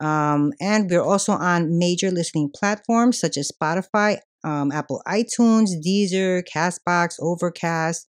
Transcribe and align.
Um, 0.00 0.52
and 0.60 0.90
we're 0.90 1.02
also 1.02 1.32
on 1.32 1.78
major 1.78 2.10
listening 2.10 2.50
platforms 2.54 3.20
such 3.20 3.36
as 3.36 3.52
Spotify, 3.52 4.18
um, 4.42 4.72
Apple 4.72 5.02
iTunes, 5.06 5.70
Deezer, 5.86 6.42
Castbox, 6.52 7.16
Overcast, 7.20 8.08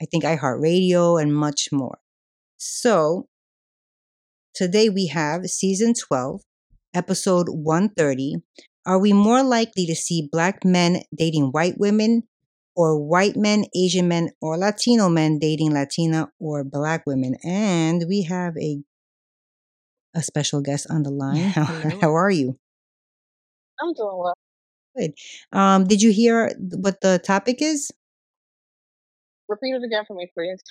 I 0.00 0.06
think 0.06 0.24
iHeartRadio, 0.24 1.20
and 1.20 1.34
much 1.34 1.68
more. 1.72 1.98
So 2.58 3.28
today 4.54 4.88
we 4.88 5.06
have 5.08 5.46
season 5.46 5.94
12, 5.94 6.40
episode 6.94 7.48
130. 7.50 8.36
Are 8.86 8.98
we 8.98 9.12
more 9.12 9.42
likely 9.42 9.84
to 9.86 9.94
see 9.94 10.28
black 10.30 10.64
men 10.64 11.02
dating 11.14 11.50
white 11.50 11.74
women 11.76 12.22
or 12.74 12.98
white 13.00 13.36
men, 13.36 13.64
Asian 13.74 14.08
men, 14.08 14.30
or 14.40 14.56
Latino 14.56 15.08
men 15.08 15.38
dating 15.38 15.72
Latina 15.72 16.30
or 16.38 16.64
black 16.64 17.02
women? 17.06 17.36
And 17.44 18.04
we 18.08 18.22
have 18.22 18.56
a 18.56 18.82
a 20.14 20.22
special 20.22 20.62
guest 20.62 20.86
on 20.88 21.02
the 21.02 21.10
line. 21.10 21.36
How, 21.56 21.64
how 22.00 22.16
are 22.16 22.30
you? 22.30 22.58
I'm 23.78 23.92
doing 23.92 24.16
well. 24.16 24.34
Good. 24.96 25.12
Um, 25.52 25.84
did 25.84 26.00
you 26.00 26.10
hear 26.10 26.50
what 26.58 27.02
the 27.02 27.18
topic 27.18 27.60
is? 27.60 27.92
Repeat 29.46 29.74
it 29.74 29.84
again 29.84 30.04
for 30.06 30.14
me, 30.16 30.30
please. 30.32 30.62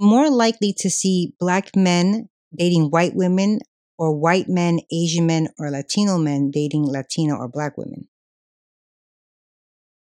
More 0.00 0.30
likely 0.30 0.74
to 0.78 0.90
see 0.90 1.34
black 1.38 1.76
men 1.76 2.28
dating 2.56 2.90
white 2.90 3.14
women 3.14 3.60
or 3.98 4.16
white 4.18 4.48
men, 4.48 4.80
Asian 4.90 5.26
men, 5.26 5.48
or 5.58 5.70
Latino 5.70 6.16
men 6.16 6.50
dating 6.50 6.86
Latino 6.86 7.36
or 7.36 7.48
black 7.48 7.76
women? 7.76 8.08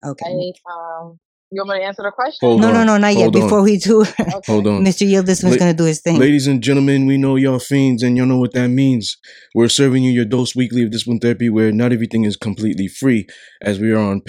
Okay. 0.06 0.26
I, 0.26 0.72
um, 0.72 1.18
you 1.52 1.60
want 1.60 1.70
me 1.70 1.80
to 1.80 1.86
answer 1.86 2.02
the 2.02 2.12
question? 2.12 2.48
Hold 2.48 2.60
no, 2.60 2.68
on. 2.68 2.74
no, 2.74 2.84
no, 2.84 2.96
not 2.98 3.14
yet. 3.14 3.26
On. 3.26 3.32
Before 3.32 3.62
we 3.62 3.76
do, 3.76 4.02
Okay. 4.02 4.40
Hold 4.46 4.68
on. 4.68 4.84
Mr. 4.84 5.04
Yildiz 5.04 5.42
was 5.42 5.52
La- 5.52 5.56
going 5.56 5.72
to 5.72 5.76
do 5.76 5.84
his 5.84 6.00
thing. 6.00 6.18
Ladies 6.20 6.46
and 6.46 6.62
gentlemen, 6.62 7.06
we 7.06 7.18
know 7.18 7.34
y'all 7.34 7.58
fiends 7.58 8.04
and 8.04 8.16
y'all 8.16 8.26
know 8.26 8.38
what 8.38 8.52
that 8.52 8.68
means. 8.68 9.16
We're 9.56 9.68
serving 9.68 10.04
you 10.04 10.12
your 10.12 10.24
dose 10.24 10.54
weekly 10.54 10.84
of 10.84 10.92
discipline 10.92 11.18
therapy 11.18 11.50
where 11.50 11.72
not 11.72 11.92
everything 11.92 12.22
is 12.22 12.36
completely 12.36 12.86
free 12.86 13.26
as 13.60 13.80
we 13.80 13.90
are 13.90 13.98
on 13.98 14.20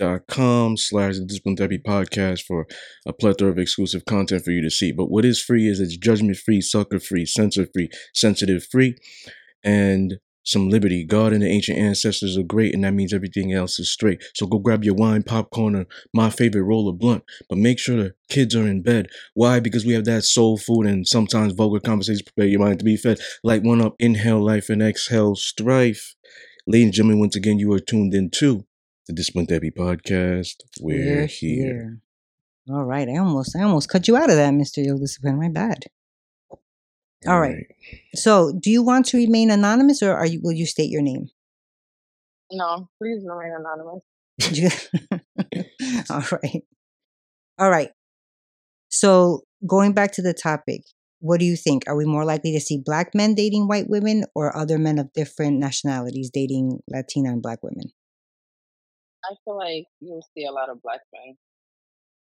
patreon.com 0.00 0.76
slash 0.76 1.18
the 1.18 1.24
discipline 1.24 1.56
therapy 1.56 1.78
podcast 1.78 2.42
for 2.42 2.66
a 3.06 3.12
plethora 3.12 3.50
of 3.50 3.58
exclusive 3.58 4.04
content 4.04 4.44
for 4.44 4.50
you 4.50 4.62
to 4.62 4.70
see. 4.70 4.92
But 4.92 5.10
what 5.10 5.24
is 5.24 5.42
free 5.42 5.68
is 5.68 5.80
it's 5.80 5.96
judgment 5.96 6.36
free, 6.36 6.60
sucker 6.60 7.00
free, 7.00 7.26
censor 7.26 7.66
free, 7.72 7.90
sensitive 8.12 8.66
free, 8.70 8.96
and 9.62 10.14
some 10.46 10.68
liberty. 10.68 11.04
God 11.04 11.32
and 11.32 11.42
the 11.42 11.48
ancient 11.48 11.78
ancestors 11.78 12.36
are 12.36 12.42
great, 12.42 12.74
and 12.74 12.84
that 12.84 12.92
means 12.92 13.14
everything 13.14 13.52
else 13.52 13.78
is 13.78 13.90
straight. 13.90 14.22
So 14.34 14.46
go 14.46 14.58
grab 14.58 14.84
your 14.84 14.94
wine, 14.94 15.22
popcorn, 15.22 15.74
or 15.74 15.86
my 16.12 16.28
favorite 16.28 16.64
roll 16.64 16.88
of 16.88 16.98
blunt. 16.98 17.24
But 17.48 17.58
make 17.58 17.78
sure 17.78 17.96
the 17.96 18.14
kids 18.28 18.54
are 18.54 18.68
in 18.68 18.82
bed. 18.82 19.08
Why? 19.32 19.60
Because 19.60 19.86
we 19.86 19.94
have 19.94 20.04
that 20.04 20.24
soul 20.24 20.58
food 20.58 20.86
and 20.86 21.08
sometimes 21.08 21.54
vulgar 21.54 21.80
conversations 21.80 22.22
prepare 22.22 22.48
your 22.48 22.60
mind 22.60 22.80
to 22.80 22.84
be 22.84 22.98
fed. 22.98 23.20
Light 23.42 23.62
one 23.62 23.80
up, 23.80 23.94
inhale 23.98 24.44
life, 24.44 24.68
and 24.68 24.82
exhale 24.82 25.34
strife. 25.34 26.14
Ladies 26.66 26.84
and 26.84 26.92
gentlemen, 26.92 27.20
once 27.20 27.36
again, 27.36 27.58
you 27.58 27.72
are 27.72 27.80
tuned 27.80 28.14
in 28.14 28.30
to 28.30 28.66
the 29.06 29.12
Discipline 29.12 29.46
Therapy 29.46 29.70
Podcast. 29.70 30.56
We're, 30.80 31.26
here. 31.26 32.00
All 32.70 32.84
right. 32.84 33.08
I 33.08 33.18
almost, 33.18 33.56
I 33.56 33.62
almost 33.62 33.88
cut 33.88 34.08
you 34.08 34.16
out 34.16 34.30
of 34.30 34.36
that, 34.36 34.52
Mr. 34.52 34.84
Yildiz. 34.84 35.22
My 35.22 35.48
bad. 35.48 35.84
All 37.26 37.40
right. 37.40 37.66
So, 38.14 38.52
do 38.52 38.70
you 38.70 38.82
want 38.82 39.06
to 39.06 39.16
remain 39.16 39.50
anonymous, 39.50 40.02
or 40.02 40.14
are 40.14 40.26
you? 40.26 40.40
Will 40.42 40.52
you 40.52 40.66
state 40.66 40.90
your 40.90 41.00
name? 41.00 41.28
No, 42.52 42.90
please 42.98 43.24
remain 43.26 43.54
anonymous. 43.58 44.02
All 46.10 46.38
right. 46.42 46.62
All 47.58 47.70
right. 47.70 47.90
So, 48.90 49.44
going 49.66 49.92
back 49.92 50.12
to 50.12 50.22
the 50.22 50.34
topic, 50.34 50.82
what 51.20 51.40
do 51.40 51.46
you 51.46 51.56
think? 51.56 51.84
Are 51.86 51.96
we 51.96 52.04
more 52.04 52.26
likely 52.26 52.52
to 52.52 52.60
see 52.60 52.78
black 52.84 53.14
men 53.14 53.34
dating 53.34 53.68
white 53.68 53.88
women 53.88 54.24
or 54.34 54.54
other 54.54 54.78
men 54.78 54.98
of 54.98 55.12
different 55.14 55.58
nationalities 55.58 56.30
dating 56.32 56.80
Latina 56.88 57.30
and 57.30 57.42
black 57.42 57.62
women? 57.62 57.92
I 59.30 59.34
feel 59.44 59.56
like 59.56 59.86
you'll 60.00 60.26
see 60.34 60.44
a 60.46 60.52
lot 60.52 60.70
of 60.70 60.82
black 60.82 61.00
men 61.12 61.36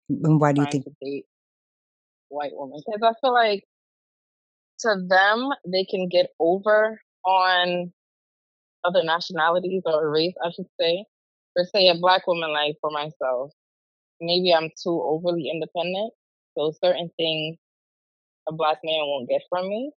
And 0.10 0.40
why 0.40 0.54
do 0.54 0.62
you 0.62 0.68
trying 0.68 0.72
think? 0.72 0.86
to 0.86 0.92
date 1.02 1.26
white 2.30 2.52
women 2.54 2.82
because 2.86 3.02
I 3.04 3.14
feel 3.22 3.34
like 3.34 3.64
to 4.80 4.96
them 5.08 5.50
they 5.68 5.86
can 5.86 6.08
get 6.10 6.32
over 6.40 7.00
on 7.26 7.92
other 8.84 9.04
nationalities 9.04 9.84
or 9.86 10.10
race, 10.10 10.36
I 10.44 10.52
should 10.52 10.68
say. 10.80 11.06
For 11.54 11.66
say 11.66 11.88
a 11.90 11.96
black 11.96 12.28
woman, 12.28 12.52
like 12.52 12.76
for 12.82 12.92
myself, 12.92 13.52
maybe 14.22 14.54
I'm 14.54 14.70
too 14.84 15.02
overly 15.04 15.50
independent, 15.50 16.14
so 16.58 16.72
certain 16.84 17.10
things 17.18 17.58
a 18.48 18.54
black 18.54 18.80
man 18.84 19.02
won't 19.06 19.30
get 19.30 19.42
from 19.50 19.68
me. 19.70 19.92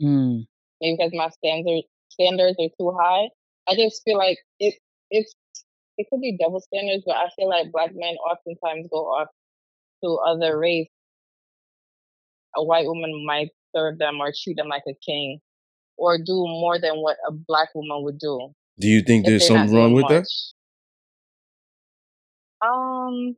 Mm, 0.00 0.44
maybe 0.80 0.96
because 0.96 1.12
my 1.14 1.28
standard 1.30 1.82
standards 2.10 2.56
are 2.60 2.68
too 2.78 2.96
high. 2.98 3.28
I 3.68 3.74
just 3.74 4.02
feel 4.04 4.18
like 4.18 4.38
it 4.58 4.74
it's 5.10 5.34
it 5.98 6.06
could 6.10 6.20
be 6.20 6.36
double 6.38 6.60
standards, 6.60 7.04
but 7.06 7.16
I 7.16 7.28
feel 7.36 7.48
like 7.48 7.72
black 7.72 7.90
men 7.94 8.14
oftentimes 8.16 8.88
go 8.90 8.98
off 9.06 9.28
to 10.02 10.18
other 10.26 10.58
race. 10.58 10.88
A 12.56 12.62
white 12.64 12.86
woman 12.86 13.24
might 13.26 13.50
serve 13.74 13.98
them 13.98 14.20
or 14.20 14.32
treat 14.42 14.56
them 14.56 14.68
like 14.68 14.84
a 14.88 14.94
king, 15.04 15.40
or 15.96 16.18
do 16.18 16.32
more 16.32 16.78
than 16.78 16.96
what 16.96 17.16
a 17.26 17.32
black 17.32 17.68
woman 17.74 18.04
would 18.04 18.18
do. 18.18 18.52
Do 18.78 18.88
you 18.88 19.02
think 19.02 19.26
there's 19.26 19.46
something 19.46 19.74
wrong 19.74 19.92
with 19.92 20.08
that? 20.08 20.26
Um, 22.64 23.36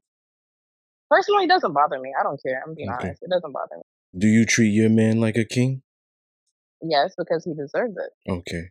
personally, 1.10 1.44
it 1.44 1.48
doesn't 1.48 1.72
bother 1.72 1.98
me. 1.98 2.12
I 2.18 2.22
don't 2.22 2.40
care. 2.42 2.62
I'm 2.66 2.74
being 2.74 2.88
Okay. 2.88 3.08
honest. 3.08 3.22
It 3.22 3.30
doesn't 3.30 3.52
bother 3.52 3.76
me. 3.76 3.82
Do 4.18 4.28
you 4.28 4.46
treat 4.46 4.70
your 4.70 4.88
man 4.88 5.20
like 5.20 5.36
a 5.36 5.44
king? 5.44 5.82
Yes, 6.82 7.14
because 7.16 7.44
he 7.44 7.54
deserves 7.54 7.96
it. 7.96 8.30
Okay. 8.30 8.70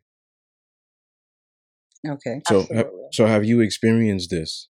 Okay. 2.08 2.42
So, 2.48 2.62
Absolutely. 2.62 3.08
so 3.12 3.26
have 3.26 3.46
you 3.46 3.62
experienced 3.62 4.30
this? 4.30 4.68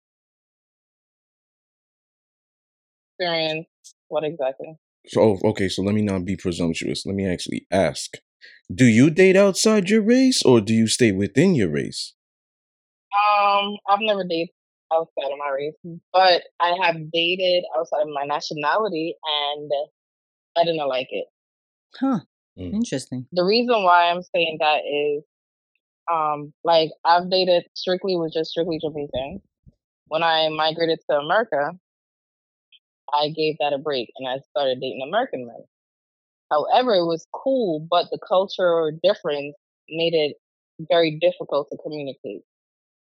Experience. 3.19 3.67
What 4.09 4.25
exactly? 4.25 4.77
So, 5.07 5.21
oh, 5.23 5.51
okay. 5.51 5.69
So 5.69 5.83
let 5.83 5.95
me 5.95 6.03
not 6.03 6.25
be 6.25 6.37
presumptuous. 6.37 7.05
Let 7.07 7.15
me 7.15 7.27
actually 7.27 7.67
ask: 7.71 8.15
Do 8.73 8.85
you 8.85 9.11
date 9.11 9.37
outside 9.37 9.91
your 9.91 10.03
race 10.03 10.43
or 10.43 10.61
do 10.61 10.75
you 10.75 10.87
stay 10.87 11.13
within 11.13 11.55
your 11.55 11.71
race? 11.71 12.15
Um, 13.13 13.77
I've 13.89 14.01
never 14.01 14.25
dated 14.25 14.51
outside 14.93 15.33
of 15.33 15.39
my 15.39 15.51
race, 15.51 16.01
but 16.13 16.43
I 16.61 16.77
have 16.83 17.11
dated 17.13 17.65
outside 17.77 18.03
of 18.03 18.09
my 18.09 18.25
nationality, 18.25 19.15
and 19.25 19.71
I 20.57 20.65
didn't 20.65 20.89
like 20.89 21.09
it. 21.11 21.27
Huh. 21.99 22.21
Mm. 22.59 22.75
Interesting. 22.75 23.27
The 23.33 23.45
reason 23.45 23.83
why 23.83 24.11
I'm 24.11 24.23
saying 24.23 24.59
that 24.61 24.81
is, 24.85 25.25
um, 26.13 26.53
like 26.65 26.91
I've 27.05 27.31
dated 27.31 27.65
strictly 27.75 28.17
with 28.17 28.33
just 28.33 28.51
strictly 28.51 28.79
Jamaican. 28.81 29.43
When 30.09 30.23
I 30.23 30.49
migrated 30.51 31.01
to 31.11 31.19
America, 31.19 31.73
I 33.13 33.29
gave 33.31 33.57
that 33.59 33.73
a 33.73 33.79
break 33.79 34.11
and 34.17 34.29
I 34.29 34.39
started 34.51 34.81
dating 34.81 35.03
American 35.03 35.47
men. 35.47 35.65
However, 36.51 36.95
it 36.95 37.07
was 37.07 37.27
cool, 37.33 37.81
but 37.91 38.09
the 38.11 38.19
cultural 38.19 38.91
difference 39.03 39.57
made 39.89 40.15
it 40.15 40.37
very 40.91 41.19
difficult 41.19 41.69
to 41.71 41.79
communicate. 41.79 42.45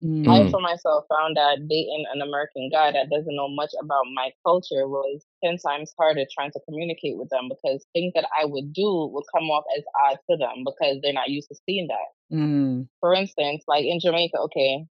Mm. 0.04 0.28
I, 0.28 0.40
Mm. 0.40 0.50
for 0.50 0.60
myself, 0.60 1.06
found 1.08 1.37
that 1.37 1.66
dating 1.69 2.04
an 2.12 2.20
American 2.20 2.69
guy 2.70 2.93
that 2.93 3.08
doesn't 3.08 3.34
know 3.34 3.48
much 3.48 3.70
about 3.81 4.04
my 4.14 4.31
culture 4.44 4.87
was 4.87 5.25
10 5.43 5.56
times 5.58 5.94
harder 5.98 6.25
trying 6.32 6.52
to 6.52 6.60
communicate 6.69 7.16
with 7.16 7.31
them 7.31 7.48
because 7.48 7.87
things 7.94 8.12
that 8.14 8.28
I 8.38 8.44
would 8.44 8.72
do 8.72 9.06
would 9.12 9.25
come 9.34 9.50
off 9.50 9.64
as 9.76 9.84
odd 10.04 10.19
to 10.31 10.37
them 10.37 10.64
because 10.64 11.00
they're 11.00 11.12
not 11.14 11.31
used 11.31 11.48
to 11.48 11.56
seeing 11.64 11.88
that. 11.88 12.37
Mm. 12.37 12.88
For 13.00 13.14
instance, 13.14 13.64
like 13.66 13.84
in 13.84 13.98
Jamaica, 14.00 14.38
okay, 14.38 14.84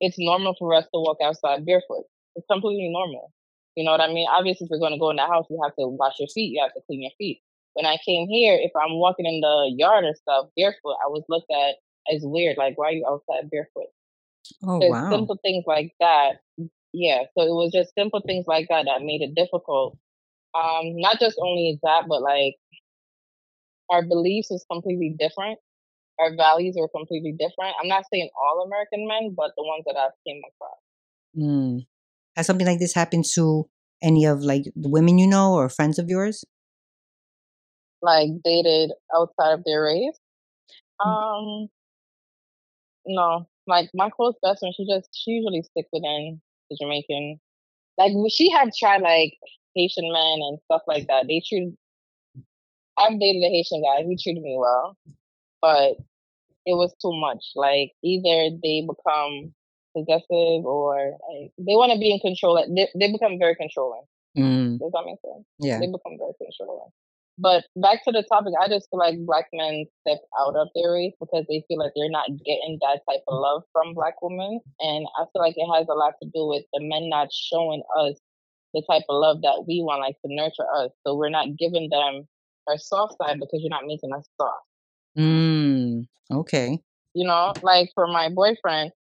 it's 0.00 0.18
normal 0.18 0.54
for 0.58 0.74
us 0.74 0.84
to 0.86 1.00
walk 1.00 1.18
outside 1.22 1.64
barefoot. 1.64 2.04
It's 2.34 2.46
completely 2.50 2.88
normal. 2.88 3.32
You 3.76 3.84
know 3.84 3.92
what 3.92 4.00
I 4.00 4.12
mean? 4.12 4.26
Obviously, 4.30 4.64
if 4.64 4.70
you're 4.70 4.80
going 4.80 4.92
to 4.92 4.98
go 4.98 5.10
in 5.10 5.16
the 5.16 5.26
house, 5.26 5.46
you 5.50 5.60
have 5.62 5.74
to 5.76 5.86
wash 5.86 6.14
your 6.18 6.28
feet, 6.28 6.52
you 6.52 6.62
have 6.62 6.74
to 6.74 6.80
clean 6.86 7.02
your 7.02 7.12
feet. 7.16 7.40
When 7.74 7.86
I 7.86 7.96
came 8.04 8.28
here, 8.28 8.58
if 8.60 8.72
I'm 8.76 8.98
walking 8.98 9.24
in 9.24 9.40
the 9.40 9.72
yard 9.76 10.04
or 10.04 10.14
stuff 10.14 10.46
barefoot, 10.56 10.96
I 11.04 11.08
was 11.08 11.24
looked 11.28 11.50
at 11.50 11.76
as 12.14 12.20
weird. 12.22 12.58
Like, 12.58 12.76
why 12.76 12.88
are 12.88 12.92
you 12.92 13.06
outside 13.08 13.48
barefoot? 13.50 13.88
Oh 14.64 14.78
wow. 14.78 15.10
simple 15.10 15.38
things 15.42 15.64
like 15.66 15.92
that. 16.00 16.40
Yeah, 16.92 17.22
so 17.36 17.44
it 17.44 17.54
was 17.54 17.72
just 17.72 17.94
simple 17.96 18.20
things 18.26 18.44
like 18.46 18.66
that 18.68 18.84
that 18.86 19.02
made 19.02 19.22
it 19.22 19.34
difficult. 19.34 19.96
Um, 20.54 20.96
not 20.96 21.18
just 21.18 21.38
only 21.40 21.78
that, 21.82 22.04
but 22.08 22.20
like 22.20 22.56
our 23.90 24.02
beliefs 24.02 24.50
is 24.50 24.64
completely 24.70 25.14
different. 25.18 25.58
Our 26.18 26.36
values 26.36 26.76
are 26.78 26.88
completely 26.88 27.32
different. 27.32 27.74
I'm 27.80 27.88
not 27.88 28.04
saying 28.12 28.28
all 28.36 28.64
American 28.66 29.08
men, 29.08 29.34
but 29.36 29.52
the 29.56 29.64
ones 29.64 29.84
that 29.86 29.96
I've 29.96 30.12
came 30.26 30.42
across. 30.46 30.78
Mm. 31.36 31.86
Has 32.36 32.46
something 32.46 32.66
like 32.66 32.78
this 32.78 32.94
happened 32.94 33.24
to 33.34 33.68
any 34.02 34.26
of 34.26 34.40
like 34.40 34.64
the 34.76 34.88
women 34.88 35.18
you 35.18 35.26
know 35.26 35.54
or 35.54 35.68
friends 35.68 35.98
of 35.98 36.08
yours? 36.08 36.44
Like 38.02 38.28
dated 38.44 38.92
outside 39.14 39.52
of 39.54 39.64
their 39.64 39.82
race. 39.84 40.18
Mm. 41.00 41.62
Um, 41.64 41.68
no. 43.06 43.46
Like 43.66 43.90
my 43.94 44.10
close 44.10 44.34
best 44.42 44.60
friend, 44.60 44.74
she 44.76 44.86
just 44.86 45.08
she 45.12 45.32
usually 45.32 45.62
stick 45.62 45.86
within 45.92 46.40
the 46.70 46.76
Jamaican. 46.80 47.40
Like 47.98 48.12
she 48.30 48.50
had 48.50 48.70
tried 48.78 49.02
like 49.02 49.34
Haitian 49.74 50.12
men 50.12 50.38
and 50.42 50.58
stuff 50.64 50.82
like 50.86 51.06
that. 51.08 51.26
They 51.28 51.42
treated 51.46 51.76
I've 52.98 53.18
dated 53.18 53.42
a 53.42 53.48
Haitian 53.48 53.82
guy. 53.82 54.04
He 54.04 54.16
treated 54.16 54.42
me 54.42 54.56
well, 54.58 54.96
but 55.60 55.96
it 56.66 56.74
was 56.74 56.94
too 57.00 57.12
much. 57.12 57.44
Like 57.56 57.92
either 58.02 58.56
they 58.62 58.86
become 58.86 59.54
possessive 59.96 60.64
or 60.64 61.18
like, 61.30 61.52
they 61.58 61.74
want 61.74 61.92
to 61.92 61.98
be 61.98 62.12
in 62.12 62.20
control. 62.20 62.64
They, 62.74 62.88
they 62.98 63.12
become 63.12 63.38
very 63.38 63.54
controlling. 63.54 64.02
Mm. 64.36 64.78
Does 64.78 64.92
that 64.92 65.04
make 65.04 65.18
sense? 65.20 65.44
Yeah. 65.58 65.78
They 65.80 65.86
become 65.86 66.18
very 66.18 66.32
controlling. 66.38 66.90
But 67.38 67.64
back 67.76 68.04
to 68.04 68.12
the 68.12 68.22
topic, 68.30 68.52
I 68.60 68.68
just 68.68 68.88
feel 68.90 68.98
like 68.98 69.16
black 69.24 69.46
men 69.52 69.86
step 70.06 70.20
out 70.40 70.54
of 70.54 70.68
their 70.74 70.92
race 70.92 71.14
because 71.18 71.44
they 71.48 71.64
feel 71.66 71.78
like 71.78 71.92
they're 71.96 72.10
not 72.10 72.28
getting 72.44 72.78
that 72.82 73.00
type 73.08 73.22
of 73.26 73.40
love 73.40 73.62
from 73.72 73.94
black 73.94 74.20
women. 74.20 74.60
And 74.80 75.06
I 75.18 75.24
feel 75.32 75.42
like 75.42 75.54
it 75.56 75.66
has 75.74 75.86
a 75.88 75.94
lot 75.94 76.14
to 76.22 76.28
do 76.28 76.46
with 76.46 76.64
the 76.72 76.80
men 76.80 77.08
not 77.08 77.28
showing 77.32 77.82
us 77.98 78.16
the 78.74 78.82
type 78.88 79.04
of 79.08 79.20
love 79.20 79.42
that 79.42 79.64
we 79.66 79.82
want, 79.82 80.00
like 80.00 80.16
to 80.24 80.34
nurture 80.34 80.66
us. 80.76 80.90
So 81.06 81.14
we're 81.16 81.30
not 81.30 81.56
giving 81.58 81.88
them 81.90 82.28
our 82.68 82.78
soft 82.78 83.16
side 83.20 83.40
because 83.40 83.60
you're 83.60 83.70
not 83.70 83.86
making 83.86 84.12
us 84.12 84.26
soft. 84.40 84.66
Mm. 85.18 86.06
Okay. 86.30 86.78
You 87.14 87.26
know, 87.26 87.52
like 87.62 87.90
for 87.94 88.06
my 88.06 88.28
boyfriend, 88.28 88.92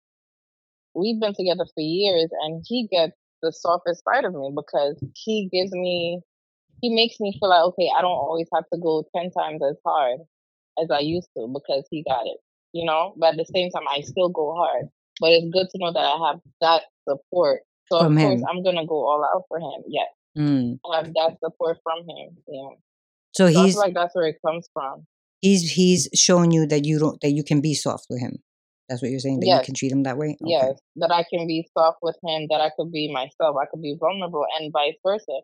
we've 0.94 1.20
been 1.20 1.34
together 1.34 1.66
for 1.74 1.80
years 1.80 2.30
and 2.42 2.64
he 2.66 2.88
gets 2.90 3.12
the 3.42 3.52
softest 3.52 4.02
side 4.04 4.24
of 4.24 4.34
me 4.34 4.52
because 4.54 5.02
he 5.14 5.48
gives 5.52 5.72
me 5.72 6.20
he 6.80 6.94
makes 6.94 7.18
me 7.20 7.36
feel 7.38 7.48
like 7.50 7.62
okay 7.62 7.90
i 7.96 8.00
don't 8.00 8.10
always 8.26 8.48
have 8.54 8.64
to 8.72 8.78
go 8.80 9.04
10 9.16 9.30
times 9.30 9.60
as 9.68 9.76
hard 9.84 10.18
as 10.82 10.88
i 10.90 10.98
used 11.00 11.28
to 11.36 11.46
because 11.52 11.84
he 11.90 12.02
got 12.08 12.26
it 12.26 12.38
you 12.72 12.84
know 12.84 13.14
but 13.18 13.30
at 13.32 13.36
the 13.36 13.44
same 13.54 13.70
time 13.70 13.84
i 13.90 14.00
still 14.00 14.28
go 14.28 14.54
hard 14.54 14.86
but 15.20 15.30
it's 15.30 15.50
good 15.52 15.66
to 15.70 15.78
know 15.78 15.92
that 15.92 16.00
i 16.04 16.16
have 16.28 16.40
that 16.60 16.82
support 17.08 17.60
so 17.90 17.98
From 18.00 18.16
of 18.16 18.22
course 18.22 18.40
him. 18.40 18.46
i'm 18.50 18.62
gonna 18.62 18.86
go 18.86 18.96
all 19.08 19.24
out 19.24 19.44
for 19.48 19.58
him 19.58 19.82
yes 19.88 20.08
Mm. 20.38 20.78
i 20.88 20.96
have 20.98 21.06
that 21.14 21.38
support 21.42 21.78
from 21.82 21.98
him 22.08 22.36
yeah 22.46 22.70
So 23.34 23.46
so 23.46 23.46
i 23.46 23.50
he's 23.64 23.72
feel 23.74 23.80
like 23.80 23.94
that's 23.94 24.14
where 24.14 24.28
it 24.28 24.36
comes 24.46 24.68
from 24.72 25.06
he's 25.40 25.72
he's 25.72 26.08
showing 26.14 26.52
you 26.52 26.66
that 26.66 26.84
you 26.84 27.00
don't 27.00 27.20
that 27.20 27.30
you 27.32 27.42
can 27.42 27.60
be 27.60 27.74
soft 27.74 28.06
with 28.08 28.20
him. 28.20 28.38
That's 28.88 29.02
what 29.02 29.10
you're 29.10 29.20
saying 29.20 29.40
that 29.40 29.46
you 29.46 29.60
can 29.64 29.74
treat 29.74 29.90
him 29.92 30.02
that 30.04 30.16
way. 30.16 30.36
Okay. 30.40 30.50
yes 30.50 30.78
that 30.96 31.10
i 31.12 31.24
can 31.32 31.46
be 31.48 31.66
soft 31.76 31.98
with 32.02 32.16
him 32.26 32.46
that 32.50 32.60
i 32.60 32.70
could 32.76 32.92
be 32.92 33.12
myself 33.12 33.56
i 33.60 33.66
could 33.70 33.82
be 33.82 33.96
vulnerable 33.98 34.46
and 34.58 34.72
vice 34.72 34.94
versa 35.04 35.40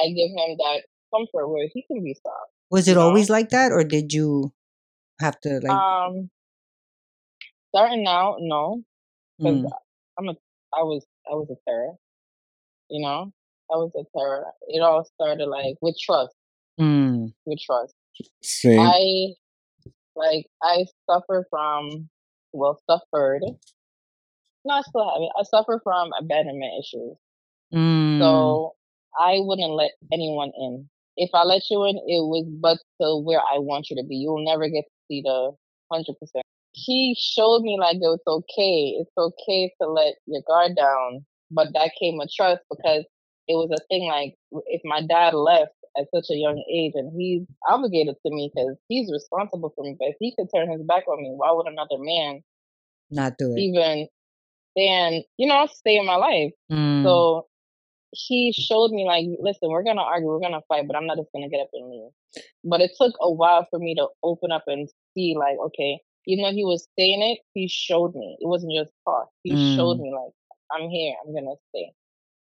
i 0.00 0.08
give 0.08 0.30
him 0.30 0.56
that 0.58 0.82
comfort 1.14 1.48
where 1.48 1.68
he 1.72 1.82
can 1.82 2.02
be 2.02 2.14
soft 2.14 2.50
Was 2.70 2.88
it 2.88 2.94
know 2.94 3.02
always 3.06 3.30
like 3.30 3.50
that, 3.50 3.72
or 3.72 3.84
did 3.84 4.12
you 4.12 4.52
have 5.20 5.40
to 5.42 5.60
like? 5.62 5.70
um 5.72 6.30
starting 7.74 8.06
out 8.06 8.36
no 8.40 8.82
because 9.38 9.62
Mm. 9.64 9.72
i'm 10.18 10.28
a 10.28 10.34
i 10.74 10.82
was 10.82 11.04
i 11.30 11.34
was 11.34 11.48
a 11.50 11.56
terror 11.68 11.92
you 12.90 13.02
know 13.02 13.32
i 13.72 13.76
was 13.76 13.90
a 13.96 14.04
terror 14.18 14.46
it 14.68 14.80
all 14.80 15.04
started 15.04 15.46
like 15.46 15.76
with 15.82 15.96
trust 15.98 16.34
Mm. 16.80 17.32
with 17.46 17.58
trust 17.60 17.94
Same. 18.42 18.80
i 18.80 19.34
like 20.16 20.46
i 20.62 20.84
suffer 21.10 21.46
from 21.50 22.08
well 22.52 22.80
suffered 22.88 23.42
no 24.64 24.74
i 24.74 24.82
still 24.82 25.08
have 25.08 25.22
it 25.22 25.30
i 25.38 25.42
suffer 25.44 25.80
from 25.82 26.10
abandonment 26.18 26.72
issues 26.80 27.16
Mm. 27.74 28.20
so 28.22 28.75
i 29.18 29.38
wouldn't 29.40 29.72
let 29.72 29.92
anyone 30.12 30.52
in. 30.58 30.88
If 31.16 31.30
i 31.34 31.42
let 31.44 31.62
you 31.70 31.84
in 31.84 31.96
it 31.96 32.22
was 32.24 32.46
but 32.60 32.78
to 33.00 33.16
where 33.18 33.40
i 33.40 33.58
want 33.58 33.90
you 33.90 33.96
to 33.96 34.04
be. 34.06 34.16
You'll 34.16 34.44
never 34.44 34.68
get 34.68 34.84
to 34.84 34.90
see 35.08 35.22
the 35.22 35.52
100% 35.92 36.04
he 36.72 37.16
showed 37.18 37.62
me 37.62 37.78
like 37.80 37.96
it 37.96 38.00
was 38.00 38.20
okay. 38.26 38.98
It's 39.00 39.10
okay 39.16 39.72
to 39.80 39.88
let 39.88 40.16
your 40.26 40.42
guard 40.46 40.76
down 40.76 41.24
but 41.50 41.68
that 41.74 41.92
came 41.98 42.18
with 42.18 42.30
trust 42.34 42.62
because 42.70 43.04
it 43.48 43.54
was 43.54 43.70
a 43.72 43.84
thing 43.88 44.08
like 44.08 44.34
if 44.66 44.80
my 44.84 45.00
dad 45.06 45.34
left 45.34 45.72
at 45.96 46.06
such 46.14 46.26
a 46.30 46.36
young 46.36 46.62
age 46.72 46.92
and 46.94 47.12
he's 47.18 47.42
obligated 47.68 48.16
to 48.24 48.32
me 48.32 48.50
because 48.54 48.76
he's 48.88 49.10
responsible 49.12 49.72
for 49.74 49.84
me 49.84 49.96
but 49.98 50.08
if 50.08 50.16
he 50.20 50.34
could 50.36 50.48
turn 50.54 50.70
his 50.70 50.82
back 50.82 51.06
on 51.08 51.22
me 51.22 51.32
why 51.36 51.50
would 51.52 51.66
another 51.66 51.98
man 51.98 52.42
Not 53.10 53.38
do 53.38 53.54
it. 53.56 53.60
even 53.60 54.08
then, 54.74 55.22
you 55.38 55.46
know 55.46 55.66
stay 55.72 55.96
in 55.96 56.06
my 56.06 56.16
life? 56.16 56.52
Mm. 56.70 57.04
so 57.04 57.46
he 58.16 58.52
showed 58.52 58.90
me 58.92 59.04
like 59.06 59.26
listen 59.40 59.70
we're 59.70 59.82
gonna 59.84 60.02
argue 60.02 60.28
we're 60.28 60.40
gonna 60.40 60.62
fight 60.68 60.86
but 60.86 60.96
i'm 60.96 61.06
not 61.06 61.16
just 61.18 61.30
gonna 61.34 61.48
get 61.48 61.60
up 61.60 61.70
and 61.74 61.90
leave. 61.90 62.10
But 62.64 62.80
it 62.80 62.92
took 63.00 63.14
a 63.20 63.30
while 63.32 63.66
for 63.70 63.78
me 63.78 63.94
to 63.96 64.08
open 64.22 64.52
up 64.52 64.64
and 64.66 64.88
see 65.14 65.34
like 65.38 65.56
okay 65.66 66.00
even 66.26 66.44
though 66.44 66.52
he 66.52 66.64
was 66.64 66.88
saying 66.98 67.22
it 67.22 67.40
he 67.54 67.68
showed 67.68 68.14
me. 68.14 68.36
It 68.40 68.46
wasn't 68.48 68.72
just 68.74 68.92
talk. 69.04 69.28
He 69.44 69.56
showed 69.56 69.98
Mm. 69.98 70.02
me 70.02 70.12
like 70.14 70.32
i'm 70.72 70.88
here 70.90 71.14
i'm 71.26 71.34
gonna 71.34 71.56
stay. 71.70 71.92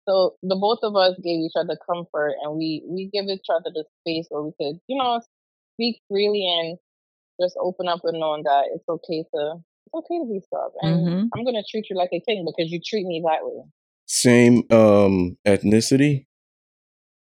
So 0.07 0.35
the 0.43 0.55
both 0.55 0.79
of 0.83 0.95
us 0.95 1.15
gave 1.23 1.39
each 1.41 1.55
other 1.57 1.77
comfort 1.89 2.35
and 2.43 2.57
we 2.57 2.83
we 2.87 3.09
give 3.13 3.25
each 3.27 3.47
other 3.49 3.71
the 3.73 3.85
space 4.01 4.27
where 4.29 4.43
we 4.43 4.51
could 4.59 4.79
you 4.87 4.97
know 4.97 5.21
speak 5.75 6.01
freely 6.09 6.45
and 6.47 6.77
just 7.41 7.55
open 7.59 7.87
up 7.87 8.01
and 8.03 8.19
knowing 8.19 8.43
that 8.43 8.65
it's 8.73 8.87
okay 8.89 9.23
to 9.35 9.55
it's 9.85 9.93
okay 9.95 10.19
to 10.19 10.25
be 10.31 10.41
soft 10.49 10.75
and 10.81 11.13
Mm-hmm. 11.13 11.27
i'm 11.33 11.45
gonna 11.45 11.63
treat 11.69 11.89
you 11.89 11.95
like 11.95 12.09
a 12.13 12.19
king 12.21 12.45
because 12.45 12.71
you 12.71 12.79
treat 12.83 13.05
me 13.05 13.21
that 13.25 13.39
way 13.43 13.63
Same 14.19 14.63
um 14.71 15.37
ethnicity. 15.45 16.25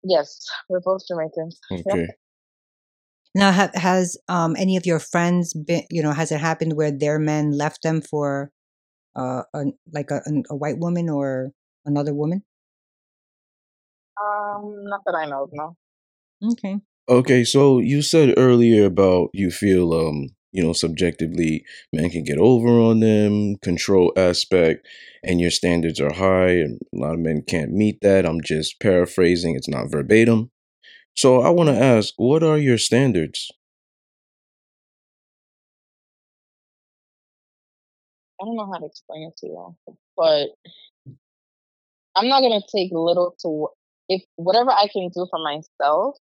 yes 0.05 0.47
we're 0.69 0.81
both 0.81 1.07
jamaicans 1.09 1.61
yep 1.87 2.01
Okay. 2.01 2.17
Now, 3.35 3.53
ha- 3.53 3.71
has 3.75 4.17
um 4.29 4.57
any 4.59 4.77
of 4.77 4.87
your 4.87 4.99
friends 5.01 5.55
been? 5.55 5.85
You 5.91 6.03
know, 6.03 6.13
has 6.13 6.31
it 6.33 6.41
happened 6.41 6.75
where 6.75 6.91
their 6.93 7.19
men 7.19 7.53
left 7.53 7.83
them 7.83 8.01
for 8.03 8.51
uh 9.17 9.43
a, 9.55 9.65
like 9.93 10.11
a, 10.11 10.21
an- 10.27 10.45
a 10.51 10.57
white 10.57 10.79
woman 10.79 11.09
or 11.09 11.53
another 11.87 12.15
woman? 12.15 12.45
Um, 14.21 14.85
not 14.85 15.03
that 15.07 15.15
I 15.15 15.27
know 15.27 15.45
of, 15.45 15.51
no. 15.53 15.77
Okay. 16.43 16.81
Okay, 17.09 17.45
so 17.45 17.79
you 17.79 18.03
said 18.03 18.35
earlier 18.37 18.85
about 18.87 19.31
you 19.33 19.51
feel 19.51 19.93
um, 19.95 20.29
you 20.59 20.65
know 20.65 20.73
subjectively 20.73 21.65
men 21.93 22.11
can 22.11 22.25
get 22.25 22.37
over 22.37 22.69
on 22.69 22.99
them 22.99 23.55
control 23.59 24.13
aspect 24.17 24.85
and 25.23 25.41
your 25.41 25.53
standards 25.53 26.01
are 26.01 26.13
high 26.13 26.51
and 26.51 26.81
a 26.93 26.99
lot 26.99 27.15
of 27.15 27.21
men 27.21 27.43
can't 27.47 27.71
meet 27.73 28.01
that. 28.01 28.27
I'm 28.27 28.41
just 28.43 28.81
paraphrasing 28.81 29.55
it's 29.55 29.69
not 29.69 29.89
verbatim. 29.89 30.51
So 31.15 31.43
i 31.43 31.51
want 31.51 31.69
to 31.69 31.77
ask 31.77 32.13
what 32.17 32.43
are 32.43 32.59
your 32.59 32.79
standards? 32.79 33.53
I 38.41 38.45
don't 38.45 38.57
know 38.57 38.71
how 38.73 38.79
to 38.81 38.87
explain 38.87 39.29
it 39.29 39.37
to 39.39 39.47
you 39.47 39.77
but 40.17 40.49
i'm 42.17 42.29
not 42.29 42.41
going 42.41 42.61
to 42.61 42.67
take 42.77 42.91
little 42.93 43.35
to 43.43 43.69
if 44.09 44.23
whatever 44.37 44.71
i 44.71 44.87
can 44.93 45.09
do 45.15 45.27
for 45.31 45.41
myself 45.43 46.17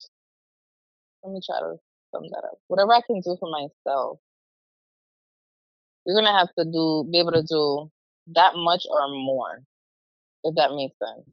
let 1.23 1.33
me 1.33 1.41
try 1.45 1.59
to 1.59 1.75
sum 2.11 2.23
that 2.31 2.43
up. 2.45 2.57
Whatever 2.67 2.93
I 2.93 3.01
can 3.05 3.19
do 3.21 3.35
for 3.39 3.49
myself, 3.49 4.19
you're 6.07 6.17
gonna 6.21 6.37
have 6.37 6.49
to 6.59 6.65
do 6.65 7.07
be 7.11 7.19
able 7.19 7.33
to 7.33 7.43
do 7.43 7.91
that 8.35 8.53
much 8.55 8.85
or 8.91 9.09
more, 9.09 9.63
if 10.43 10.55
that 10.55 10.73
makes 10.75 10.97
sense. 10.99 11.27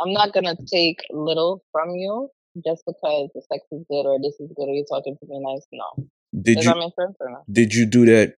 I'm 0.00 0.12
not 0.12 0.34
gonna 0.34 0.56
take 0.72 0.98
little 1.10 1.64
from 1.72 1.96
you 1.96 2.30
just 2.64 2.84
because 2.86 3.30
the 3.34 3.42
sex 3.42 3.64
is 3.72 3.84
good 3.90 4.06
or 4.06 4.18
this 4.20 4.34
is 4.40 4.50
good 4.56 4.68
or 4.68 4.74
you're 4.74 4.86
talking 4.86 5.16
to 5.20 5.26
me 5.28 5.40
nice. 5.40 5.66
No. 5.72 6.06
Did 6.42 6.56
Does 6.56 6.64
you 6.64 6.74
that 6.74 6.78
make 6.78 6.94
sense 7.00 7.16
or 7.20 7.30
no? 7.30 7.46
did 7.50 7.74
you 7.74 7.86
do 7.86 8.06
that 8.06 8.34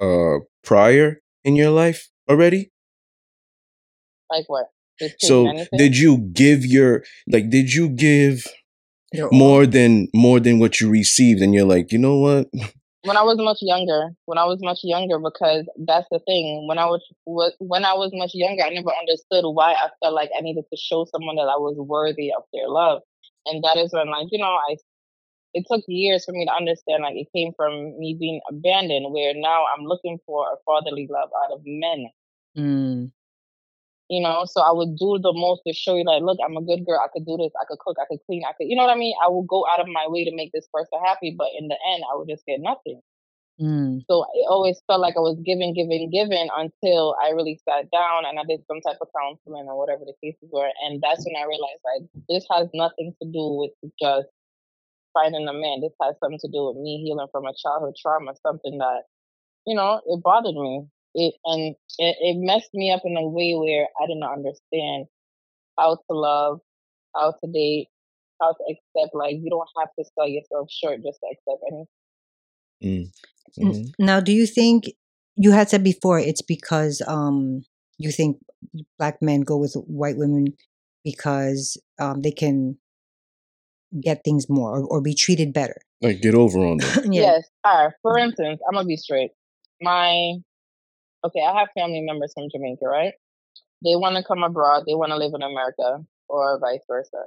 uh 0.00 0.44
prior 0.64 1.20
in 1.44 1.56
your 1.56 1.70
life 1.70 2.08
already? 2.28 2.72
Like 4.30 4.44
what? 4.48 4.70
So 5.18 5.46
anything? 5.48 5.78
did 5.78 5.96
you 5.98 6.18
give 6.32 6.64
your 6.66 7.04
like 7.28 7.50
did 7.50 7.72
you 7.74 7.88
give 7.88 8.46
You're 9.12 9.28
all. 9.28 9.38
more 9.38 9.66
than 9.66 10.08
more 10.14 10.40
than 10.40 10.58
what 10.58 10.80
you 10.80 10.90
received 10.90 11.40
and 11.42 11.54
you're 11.54 11.66
like, 11.66 11.92
you 11.92 11.98
know 11.98 12.16
what? 12.18 12.48
When 13.06 13.16
I 13.16 13.22
was 13.22 13.38
much 13.38 13.58
younger, 13.60 14.10
when 14.26 14.38
I 14.38 14.44
was 14.44 14.58
much 14.60 14.80
younger, 14.82 15.18
because 15.18 15.64
that's 15.86 16.06
the 16.10 16.18
thing. 16.26 16.66
When 16.66 16.78
I 16.78 16.86
was 16.86 17.02
when 17.24 17.84
I 17.84 17.94
was 17.94 18.10
much 18.12 18.32
younger, 18.34 18.64
I 18.64 18.70
never 18.70 18.90
understood 18.90 19.44
why 19.44 19.72
I 19.72 19.88
felt 20.02 20.14
like 20.14 20.30
I 20.36 20.42
needed 20.42 20.64
to 20.70 20.76
show 20.76 21.06
someone 21.10 21.36
that 21.36 21.48
I 21.48 21.56
was 21.56 21.76
worthy 21.78 22.32
of 22.36 22.42
their 22.52 22.68
love, 22.68 23.02
and 23.46 23.62
that 23.64 23.76
is 23.78 23.92
when, 23.92 24.10
like, 24.10 24.26
you 24.30 24.38
know, 24.38 24.58
I 24.68 24.76
it 25.54 25.64
took 25.70 25.82
years 25.88 26.24
for 26.24 26.32
me 26.32 26.44
to 26.44 26.52
understand. 26.52 27.02
Like, 27.02 27.16
it 27.16 27.28
came 27.34 27.52
from 27.56 27.98
me 27.98 28.16
being 28.18 28.40
abandoned, 28.50 29.12
where 29.12 29.32
now 29.34 29.64
I'm 29.72 29.84
looking 29.84 30.18
for 30.26 30.44
a 30.52 30.56
fatherly 30.66 31.08
love 31.10 31.30
out 31.44 31.52
of 31.52 31.62
men. 31.64 32.10
Mm, 32.58 33.12
You 34.08 34.22
know, 34.22 34.44
so 34.46 34.60
I 34.62 34.72
would 34.72 34.96
do 34.96 35.18
the 35.20 35.32
most 35.34 35.62
to 35.66 35.72
show 35.74 35.96
you, 35.96 36.04
like, 36.04 36.22
look, 36.22 36.38
I'm 36.44 36.56
a 36.56 36.62
good 36.62 36.86
girl. 36.86 37.00
I 37.02 37.08
could 37.12 37.26
do 37.26 37.36
this. 37.36 37.52
I 37.60 37.64
could 37.66 37.78
cook. 37.80 37.96
I 38.00 38.06
could 38.08 38.20
clean. 38.26 38.42
I 38.48 38.52
could, 38.52 38.68
you 38.68 38.76
know 38.76 38.84
what 38.84 38.94
I 38.94 38.98
mean? 38.98 39.14
I 39.24 39.28
would 39.28 39.48
go 39.48 39.66
out 39.66 39.80
of 39.80 39.88
my 39.88 40.06
way 40.08 40.24
to 40.24 40.34
make 40.34 40.52
this 40.52 40.68
person 40.72 40.98
happy, 41.04 41.34
but 41.36 41.48
in 41.58 41.68
the 41.68 41.76
end, 41.92 42.04
I 42.12 42.16
would 42.16 42.28
just 42.28 42.46
get 42.46 42.60
nothing. 42.60 43.00
mm, 43.60 44.04
So 44.08 44.24
it 44.34 44.46
always 44.48 44.80
felt 44.86 45.00
like 45.00 45.16
I 45.16 45.20
was 45.20 45.38
giving, 45.44 45.74
giving, 45.74 46.10
giving 46.10 46.48
until 46.56 47.16
I 47.22 47.30
really 47.30 47.60
sat 47.68 47.90
down 47.90 48.24
and 48.26 48.38
I 48.38 48.44
did 48.48 48.62
some 48.66 48.80
type 48.80 48.98
of 49.00 49.08
counseling 49.16 49.66
or 49.66 49.78
whatever 49.78 50.04
the 50.06 50.14
cases 50.22 50.48
were. 50.52 50.70
And 50.84 51.02
that's 51.02 51.24
when 51.26 51.34
I 51.36 51.46
realized 51.46 51.82
like 51.84 52.08
this 52.28 52.46
has 52.50 52.68
nothing 52.74 53.14
to 53.20 53.28
do 53.28 53.44
with 53.58 53.72
just 54.00 54.28
finding 55.14 55.48
a 55.48 55.52
man. 55.52 55.80
This 55.80 55.94
has 56.02 56.14
something 56.20 56.38
to 56.40 56.48
do 56.48 56.68
with 56.68 56.76
me 56.76 57.02
healing 57.04 57.26
from 57.32 57.46
a 57.46 57.54
childhood 57.56 57.94
trauma, 58.00 58.34
something 58.42 58.78
that, 58.78 59.02
you 59.66 59.74
know, 59.74 60.00
it 60.06 60.22
bothered 60.22 60.54
me. 60.54 60.86
It 61.16 61.34
and 61.46 61.76
it, 61.98 62.16
it 62.20 62.36
messed 62.38 62.74
me 62.74 62.92
up 62.92 63.02
in 63.04 63.16
a 63.16 63.26
way 63.26 63.54
where 63.54 63.88
I 64.00 64.06
didn't 64.06 64.24
understand 64.24 65.06
how 65.78 65.96
to 65.96 66.16
love, 66.16 66.60
how 67.14 67.32
to 67.32 67.52
date, 67.52 67.88
how 68.40 68.52
to 68.52 68.64
accept 68.70 69.14
like 69.14 69.36
you 69.36 69.50
don't 69.50 69.68
have 69.78 69.90
to 69.98 70.04
sell 70.14 70.28
yourself 70.28 70.70
short 70.70 71.02
just 71.04 71.20
to 71.20 71.28
accept 71.32 71.64
anything. 71.72 71.86
Mm. 72.84 73.12
N- 73.60 73.72
Mhm. 73.72 73.92
Now, 73.98 74.20
do 74.20 74.32
you 74.32 74.46
think 74.46 74.90
you 75.36 75.52
had 75.52 75.70
said 75.70 75.84
before 75.84 76.18
it's 76.20 76.42
because 76.42 77.02
um 77.06 77.64
you 77.98 78.12
think 78.12 78.38
black 78.98 79.22
men 79.22 79.40
go 79.42 79.56
with 79.56 79.74
white 79.86 80.16
women 80.18 80.54
because 81.04 81.78
um 81.98 82.22
they 82.22 82.32
can 82.32 82.78
get 84.00 84.22
things 84.24 84.48
more 84.48 84.78
or, 84.78 84.84
or 84.86 85.00
be 85.00 85.14
treated 85.14 85.52
better? 85.52 85.76
Like 86.02 86.20
get 86.20 86.34
over 86.34 86.58
on 86.60 86.78
them. 86.78 86.90
yeah. 87.12 87.22
Yes. 87.22 87.48
All 87.64 87.86
right. 87.86 87.94
For 88.02 88.18
instance, 88.18 88.60
I'm 88.68 88.74
gonna 88.74 88.86
be 88.86 88.96
straight. 88.96 89.30
My 89.80 90.34
okay, 91.26 91.42
I 91.42 91.58
have 91.58 91.68
family 91.74 92.00
members 92.02 92.32
from 92.34 92.48
Jamaica, 92.50 92.86
right? 92.86 93.14
They 93.84 93.96
want 93.96 94.16
to 94.16 94.24
come 94.24 94.42
abroad. 94.42 94.84
They 94.86 94.94
want 94.94 95.10
to 95.10 95.16
live 95.16 95.32
in 95.34 95.42
America, 95.42 96.04
or 96.28 96.58
vice 96.60 96.82
versa. 96.88 97.24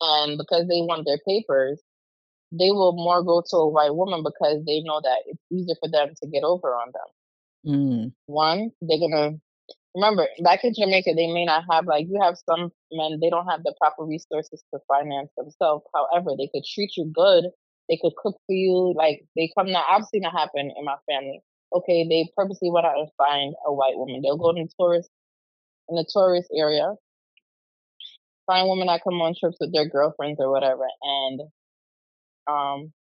And 0.00 0.38
because 0.38 0.68
they 0.68 0.82
want 0.82 1.06
their 1.06 1.18
papers, 1.26 1.80
they 2.52 2.70
will 2.70 2.92
more 2.92 3.22
go 3.22 3.42
to 3.50 3.56
a 3.56 3.68
white 3.68 3.94
woman 3.94 4.22
because 4.22 4.64
they 4.66 4.80
know 4.80 5.00
that 5.02 5.18
it's 5.26 5.42
easier 5.52 5.76
for 5.80 5.88
them 5.90 6.14
to 6.22 6.28
get 6.28 6.44
over 6.44 6.74
on 6.74 6.92
them. 6.92 7.10
Mm, 7.66 8.12
One, 8.26 8.70
they're 8.82 8.98
gonna 8.98 9.38
remember 9.94 10.28
back 10.42 10.64
in 10.64 10.74
Jamaica, 10.74 11.12
they 11.16 11.28
may 11.32 11.44
not 11.44 11.64
have 11.70 11.86
like 11.86 12.06
you 12.08 12.20
have 12.22 12.36
some 12.48 12.72
men, 12.92 13.18
they 13.20 13.30
don't 13.30 13.46
have 13.48 13.62
the 13.64 13.74
proper 13.80 14.04
resources 14.04 14.64
to 14.74 14.80
finance 14.88 15.30
themselves. 15.36 15.84
However, 15.94 16.32
they 16.36 16.48
could 16.52 16.64
treat 16.64 16.92
you 16.96 17.06
good. 17.14 17.46
They 17.88 17.98
could 18.02 18.14
cook 18.16 18.36
for 18.46 18.54
you. 18.54 18.94
Like 18.96 19.24
they 19.36 19.50
come 19.56 19.70
now. 19.72 19.84
I've 19.88 20.04
seen 20.06 20.24
it 20.24 20.30
happen 20.30 20.72
in 20.76 20.84
my 20.84 20.96
family. 21.08 21.42
Okay, 21.74 22.06
they 22.08 22.30
purposely 22.36 22.70
went 22.70 22.86
out 22.86 22.98
and 22.98 23.08
find 23.16 23.54
a 23.66 23.72
white 23.72 23.96
woman. 23.96 24.20
They'll 24.22 24.36
go 24.36 24.52
to 24.52 24.68
tourist 24.78 25.08
in 25.88 25.96
the 25.96 26.06
tourist 26.12 26.50
area, 26.56 26.94
find 28.46 28.68
women 28.68 28.86
that 28.88 29.02
come 29.04 29.20
on 29.20 29.34
trips 29.38 29.56
with 29.60 29.72
their 29.72 29.88
girlfriends 29.88 30.40
or 30.40 30.50
whatever, 30.50 30.84
and 31.02 31.40
um 32.48 32.92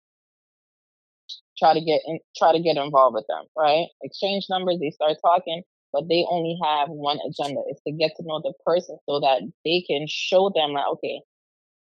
try 1.58 1.74
to 1.74 1.82
get 1.82 2.02
in, 2.06 2.20
try 2.38 2.52
to 2.52 2.60
get 2.62 2.78
involved 2.78 3.16
with 3.16 3.26
them, 3.28 3.46
right? 3.58 3.88
Exchange 4.04 4.46
numbers, 4.50 4.78
they 4.80 4.92
start 4.92 5.18
talking, 5.22 5.64
but 5.94 6.08
they 6.10 6.26
only 6.30 6.58
have 6.64 6.90
one 6.90 7.20
agenda: 7.28 7.62
is 7.70 7.80
to 7.88 7.94
get 7.94 8.12
to 8.18 8.24
know 8.26 8.42
the 8.44 8.54
person 8.66 8.98
so 9.08 9.20
that 9.20 9.42
they 9.66 9.84
can 9.88 10.06
show 10.08 10.52
them 10.54 10.72
like, 10.74 10.88
okay, 10.94 11.22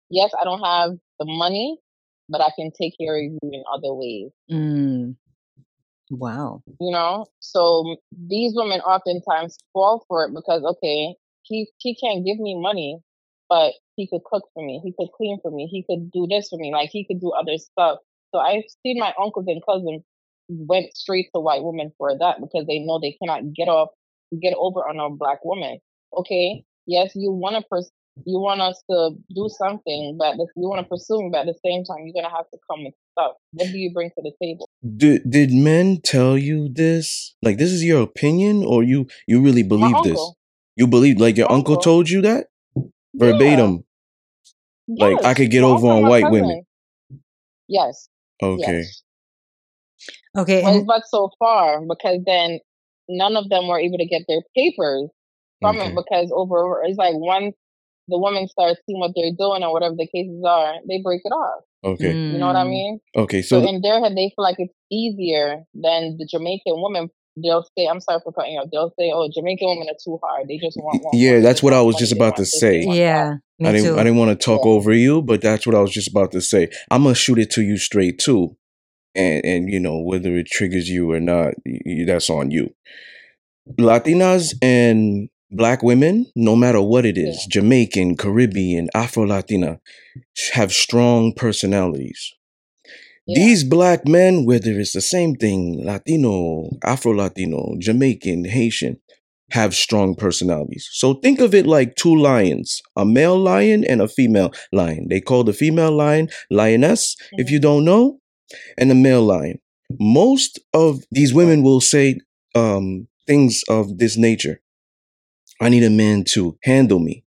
yes, 0.09 0.31
I 0.39 0.43
don't 0.43 0.63
have 0.63 0.91
the 1.19 1.25
money, 1.25 1.77
but 2.29 2.41
I 2.41 2.51
can 2.55 2.71
take 2.71 2.95
care 2.99 3.15
of 3.17 3.23
you 3.23 3.39
in 3.43 3.63
other 3.73 3.93
ways. 3.93 4.31
mm. 4.51 5.15
Wow. 6.09 6.63
You 6.79 6.91
know, 6.91 7.27
so 7.39 7.97
these 8.11 8.53
women 8.55 8.81
oftentimes 8.81 9.57
fall 9.73 10.03
for 10.07 10.25
it 10.25 10.33
because 10.33 10.63
okay, 10.63 11.15
he 11.43 11.67
he 11.77 11.95
can't 11.95 12.25
give 12.25 12.39
me 12.39 12.59
money, 12.59 12.99
but 13.47 13.73
he 13.95 14.07
could 14.07 14.23
cook 14.23 14.43
for 14.53 14.65
me, 14.65 14.81
he 14.83 14.93
could 14.97 15.11
clean 15.15 15.39
for 15.41 15.51
me, 15.51 15.67
he 15.67 15.83
could 15.83 16.11
do 16.11 16.25
this 16.27 16.49
for 16.49 16.57
me, 16.57 16.71
like 16.71 16.89
he 16.89 17.05
could 17.05 17.19
do 17.21 17.31
other 17.31 17.57
stuff. 17.57 17.99
So 18.33 18.39
I've 18.39 18.63
seen 18.83 18.97
my 18.99 19.13
uncles 19.21 19.45
and 19.47 19.61
cousins 19.65 20.03
went 20.49 20.95
straight 20.95 21.29
to 21.35 21.39
white 21.41 21.63
women 21.63 21.91
for 21.97 22.17
that 22.17 22.41
because 22.41 22.65
they 22.65 22.79
know 22.79 22.99
they 22.99 23.15
cannot 23.21 23.53
get 23.53 23.67
off 23.67 23.89
get 24.41 24.53
over 24.57 24.87
on 24.87 24.99
a 24.99 25.15
black 25.15 25.43
woman. 25.45 25.79
Okay, 26.17 26.63
yes, 26.87 27.11
you 27.15 27.31
want 27.31 27.55
to 27.55 27.61
pers- 27.69 27.91
you 28.25 28.39
want 28.39 28.61
us 28.61 28.81
to 28.89 29.11
do 29.35 29.47
something, 29.49 30.17
but 30.17 30.37
you 30.37 30.67
want 30.67 30.81
to 30.81 30.89
pursue 30.89 31.29
but 31.31 31.41
at 31.41 31.45
the 31.47 31.59
same 31.65 31.83
time, 31.83 32.05
you're 32.05 32.19
gonna 32.21 32.35
have 32.35 32.49
to 32.51 32.57
come 32.69 32.83
with 32.85 32.93
stuff. 33.19 33.33
What 33.53 33.71
do 33.71 33.77
you 33.77 33.91
bring 33.93 34.09
to 34.09 34.21
the 34.21 34.31
table? 34.41 34.69
Did 34.97 35.29
did 35.29 35.51
men 35.51 35.99
tell 36.03 36.37
you 36.37 36.69
this? 36.71 37.35
Like 37.41 37.57
this 37.57 37.71
is 37.71 37.83
your 37.83 38.01
opinion, 38.01 38.63
or 38.65 38.83
you 38.83 39.07
you 39.27 39.41
really 39.41 39.63
believe 39.63 39.95
this? 40.03 40.11
uncle, 40.11 40.37
You 40.75 40.87
believe 40.87 41.19
like 41.19 41.37
your 41.37 41.51
uncle 41.51 41.75
uncle, 41.75 41.83
told 41.83 42.09
you 42.09 42.21
that 42.21 42.47
yeah, 43.13 43.19
verbatim? 43.19 43.83
Like 44.97 45.23
I 45.25 45.33
could 45.33 45.51
get 45.51 45.63
my 45.63 45.67
over 45.67 45.87
on 45.87 46.03
my 46.03 46.09
white 46.09 46.29
women. 46.29 46.65
yes, 47.67 48.09
Okay. 48.41 48.83
yes. 48.83 49.03
Okay, 50.37 50.61
But 50.61 50.69
and 50.69 50.87
but 50.87 51.03
so 51.07 51.29
far 51.39 51.81
because 51.85 52.19
then 52.25 52.59
none 53.09 53.35
of 53.35 53.49
them 53.49 53.67
were 53.67 53.79
able 53.79 53.97
to 53.97 54.05
get 54.05 54.23
their 54.27 54.41
papers 54.55 55.09
from 55.61 55.77
it 55.81 55.93
because 55.95 56.31
over 56.33 56.81
it's 56.83 56.97
like 56.97 57.15
once 57.15 57.55
the 58.09 58.17
woman 58.19 58.47
starts 58.47 58.79
seeing 58.85 58.99
what 58.99 59.11
they're 59.15 59.31
doing 59.37 59.63
or 59.63 59.71
whatever 59.73 59.95
the 59.95 60.07
cases 60.07 60.43
are, 60.47 60.75
they 60.87 61.01
break 61.01 61.21
it 61.23 61.29
off. 61.31 61.63
Okay. 61.83 62.13
You 62.13 62.39
know 62.39 62.47
what 62.47 62.55
I 62.55 62.65
mm, 62.65 62.69
mean? 62.69 62.99
Okay. 63.15 63.41
So 63.41 63.61
So 63.61 63.67
in 63.67 63.81
their 63.81 63.99
head, 64.01 64.11
they 64.17 64.31
feel 64.35 64.43
like 64.43 64.57
it's 64.59 64.73
easier 64.91 65.63
than 65.73 66.17
the 66.17 66.27
Jamaican 66.29 66.75
woman. 66.81 67.09
They'll 67.41 67.63
say, 67.77 67.85
"I'm 67.85 68.01
sorry 68.01 68.19
for 68.23 68.33
cutting 68.33 68.53
you 68.53 68.59
off." 68.59 68.69
They'll 68.71 68.93
say, 68.99 69.11
"Oh, 69.13 69.29
Jamaican 69.33 69.67
women 69.69 69.87
are 69.89 69.97
too 70.03 70.19
hard. 70.21 70.47
They 70.49 70.57
just 70.57 70.75
want, 70.77 71.01
want, 71.03 71.15
yeah, 71.17 71.39
that's 71.39 71.63
what 71.63 71.71
I 71.73 71.81
was 71.81 71.95
just 71.95 72.11
about 72.11 72.35
to 72.35 72.41
want 72.41 72.51
this. 72.51 72.59
They 72.59 72.81
say. 72.81 72.85
want 72.85 72.97
that." 72.97 73.03
yeah, 73.03 73.33
I 73.63 73.71
me 73.71 73.79
didn't 73.81 73.99
I 73.99 74.03
didn't 74.03 74.17
want 74.17 74.37
to 74.37 74.43
talk 74.45 74.61
Yeah. 74.65 74.71
over 74.71 74.91
you, 74.91 75.21
but 75.21 75.41
that's 75.41 75.65
what 75.65 75.75
I 75.75 75.79
was 75.79 75.91
just 75.91 76.09
about 76.09 76.31
to 76.33 76.41
say. 76.41 76.67
I'm 76.91 77.03
gonna 77.03 77.15
shoot 77.15 77.39
it 77.39 77.49
to 77.51 77.61
you 77.61 77.77
straight 77.77 78.19
too, 78.19 78.57
and 79.15 79.45
and 79.45 79.69
you 79.69 79.79
know 79.79 79.99
whether 80.01 80.35
it 80.35 80.47
triggers 80.47 80.89
you 80.89 81.09
or 81.11 81.21
not, 81.21 81.53
y- 81.65 81.79
y- 81.85 82.03
that's 82.05 82.29
on 82.29 82.51
you. 82.51 82.73
Latinas 83.79 84.53
and 84.61 85.29
black 85.51 85.83
women, 85.83 86.25
no 86.35 86.55
matter 86.55 86.81
what 86.81 87.05
it 87.05 87.17
is, 87.17 87.35
yeah. 87.47 87.61
Jamaican, 87.61 88.17
Caribbean, 88.17 88.89
Afro 88.93 89.23
Latina, 89.25 89.79
have 90.53 90.71
strong 90.71 91.33
personalities. 91.33 92.33
Yeah. 93.27 93.43
These 93.45 93.63
black 93.63 94.07
men, 94.07 94.45
whether 94.45 94.71
it's 94.79 94.93
the 94.93 95.01
same 95.01 95.35
thing, 95.35 95.83
Latino, 95.83 96.69
Afro 96.83 97.11
Latino, 97.13 97.75
Jamaican, 97.79 98.45
Haitian, 98.45 98.97
have 99.51 99.73
strong 99.73 100.15
personalities. 100.15 100.87
So 100.93 101.15
think 101.15 101.39
of 101.39 101.55
it 101.55 101.65
like 101.65 101.95
two 101.95 102.15
lions, 102.15 102.81
a 102.95 103.05
male 103.05 103.37
lion 103.37 103.83
and 103.83 104.01
a 104.01 104.07
female 104.07 104.51
lion. 104.71 105.07
They 105.09 105.21
call 105.21 105.43
the 105.43 105.53
female 105.53 105.91
lion 105.91 106.29
lioness, 106.51 107.15
if 107.33 107.47
Mhm. 107.47 107.51
you 107.51 107.59
don't 107.59 107.85
know, 107.85 108.19
and 108.77 108.89
the 108.91 108.95
male 108.95 109.23
lion. 109.23 109.59
Most 109.99 110.59
of 110.73 111.03
these 111.11 111.33
women 111.33 111.63
will 111.63 111.81
say 111.81 112.17
um, 112.55 113.07
things 113.27 113.63
of 113.69 113.99
this 113.99 114.17
nature. 114.17 114.59
I 115.59 115.69
need 115.69 115.83
a 115.83 115.89
man 115.89 116.23
to 116.33 116.57
handle 116.63 116.99
me. 116.99 117.23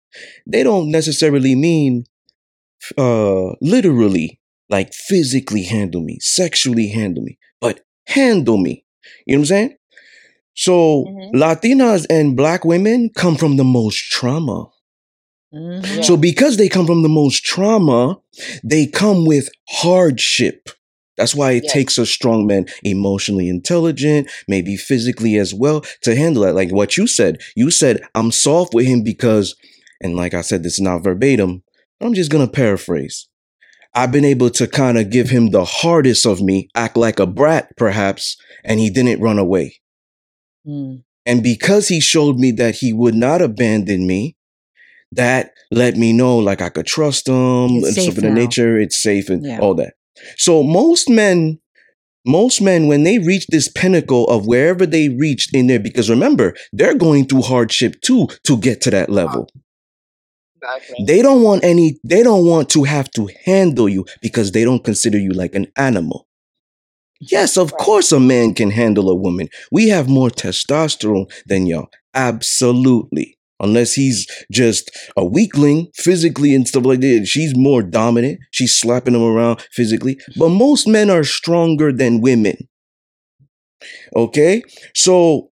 They 0.47 0.63
don't 0.63 0.91
necessarily 0.91 1.55
mean 1.55 2.05
uh 2.99 3.53
literally 3.61 4.41
like 4.69 4.93
physically 4.93 5.63
handle 5.65 6.03
me, 6.03 6.19
sexually 6.21 6.89
handle 6.89 7.23
me, 7.23 7.39
but 7.61 7.81
handle 8.07 8.57
me. 8.59 8.85
You 9.27 9.37
know 9.37 9.41
what 9.41 9.43
I'm 9.43 9.47
saying? 9.47 9.77
So 10.55 11.05
Mhm. 11.07 11.33
Latinas 11.35 12.07
and 12.11 12.37
black 12.37 12.65
women 12.65 13.11
come 13.15 13.37
from 13.37 13.57
the 13.57 13.65
most 13.65 13.99
trauma. 14.11 14.71
Mhm. 15.55 15.97
Yeah. 15.97 16.03
So 16.03 16.17
because 16.17 16.57
they 16.57 16.69
come 16.69 16.87
from 16.87 17.03
the 17.03 17.09
most 17.09 17.45
trauma, 17.45 18.19
they 18.65 18.87
come 18.87 19.25
with 19.27 19.49
hardship. 19.69 20.69
That's 21.17 21.35
why 21.35 21.53
it 21.53 21.65
Yes. 21.65 21.73
takes 21.73 21.99
a 21.99 22.07
strong 22.07 22.47
man, 22.47 22.67
emotionally 22.83 23.49
intelligent, 23.49 24.29
maybe 24.49 24.77
physically 24.77 25.37
as 25.37 25.55
well, 25.55 25.85
to 26.03 26.15
handle 26.15 26.43
that. 26.43 26.55
Like 26.55 26.71
what 26.71 26.97
you 26.97 27.07
said. 27.07 27.41
You 27.55 27.71
said, 27.71 28.01
I'm 28.15 28.31
soft 28.33 28.75
with 28.75 28.87
him 28.87 29.03
because, 29.03 29.55
and 30.03 30.15
like 30.17 30.35
I 30.35 30.43
said, 30.43 30.63
this 30.63 30.75
is 30.75 30.81
not 30.81 31.03
verbatim. 31.05 31.63
I'm 32.01 32.15
just 32.15 32.31
gonna 32.31 32.49
paraphrase. 32.49 33.29
I've 33.95 34.13
been 34.13 34.27
able 34.27 34.51
to 34.51 34.67
kind 34.67 34.99
of 34.99 35.09
give 35.09 35.31
him 35.31 35.51
the 35.51 35.65
hardest 35.65 36.27
of 36.27 36.43
me, 36.43 36.69
act 36.75 36.99
like 36.99 37.19
a 37.19 37.27
brat, 37.27 37.75
perhaps, 37.79 38.37
and 38.63 38.79
he 38.79 38.91
didn't 38.91 39.23
run 39.23 39.39
away. 39.39 39.77
Mm. 40.69 41.03
And 41.25 41.43
because 41.43 41.89
he 41.89 42.01
showed 42.01 42.37
me 42.39 42.51
that 42.53 42.75
he 42.77 42.93
would 42.93 43.15
not 43.15 43.41
abandon 43.41 44.07
me, 44.07 44.37
that 45.13 45.53
let 45.71 45.97
me 45.97 46.13
know 46.13 46.37
like 46.37 46.61
I 46.61 46.69
could 46.69 46.87
trust 46.87 47.27
him 47.27 47.77
It's 47.79 47.87
and 47.87 47.97
stuff 47.97 48.17
of 48.19 48.23
the 48.23 48.31
nature. 48.31 48.79
It's 48.79 49.01
safe 49.01 49.31
and 49.31 49.45
Yeah. 49.45 49.61
all 49.61 49.75
that. 49.77 49.95
So 50.37 50.63
most 50.63 51.09
men, 51.09 51.59
most 52.27 52.61
men, 52.61 52.87
when 52.89 53.05
they 53.05 53.19
reach 53.19 53.47
this 53.49 53.69
pinnacle 53.69 54.27
of 54.29 54.47
wherever 54.47 54.87
they 54.87 55.09
reached 55.09 55.55
in 55.55 55.67
there, 55.69 55.79
because 55.81 56.11
remember, 56.11 56.55
they're 56.73 56.95
going 56.97 57.27
through 57.27 57.43
hardship 57.43 58.01
too 58.01 58.29
to 58.45 58.59
get 58.59 58.81
to 58.83 58.91
that 58.91 59.11
level. 59.11 59.49
Exactly. 60.63 61.05
They 61.07 61.23
don't 61.23 61.43
want 61.43 61.65
any, 61.65 61.99
they 62.05 62.23
don't 62.23 62.47
want 62.47 62.69
to 62.71 62.85
have 62.85 63.11
to 63.13 63.29
handle 63.45 63.89
you 63.89 64.05
because 64.23 64.53
they 64.53 64.65
don't 64.65 64.83
consider 64.85 65.19
you 65.19 65.31
like 65.31 65.55
an 65.55 65.69
animal. 65.77 66.27
Yes, 67.21 67.57
of 67.57 67.73
Right. 67.73 67.81
course 67.81 68.13
a 68.13 68.21
man 68.21 68.55
can 68.55 68.71
handle 68.71 69.09
a 69.11 69.15
woman. 69.15 69.49
We 69.73 69.89
have 69.89 70.09
more 70.09 70.31
testosterone 70.31 71.31
than 71.47 71.67
y'all. 71.67 71.89
Absolutely. 72.15 73.36
Unless 73.61 73.95
he's 73.95 74.27
just 74.51 74.91
a 75.17 75.25
weakling 75.25 75.89
physically 75.95 76.55
and 76.55 76.69
stuff 76.69 76.85
like 76.85 77.01
that. 77.01 77.27
She's 77.27 77.57
more 77.57 77.83
dominant. 77.83 78.41
She's 78.51 78.79
slapping 78.79 79.15
him 79.15 79.23
around 79.23 79.67
physically. 79.73 80.19
But 80.37 80.51
most 80.51 80.87
men 80.87 81.11
are 81.11 81.25
stronger 81.25 81.93
than 81.93 82.21
women. 82.21 82.69
Okay? 84.15 84.63
So, 84.95 85.51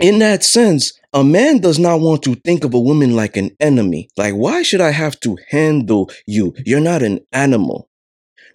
in 0.00 0.18
that 0.20 0.42
sense, 0.42 0.92
a 1.12 1.24
man 1.24 1.58
does 1.58 1.78
not 1.78 2.00
want 2.00 2.22
to 2.22 2.34
think 2.36 2.64
of 2.64 2.74
a 2.74 2.80
woman 2.80 3.14
like 3.14 3.36
an 3.36 3.50
enemy. 3.60 4.08
Like, 4.16 4.34
why 4.34 4.62
should 4.62 4.80
I 4.80 4.90
have 4.90 5.18
to 5.20 5.36
handle 5.50 6.10
you? 6.26 6.54
You're 6.64 6.80
not 6.80 7.02
an 7.02 7.20
animal. 7.32 7.88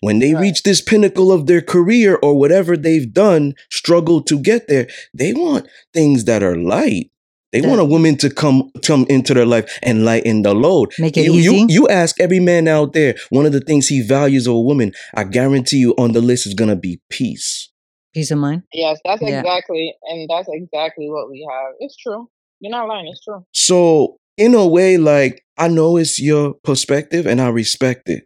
When 0.01 0.19
they 0.19 0.35
reach 0.35 0.63
this 0.63 0.81
pinnacle 0.81 1.31
of 1.31 1.47
their 1.47 1.61
career 1.61 2.17
or 2.21 2.37
whatever 2.37 2.77
they've 2.77 3.11
done, 3.11 3.53
struggle 3.71 4.21
to 4.23 4.39
get 4.39 4.67
there, 4.67 4.87
they 5.13 5.33
want 5.33 5.67
things 5.93 6.25
that 6.25 6.43
are 6.43 6.57
light. 6.57 7.11
They 7.55 7.61
That- 7.61 7.69
want 7.69 7.79
a 7.79 7.85
woman 7.85 8.17
to 8.17 8.29
come 8.29 8.69
come 8.83 9.05
into 9.07 9.33
their 9.33 9.45
life 9.45 9.79
and 9.81 10.03
lighten 10.03 10.41
the 10.41 10.53
load. 10.53 10.91
Make 10.99 11.15
it 11.15 11.23
you, 11.23 11.33
easy. 11.35 11.55
You, 11.55 11.67
you 11.69 11.87
ask 11.87 12.19
every 12.19 12.41
man 12.41 12.67
out 12.67 12.91
there, 12.91 13.15
one 13.29 13.45
of 13.45 13.53
the 13.53 13.61
things 13.61 13.87
he 13.87 14.01
values 14.01 14.45
of 14.45 14.55
a 14.55 14.59
woman, 14.61 14.91
I 15.13 15.23
guarantee 15.23 15.77
you 15.77 15.93
on 15.97 16.11
the 16.11 16.19
list 16.19 16.45
is 16.47 16.53
gonna 16.53 16.75
be 16.75 16.99
peace. 17.09 17.71
Peace 18.13 18.29
of 18.31 18.39
mind. 18.39 18.63
Yes, 18.73 18.99
that's 19.05 19.21
Yeah. 19.21 19.39
exactly, 19.39 19.93
and 20.03 20.29
that's 20.29 20.49
exactly 20.51 21.09
what 21.09 21.31
we 21.31 21.47
have. 21.49 21.75
It's 21.79 21.95
true. 21.95 22.27
You're 22.59 22.71
not 22.71 22.89
lying. 22.89 23.07
It's 23.07 23.23
true. 23.23 23.45
So, 23.53 24.17
in 24.37 24.53
a 24.53 24.67
way, 24.67 24.97
like 24.97 25.41
I 25.57 25.69
know 25.69 25.95
it's 25.95 26.19
your 26.19 26.55
perspective 26.65 27.25
and 27.25 27.39
I 27.39 27.47
respect 27.47 28.09
it, 28.09 28.25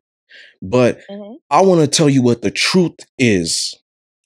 but 0.59 1.01
hmm 1.07 1.33
I 1.51 1.61
want 1.61 1.81
to 1.81 1.87
tell 1.87 2.09
you 2.09 2.23
what 2.23 2.41
the 2.41 2.49
truth 2.51 2.97
is. 3.19 3.75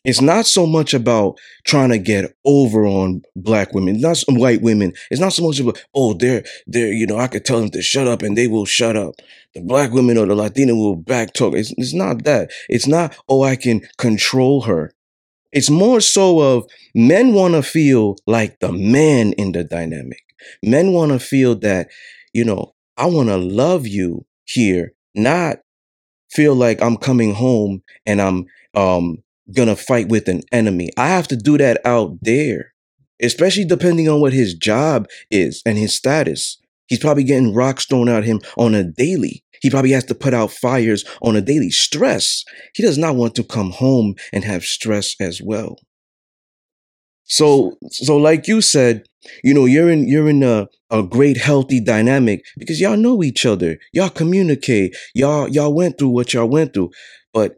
It's 0.06 0.22
not 0.22 0.46
so 0.46 0.66
much 0.66 0.94
about 0.94 1.40
trying 1.64 1.90
to 1.90 1.98
get 1.98 2.36
over 2.44 2.86
on 2.86 3.22
black 3.38 3.74
women, 3.74 4.02
not 4.02 4.18
some 4.18 4.36
white 4.36 4.62
women. 4.62 4.94
It's 5.10 5.22
not 5.22 5.32
so 5.32 5.48
much 5.48 5.60
about, 5.60 5.82
oh, 5.96 6.14
they're, 6.14 6.44
they're, 6.68 6.92
you 6.92 7.08
know, 7.08 7.18
I 7.18 7.28
could 7.28 7.46
tell 7.46 7.62
them 7.62 7.70
to 7.72 7.82
shut 7.82 8.08
up 8.08 8.22
and 8.22 8.38
they 8.38 8.48
will 8.48 8.66
shut 8.66 8.98
up. 8.98 9.16
The 9.54 9.62
black 9.62 9.92
women 9.92 10.18
or 10.18 10.26
the 10.26 10.36
Latina 10.36 10.76
will 10.76 10.98
back 10.98 11.34
talk. 11.34 11.56
It's, 11.56 11.74
it's 11.78 11.94
not 11.94 12.26
that. 12.26 12.52
It's 12.68 12.88
not, 12.88 13.16
oh, 13.30 13.44
I 13.44 13.56
can 13.56 13.82
control 13.98 14.62
her. 14.64 14.92
It's 15.54 15.70
more 15.70 16.02
so 16.02 16.40
of 16.40 16.66
men 16.94 17.34
want 17.34 17.54
to 17.54 17.64
feel 17.64 18.18
like 18.28 18.60
the 18.60 18.72
man 18.74 19.34
in 19.34 19.54
the 19.54 19.64
dynamic. 19.64 20.24
Men 20.62 20.92
want 20.92 21.14
to 21.14 21.20
feel 21.20 21.56
that, 21.60 21.90
you 22.34 22.44
know, 22.44 22.74
I 22.98 23.06
want 23.06 23.30
to 23.30 23.38
love 23.38 23.88
you 23.88 24.26
here, 24.44 24.94
not 25.16 25.60
feel 26.30 26.56
like 26.56 26.82
I'm 26.82 26.98
coming 26.98 27.34
home 27.34 27.84
and 28.06 28.22
I'm 28.22 28.46
um 28.76 29.23
gonna 29.52 29.76
fight 29.76 30.10
with 30.10 30.28
an 30.28 30.42
enemy. 30.52 30.90
I 30.98 31.08
have 31.08 31.28
to 31.30 31.36
do 31.36 31.58
that 31.58 31.82
out 31.86 32.18
there, 32.22 32.74
especially 33.22 33.66
depending 33.66 34.08
on 34.10 34.22
what 34.22 34.34
his 34.34 34.54
job 34.54 35.08
is 35.30 35.62
and 35.66 35.78
his 35.78 35.94
status. 35.94 36.60
He's 36.88 37.00
probably 37.00 37.24
getting 37.24 37.54
rocks 37.54 37.86
thrown 37.86 38.10
at 38.10 38.24
him 38.24 38.40
on 38.58 38.76
a 38.76 38.84
daily. 38.84 39.44
He 39.62 39.70
probably 39.70 39.92
has 39.92 40.04
to 40.06 40.16
put 40.16 40.34
out 40.34 40.52
fires 40.52 41.06
on 41.22 41.36
a 41.36 41.42
daily. 41.42 41.70
Stress. 41.70 42.44
He 42.76 42.84
does 42.84 42.98
not 42.98 43.16
want 43.16 43.34
to 43.36 43.44
come 43.44 43.72
home 43.72 44.16
and 44.34 44.44
have 44.44 44.64
stress 44.64 45.16
as 45.22 45.42
well. 45.42 45.78
So, 47.24 47.78
so 47.90 48.18
like 48.18 48.48
you 48.48 48.62
said, 48.62 49.06
you 49.44 49.54
know, 49.54 49.66
you're 49.66 49.90
in 49.90 50.08
you're 50.08 50.28
in 50.28 50.44
a, 50.44 50.68
a 50.90 51.02
great 51.02 51.38
healthy 51.38 51.80
dynamic 51.80 52.44
because 52.58 52.82
y'all 52.82 52.98
know 52.98 53.24
each 53.24 53.46
other. 53.46 53.78
Y'all 53.94 54.10
communicate. 54.10 54.96
Y'all 55.16 55.48
y'all 55.48 55.74
went 55.74 55.98
through 55.98 56.10
what 56.10 56.34
y'all 56.34 56.50
went 56.50 56.74
through. 56.74 56.92
But 57.34 57.56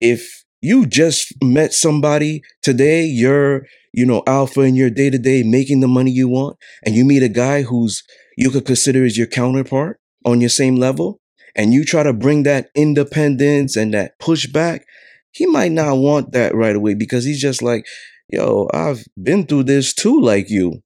if 0.00 0.43
you 0.64 0.86
just 0.86 1.34
met 1.42 1.74
somebody 1.74 2.40
today, 2.62 3.04
you're 3.04 3.66
you 3.92 4.06
know 4.06 4.22
alpha 4.26 4.62
in 4.62 4.74
your 4.74 4.88
day 4.88 5.10
to 5.10 5.18
day, 5.18 5.42
making 5.42 5.80
the 5.80 5.88
money 5.88 6.10
you 6.10 6.26
want, 6.26 6.56
and 6.84 6.94
you 6.94 7.04
meet 7.04 7.22
a 7.22 7.28
guy 7.28 7.62
who's 7.62 8.02
you 8.38 8.50
could 8.50 8.64
consider 8.64 9.04
as 9.04 9.18
your 9.18 9.26
counterpart 9.26 10.00
on 10.24 10.40
your 10.40 10.48
same 10.48 10.76
level, 10.76 11.20
and 11.54 11.74
you 11.74 11.84
try 11.84 12.02
to 12.02 12.14
bring 12.14 12.44
that 12.44 12.70
independence 12.74 13.76
and 13.76 13.92
that 13.92 14.18
pushback, 14.18 14.80
he 15.32 15.44
might 15.44 15.72
not 15.72 15.98
want 15.98 16.32
that 16.32 16.54
right 16.54 16.74
away 16.74 16.94
because 16.94 17.26
he's 17.26 17.42
just 17.42 17.60
like, 17.60 17.84
yo, 18.30 18.68
I've 18.72 19.04
been 19.22 19.46
through 19.46 19.64
this 19.64 19.92
too, 19.92 20.18
like 20.18 20.48
you. 20.48 20.80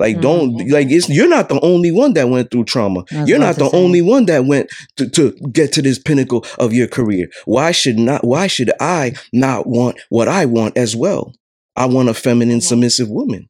Like, 0.00 0.20
don't 0.20 0.54
Mhm. 0.58 0.70
like 0.72 0.90
it's 0.90 1.08
you're 1.08 1.28
not 1.28 1.48
the 1.48 1.60
only 1.60 1.92
one 1.92 2.14
that 2.14 2.28
went 2.28 2.50
through 2.50 2.64
trauma. 2.64 3.04
You're 3.26 3.38
not 3.38 3.56
the 3.56 3.68
say. 3.70 3.76
only 3.76 4.02
one 4.02 4.26
that 4.26 4.46
went 4.46 4.70
to, 4.96 5.08
to 5.10 5.32
get 5.52 5.72
to 5.74 5.82
this 5.82 5.98
pinnacle 5.98 6.44
of 6.58 6.72
your 6.72 6.88
career. 6.88 7.28
Why 7.44 7.70
should 7.70 7.98
not 7.98 8.24
why 8.26 8.46
should 8.48 8.72
I 8.80 9.12
not 9.32 9.66
want 9.66 9.98
what 10.08 10.26
I 10.26 10.46
want 10.46 10.76
as 10.76 10.96
well? 10.96 11.34
I 11.76 11.86
want 11.86 12.08
a 12.08 12.14
feminine, 12.14 12.60
submissive 12.60 13.08
woman. 13.08 13.48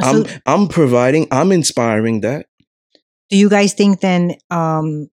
I'm 0.00 0.24
I'm 0.46 0.68
providing, 0.68 1.26
I'm 1.30 1.50
inspiring 1.52 2.20
that. 2.20 2.46
do 3.30 3.36
you 3.38 3.48
guys 3.48 3.72
think 3.72 4.00
then, 4.00 4.34
um, 4.50 5.08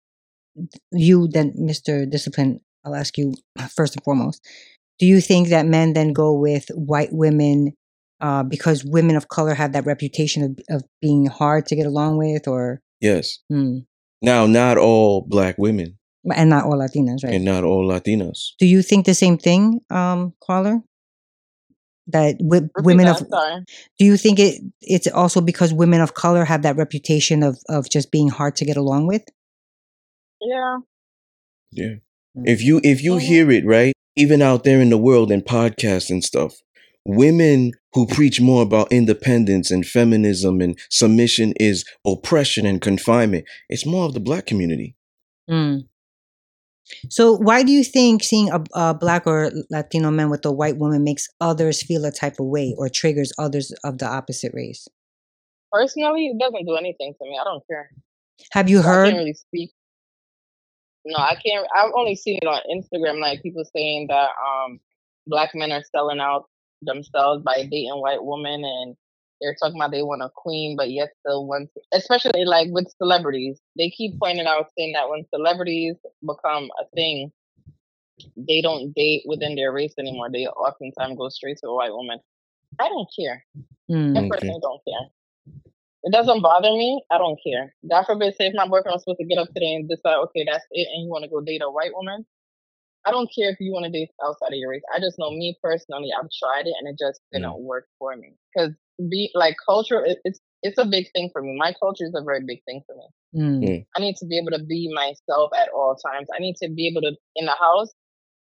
you 0.92 1.28
then, 1.28 1.54
Mr. 1.60 2.10
Discipline, 2.10 2.62
I'll 2.86 2.96
ask 2.96 3.18
you 3.18 3.34
first 3.76 3.96
and 3.96 4.04
foremost. 4.04 4.42
Do 5.00 5.06
you 5.06 5.20
think 5.22 5.50
that 5.50 5.66
men 5.68 5.94
then 5.94 6.14
go 6.14 6.34
with 6.34 6.70
white 6.74 7.10
women 7.12 7.74
uh, 8.20 8.44
because 8.44 8.84
women 8.86 9.16
of 9.16 9.28
color 9.30 9.54
have 9.54 9.74
that 9.74 9.86
reputation 9.86 10.44
of, 10.44 10.60
of 10.76 10.84
being 11.02 11.26
hard 11.28 11.66
to 11.68 11.76
get 11.76 11.86
along 11.86 12.18
with, 12.18 12.48
or 12.48 12.82
Yes. 13.02 13.40
hmm, 13.50 13.80
Now, 14.22 14.46
not 14.48 14.78
all 14.78 15.22
black 15.28 15.58
women 15.58 15.98
and 16.36 16.50
not 16.50 16.66
all 16.66 16.74
Latinas, 16.78 17.24
right? 17.24 17.34
and 17.36 17.46
not 17.46 17.64
all 17.64 17.88
Latinas. 17.88 18.50
Do 18.60 18.66
you 18.66 18.82
think 18.82 19.06
the 19.06 19.14
same 19.14 19.38
thing, 19.38 19.82
um, 19.90 20.34
caller? 20.42 20.82
That 22.10 22.38
wi- 22.40 22.70
Repeat 22.76 22.86
women 22.86 23.06
that. 23.08 23.22
of 23.22 23.28
Sorry. 23.28 23.64
do 24.00 24.06
you 24.06 24.16
think 24.16 24.40
it 24.40 24.62
it's 24.82 25.08
also 25.08 25.42
because 25.42 25.74
women 25.74 26.00
of 26.00 26.14
color 26.14 26.46
have 26.46 26.62
that 26.62 26.78
reputation 26.78 27.44
of 27.44 27.60
of 27.68 27.90
just 27.90 28.12
being 28.12 28.30
hard 28.30 28.56
to 28.58 28.66
get 28.66 28.78
along 28.78 29.08
with? 29.08 29.24
Yeah. 30.40 30.78
Yeah. 31.72 31.96
Mm. 32.38 32.44
If 32.46 32.62
you 32.64 32.80
if 32.84 33.04
you 33.04 33.16
Mhm. 33.16 33.22
hear 33.22 33.52
it, 33.52 33.66
right, 33.66 33.94
even 34.16 34.42
out 34.42 34.64
there 34.64 34.80
in 34.80 34.90
the 34.90 34.98
world 34.98 35.32
and 35.32 35.44
podcasts 35.44 36.10
and 36.10 36.24
stuff, 36.24 36.54
women 37.08 37.72
who 37.94 38.06
preach 38.06 38.40
more 38.42 38.62
about 38.62 38.92
independence 38.92 39.72
and 39.72 39.86
feminism 39.86 40.62
and 40.62 40.78
submission 40.90 41.54
is 41.60 41.86
oppression 42.06 42.66
and 42.66 42.82
confinement. 42.82 43.46
It's 43.70 43.86
more 43.86 44.06
of 44.06 44.14
the 44.14 44.20
black 44.20 44.46
community. 44.46 44.96
Mm. 45.50 45.88
So 47.10 47.34
why 47.36 47.64
do 47.64 47.72
you 47.72 47.84
think 47.84 48.24
seeing 48.24 48.50
a, 48.50 48.64
a 48.74 48.94
black 48.94 49.28
or 49.28 49.52
Latino 49.70 50.12
man 50.12 50.30
with 50.30 50.46
a 50.46 50.52
white 50.52 50.78
woman 50.78 51.04
makes 51.04 51.28
others 51.42 51.84
feel 51.84 52.06
a 52.06 52.12
type 52.12 52.40
of 52.40 52.46
way 52.48 52.74
or 52.78 52.90
triggers 52.90 53.34
others 53.38 53.74
of 53.84 53.98
the 53.98 54.06
opposite 54.08 54.54
race? 54.54 54.88
Personally, 55.72 56.28
it 56.28 56.40
doesn't 56.40 56.66
do 56.66 56.76
anything 56.76 57.14
to 57.22 57.24
me. 57.30 57.38
I 57.40 57.44
don't 57.44 57.64
care. 57.68 57.90
Have 58.52 58.70
you 58.70 58.82
So 58.82 58.88
I 58.90 58.92
heard? 58.94 59.06
can't 59.10 59.18
really 59.18 59.34
speak. 59.34 59.72
No, 61.06 61.18
I 61.18 61.36
can't. 61.36 61.68
I've 61.76 61.92
only 61.96 62.16
seen 62.16 62.40
it 62.42 62.48
on 62.48 62.62
Instagram, 62.72 63.20
like 63.22 63.42
people 63.42 63.64
saying 63.76 64.08
that 64.10 64.30
um 64.46 64.80
black 65.26 65.52
men 65.56 65.72
are 65.72 65.84
selling 65.96 66.20
out 66.20 66.46
themselves 66.82 67.44
by 67.44 67.56
dating 67.70 68.02
white 68.02 68.24
women, 68.24 68.64
and 68.64 68.96
they're 69.42 69.56
talking 69.62 69.80
about 69.80 69.92
they 69.92 70.04
want 70.04 70.22
a 70.22 70.30
queen, 70.36 70.76
but 70.78 70.90
yet 70.92 71.10
still 71.20 71.46
want, 71.48 71.70
especially 71.94 72.46
like 72.46 72.70
with 72.72 72.92
celebrities, 72.98 73.60
they 73.78 73.90
keep 73.90 74.20
pointing 74.20 74.48
out 74.48 74.68
saying 74.78 74.94
that 74.94 75.10
when 75.10 75.26
celebrities 75.34 75.96
become 76.26 76.70
a 76.82 76.86
thing, 76.96 77.32
they 78.36 78.62
don't 78.62 78.94
date 78.94 79.24
within 79.26 79.56
their 79.56 79.72
race 79.72 79.94
anymore. 80.00 80.30
They 80.32 80.48
oftentimes 80.48 81.18
go 81.18 81.30
straight 81.30 81.58
to 81.64 81.70
a 81.70 81.76
white 81.76 81.92
woman. 81.94 82.20
I 82.80 82.90
don't 82.90 83.08
care. 83.18 83.46
Mm. 83.90 84.18
I 84.18 84.20
Okay. 84.22 84.30
personally 84.30 84.60
don't 84.62 84.82
care. 84.88 85.08
It 86.04 86.14
doesn't 86.14 86.42
bother 86.42 86.72
me. 86.72 87.04
I 87.12 87.18
don't 87.18 87.40
care. 87.46 87.74
God 87.90 88.06
forbid, 88.06 88.36
say 88.36 88.48
if 88.48 88.54
my 88.56 88.68
boyfriend 88.68 88.94
was 88.94 89.04
supposed 89.04 89.20
to 89.20 89.26
get 89.26 89.40
up 89.40 89.50
today 89.54 89.74
and 89.76 89.90
decide, 89.90 90.18
okay, 90.26 90.46
that's 90.50 90.66
it, 90.72 90.88
and 90.94 91.04
you 91.04 91.10
want 91.10 91.24
to 91.24 91.30
go 91.30 91.42
date 91.42 91.62
a 91.64 91.70
white 91.70 91.94
woman. 91.94 92.26
I 93.08 93.12
don't 93.12 93.30
care 93.34 93.50
if 93.50 93.58
you 93.60 93.72
want 93.72 93.86
to 93.86 93.92
date 93.92 94.10
outside 94.26 94.52
of 94.56 94.60
your 94.60 94.72
race. 94.72 94.84
I 94.94 95.00
just 95.00 95.18
know 95.18 95.32
me 95.32 95.58
personally, 95.64 96.10
I've 96.18 96.30
tried 96.42 96.68
it 96.68 96.76
and 96.80 96.88
it 96.92 96.98
just 97.00 97.20
Mm. 97.22 97.40
didn't 97.40 97.60
work 97.72 97.86
for 98.00 98.16
me. 98.16 98.30
Because 98.54 98.74
be 99.10 99.32
like 99.34 99.56
culture, 99.66 100.04
it, 100.06 100.18
it's 100.26 100.40
it's 100.64 100.78
a 100.80 100.86
big 100.86 101.06
thing 101.14 101.30
for 101.32 101.42
me. 101.42 101.56
My 101.58 101.72
culture 101.80 102.06
is 102.06 102.16
a 102.16 102.24
very 102.24 102.44
big 102.46 102.60
thing 102.66 102.82
for 102.86 102.96
me. 103.02 103.08
Mm. 103.42 103.86
I 103.96 104.00
need 104.02 104.16
to 104.18 104.26
be 104.26 104.38
able 104.42 104.52
to 104.58 104.64
be 104.64 104.92
myself 104.94 105.52
at 105.56 105.70
all 105.70 105.96
times. 105.96 106.28
I 106.36 106.40
need 106.40 106.56
to 106.64 106.70
be 106.70 106.88
able 106.88 107.02
to 107.02 107.12
in 107.36 107.46
the 107.46 107.56
house. 107.68 107.92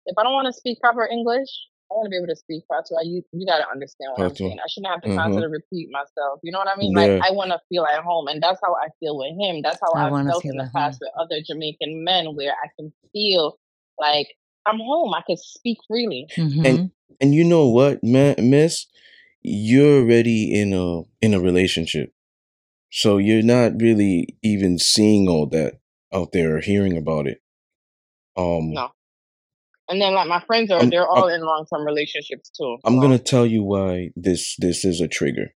If 0.06 0.16
I 0.18 0.24
don't 0.24 0.34
want 0.34 0.48
to 0.48 0.54
speak 0.54 0.80
proper 0.82 1.06
English, 1.06 1.48
I 1.90 1.96
want 1.96 2.06
to 2.08 2.10
be 2.10 2.18
able 2.18 2.28
to 2.28 2.36
speak 2.36 2.64
Patois. 2.72 3.04
You 3.04 3.24
you 3.32 3.46
gotta 3.48 3.68
understand 3.70 4.12
what 4.12 4.22
I'm 4.26 4.36
saying. 4.36 4.60
I 4.64 4.68
shouldn't 4.68 4.92
have 4.92 5.02
to 5.04 5.10
Mhm. 5.10 5.18
constantly 5.18 5.52
repeat 5.52 5.90
myself. 5.92 6.40
You 6.44 6.52
know 6.52 6.60
what 6.60 6.68
I 6.68 6.76
mean? 6.76 6.92
Yeah. 6.96 7.02
Like 7.20 7.24
I 7.28 7.32
want 7.32 7.52
to 7.52 7.60
feel 7.70 7.86
at 7.86 8.04
home, 8.04 8.28
and 8.28 8.42
that's 8.44 8.60
how 8.64 8.74
I 8.76 8.90
feel 9.00 9.18
with 9.18 9.34
him. 9.40 9.62
That's 9.62 9.80
how 9.80 9.94
I 9.94 10.08
I've 10.08 10.26
felt 10.28 10.44
feel 10.44 10.52
in 10.52 10.58
the 10.58 10.64
at 10.66 10.72
home. 10.72 10.82
past 10.82 11.00
with 11.02 11.12
other 11.20 11.40
Jamaican 11.42 12.04
men, 12.04 12.36
where 12.36 12.54
I 12.54 12.68
can 12.78 12.92
feel 13.14 13.58
like 14.00 14.28
I'm 14.66 14.80
home. 14.80 15.14
I 15.14 15.22
can 15.26 15.38
speak 15.38 15.78
freely. 15.88 16.28
Mhm. 16.38 16.92
And 17.20 17.36
you 17.36 17.44
know 17.44 17.68
what, 17.70 18.04
ma- 18.04 18.36
Miss, 18.40 18.88
you're 19.42 20.02
already 20.02 20.54
in 20.60 20.74
a 20.74 21.02
in 21.22 21.34
a 21.34 21.40
relationship, 21.40 22.14
so 22.92 23.18
you're 23.18 23.44
not 23.44 23.74
really 23.80 24.38
even 24.44 24.78
seeing 24.80 25.28
all 25.28 25.46
that 25.48 25.80
out 26.14 26.32
there 26.32 26.58
or 26.58 26.62
hearing 26.62 26.98
about 26.98 27.28
it. 27.28 27.40
Um, 28.38 28.72
No. 28.72 28.90
And 29.90 30.02
then 30.02 30.14
like 30.14 30.28
my 30.28 30.40
friends 30.48 30.72
are, 30.72 30.80
I'm- 30.80 30.90
they're 30.90 31.10
I'm- 31.10 31.24
all 31.24 31.28
in 31.28 31.42
long 31.42 31.66
term 31.72 31.86
relationships 31.86 32.50
too. 32.50 32.78
I'm 32.86 32.96
so- 32.96 33.02
gonna 33.02 33.20
tell 33.20 33.46
you 33.46 33.64
why 33.64 34.12
this 34.16 34.56
this 34.58 34.86
is 34.86 35.02
a 35.02 35.08
trigger 35.08 35.54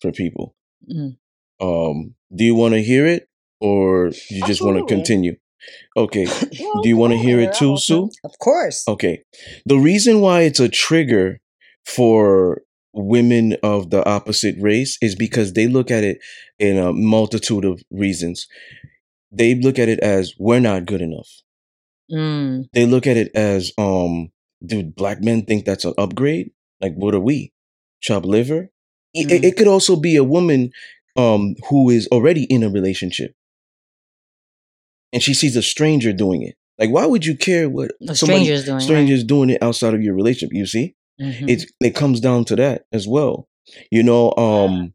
for 0.00 0.12
people. 0.12 0.54
Mm. 0.90 1.16
Um, 1.60 2.14
do 2.34 2.44
you 2.44 2.54
want 2.54 2.74
to 2.74 2.82
hear 2.82 3.06
it, 3.06 3.28
or 3.60 4.10
you 4.30 4.44
just 4.46 4.62
want 4.62 4.78
to 4.78 4.84
continue? 4.84 5.36
Okay. 5.96 6.24
Do 6.52 6.88
you 6.88 6.96
want 6.96 7.12
to 7.12 7.18
hear 7.18 7.40
it 7.40 7.54
too, 7.54 7.76
Sue? 7.76 8.10
Of 8.24 8.38
course. 8.38 8.84
Okay. 8.88 9.22
The 9.66 9.76
reason 9.78 10.20
why 10.20 10.42
it's 10.42 10.60
a 10.60 10.68
trigger 10.68 11.38
for 11.84 12.62
women 12.92 13.56
of 13.62 13.90
the 13.90 14.06
opposite 14.08 14.56
race 14.60 14.98
is 15.00 15.14
because 15.14 15.54
they 15.54 15.66
look 15.66 15.90
at 15.90 16.04
it 16.04 16.18
in 16.58 16.76
a 16.78 16.92
multitude 16.92 17.64
of 17.64 17.82
reasons. 17.90 18.46
They 19.30 19.54
look 19.54 19.78
at 19.78 19.88
it 19.88 20.00
as 20.00 20.34
we're 20.38 20.60
not 20.60 20.84
good 20.86 21.00
enough. 21.00 21.28
Mm. 22.10 22.66
They 22.72 22.86
look 22.86 23.06
at 23.06 23.16
it 23.16 23.30
as 23.34 23.72
um 23.78 24.30
dude, 24.64 24.94
black 24.94 25.22
men 25.22 25.42
think 25.44 25.64
that's 25.64 25.84
an 25.84 25.94
upgrade? 25.98 26.50
Like 26.80 26.94
what 26.94 27.14
are 27.14 27.20
we? 27.20 27.52
Chop 28.00 28.24
liver? 28.24 28.70
It- 29.14 29.30
It, 29.30 29.42
Mm. 29.42 29.44
it 29.44 29.56
could 29.56 29.68
also 29.68 29.96
be 29.96 30.16
a 30.16 30.24
woman 30.24 30.70
um 31.16 31.54
who 31.68 31.90
is 31.90 32.08
already 32.08 32.44
in 32.44 32.62
a 32.62 32.70
relationship 32.70 33.34
and 35.12 35.22
she 35.22 35.34
sees 35.34 35.56
a 35.56 35.62
stranger 35.62 36.12
doing 36.12 36.42
it. 36.42 36.54
Like 36.78 36.90
why 36.90 37.06
would 37.06 37.24
you 37.24 37.36
care 37.36 37.68
what 37.68 37.90
somebody- 38.00 38.16
stranger's 38.16 38.64
doing. 38.64 38.74
right? 38.76 38.82
strangers 38.82 39.24
doing 39.24 39.50
it 39.50 39.62
outside 39.62 39.94
of 39.94 40.02
your 40.02 40.14
relationship 40.14 40.50
you 40.54 40.66
see 40.66 40.94
Mhm. 41.20 41.48
it 41.48 41.70
it 41.80 41.94
comes 41.94 42.18
down 42.20 42.44
to 42.46 42.56
that 42.56 42.86
as 42.92 43.06
well 43.06 43.46
you 43.90 44.02
know 44.02 44.32
um 44.36 44.94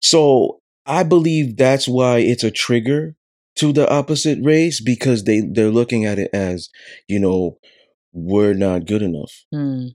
so 0.00 0.60
i 0.86 1.02
believe 1.02 1.56
that's 1.56 1.86
why 1.88 2.18
it's 2.18 2.44
a 2.44 2.50
trigger 2.50 3.16
to 3.56 3.72
the 3.72 3.86
opposite 3.90 4.38
race 4.42 4.80
because 4.80 5.24
they 5.24 5.40
they're 5.40 5.70
looking 5.80 6.04
at 6.06 6.18
it 6.18 6.30
as 6.32 6.70
you 7.08 7.18
know 7.18 7.58
we're 8.12 8.54
not 8.54 8.86
good 8.86 9.02
enough 9.02 9.44
Mm. 9.52 9.90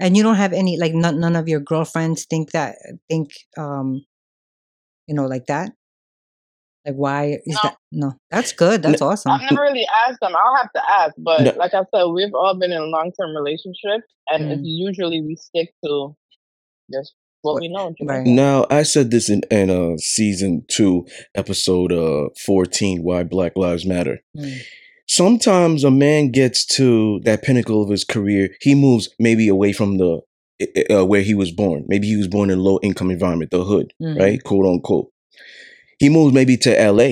And 0.00 0.16
you 0.16 0.22
don't 0.24 0.34
have 0.36 0.52
any 0.52 0.76
like 0.78 0.92
none, 0.94 1.20
none 1.20 1.36
of 1.36 1.48
your 1.48 1.60
girlfriends 1.60 2.24
think 2.24 2.50
that 2.52 2.76
think 3.08 3.30
um 3.58 4.04
you 5.08 5.14
know 5.14 5.26
like 5.26 5.46
that? 5.46 5.72
Like 6.86 6.96
why 6.96 7.38
is 7.46 7.54
No. 7.54 7.60
that 7.64 7.76
no. 7.92 8.12
That's 8.30 8.52
good. 8.52 8.82
That's 8.82 9.00
awesome. 9.02 9.32
I've 9.32 9.40
never 9.50 9.62
really 9.62 9.86
asked 10.06 10.20
them. 10.20 10.32
I'll 10.36 10.56
have 10.56 10.72
to 10.72 10.82
ask, 10.90 11.14
but 11.18 11.40
No. 11.42 11.52
like 11.56 11.72
I 11.74 11.82
said, 11.94 12.04
we've 12.14 12.34
all 12.34 12.54
been 12.58 12.72
in 12.72 12.90
long 12.90 13.12
term 13.18 13.34
relationships, 13.36 14.06
and 14.30 14.52
it's 14.52 14.60
Mm. 14.60 14.64
usually 14.88 15.20
we 15.22 15.36
stick 15.36 15.72
to 15.84 16.14
just 16.92 17.14
what 17.42 17.60
we 17.60 17.68
know. 17.68 17.94
Right. 18.02 18.26
now 18.26 18.64
i 18.70 18.82
said 18.82 19.10
this 19.10 19.28
in, 19.28 19.42
in 19.50 19.68
uh 19.68 19.96
season 19.98 20.64
two 20.68 21.06
episode 21.34 21.92
uh 21.92 22.28
14 22.46 23.02
why 23.02 23.22
black 23.22 23.52
lives 23.56 23.84
matter 23.84 24.20
Mm. 24.36 24.60
sometimes 25.06 25.84
a 25.84 25.90
man 25.90 26.30
gets 26.30 26.64
to 26.76 27.20
that 27.24 27.42
pinnacle 27.42 27.82
of 27.82 27.90
his 27.90 28.04
career 28.04 28.48
he 28.62 28.74
moves 28.74 29.08
maybe 29.18 29.48
away 29.48 29.72
from 29.72 29.98
the 29.98 30.20
uh, 30.90 31.04
where 31.04 31.20
he 31.22 31.34
was 31.34 31.50
born 31.50 31.84
maybe 31.86 32.06
he 32.06 32.16
was 32.16 32.28
born 32.28 32.48
in 32.50 32.58
a 32.58 32.62
low 32.62 32.78
income 32.82 33.10
environment 33.10 33.50
the 33.50 33.64
hood 33.64 33.92
Mhm. 34.02 34.18
right 34.18 34.42
quote 34.42 34.66
unquote 34.66 35.10
he 35.98 36.08
moves 36.08 36.32
maybe 36.34 36.56
to 36.56 36.70
la 36.92 37.10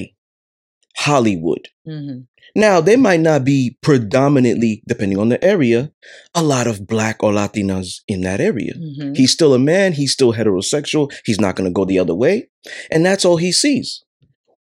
hollywood 0.97 1.69
Mhm. 1.87 2.27
now 2.55 2.81
there 2.81 2.99
might 2.99 3.21
not 3.21 3.45
be 3.45 3.77
predominantly 3.81 4.83
depending 4.87 5.19
on 5.19 5.31
the 5.31 5.43
area 5.43 5.91
a 6.35 6.43
lot 6.43 6.67
of 6.67 6.87
black 6.87 7.23
or 7.23 7.33
latinas 7.33 8.01
in 8.07 8.21
that 8.23 8.41
area 8.41 8.75
Mhm. 8.75 9.17
He's 9.17 9.33
still 9.33 9.55
a 9.55 9.59
man. 9.59 9.93
He's 9.95 10.13
still 10.13 10.33
heterosexual. 10.35 11.13
He's 11.25 11.41
not 11.41 11.57
going 11.57 11.69
to 11.69 11.73
go 11.73 11.85
the 11.85 11.99
other 11.99 12.15
way. 12.15 12.49
And 12.91 13.05
that's 13.07 13.25
all 13.25 13.37
he 13.39 13.53
sees. 13.53 14.03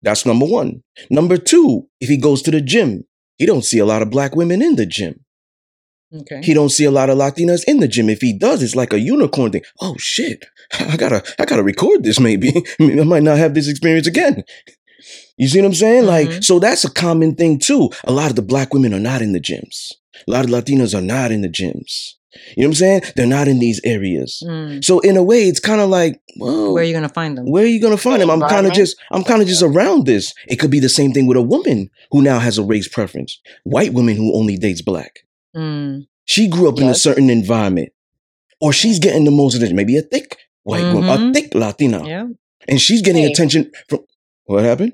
That's 0.01 0.25
number 0.25 0.45
one. 0.45 0.83
Number 1.09 1.37
two, 1.37 1.87
if 1.99 2.09
he 2.09 2.17
goes 2.17 2.41
to 2.43 2.51
the 2.51 2.61
gym, 2.61 3.05
he 3.37 3.45
don't 3.45 3.63
see 3.65 3.79
a 3.79 3.85
lot 3.85 4.01
of 4.01 4.09
black 4.09 4.35
women 4.35 4.61
in 4.61 4.75
the 4.75 4.85
gym. 4.85 5.24
Okay. 6.21 6.41
He 6.43 6.53
don't 6.53 6.69
see 6.69 6.85
a 6.85 6.91
lot 6.91 7.09
of 7.09 7.17
Latinas 7.17 7.63
in 7.67 7.79
the 7.79 7.87
gym. 7.87 8.09
If 8.09 8.21
he 8.21 8.31
does, 8.37 8.61
it's 8.63 8.75
like 8.75 8.93
a 8.93 8.99
unicorn 8.99 9.51
thing. 9.51 9.63
Oh 9.81 9.95
shit. 9.97 10.45
I 10.79 10.97
gotta 10.97 11.23
I 11.39 11.45
gotta 11.45 11.63
record 11.63 12.03
this 12.03 12.19
maybe. 12.27 12.53
I 12.79 13.03
might 13.03 13.23
not 13.23 13.37
have 13.37 13.53
this 13.53 13.67
experience 13.67 14.07
again. 14.07 14.43
You 15.37 15.47
see 15.49 15.59
what 15.59 15.67
I'm 15.67 15.73
saying? 15.73 16.05
Like, 16.05 16.29
Mhm. 16.29 16.43
so 16.43 16.59
that's 16.59 16.85
a 16.85 16.91
common 16.91 17.35
thing 17.35 17.59
too. 17.59 17.89
A 18.05 18.11
lot 18.11 18.29
of 18.29 18.35
the 18.35 18.41
black 18.41 18.73
women 18.73 18.93
are 18.93 18.99
not 18.99 19.21
in 19.21 19.33
the 19.33 19.41
gyms. 19.41 19.91
A 20.27 20.31
lot 20.31 20.45
of 20.45 20.51
Latinas 20.51 20.97
are 20.97 21.01
not 21.01 21.31
in 21.31 21.41
the 21.41 21.49
gyms. 21.49 22.13
You 22.57 22.63
know 22.63 22.67
what 22.67 22.71
I'm 22.71 22.73
saying? 22.75 23.01
They're 23.15 23.25
not 23.25 23.47
in 23.47 23.59
these 23.59 23.79
areas. 23.85 24.41
Mm. 24.45 24.83
So 24.83 24.99
in 24.99 25.15
a 25.15 25.23
way, 25.23 25.47
it's 25.47 25.59
kind 25.59 25.79
of 25.79 25.89
like, 25.89 26.19
Where 26.37 26.83
are 26.83 26.83
you 26.83 26.93
gonna 26.93 27.07
find 27.09 27.37
them? 27.37 27.49
where 27.49 27.63
are 27.63 27.67
you 27.67 27.79
gonna 27.81 27.95
find 27.97 28.21
them? 28.21 28.29
I'm 28.29 28.41
kind 28.41 28.67
of 28.67 28.73
just, 28.73 28.97
I'm 29.11 29.23
kind 29.23 29.41
of 29.41 29.47
just 29.47 29.61
around 29.63 30.05
this. 30.05 30.33
It 30.47 30.57
could 30.57 30.71
be 30.71 30.79
the 30.81 30.89
same 30.89 31.11
thing 31.13 31.27
with 31.27 31.37
a 31.37 31.41
woman 31.41 31.89
who 32.11 32.21
now 32.21 32.39
has 32.39 32.57
a 32.57 32.63
race 32.63 32.87
preference. 32.89 33.39
White 33.63 33.93
woman 33.93 34.15
who 34.17 34.35
only 34.35 34.57
dates 34.57 34.81
black. 34.81 35.19
Mm. 35.55 36.05
She 36.25 36.47
grew 36.47 36.67
up 36.69 36.79
in 36.79 36.87
a 36.87 36.95
certain 36.95 37.29
environment, 37.29 37.89
or 38.59 38.73
she's 38.73 38.99
getting 38.99 39.25
the 39.25 39.31
most 39.31 39.55
attention. 39.55 39.75
Maybe 39.75 39.97
a 39.97 40.01
thick 40.01 40.37
white 40.63 40.91
woman, 40.93 41.29
a 41.29 41.33
thick 41.33 41.53
Latina, 41.53 42.05
Yeah. 42.07 42.25
and 42.67 42.81
she's 42.81 43.01
getting 43.01 43.23
Hey. 43.23 43.31
attention 43.31 43.71
from. 43.87 43.99
What 44.45 44.63
happened? 44.63 44.93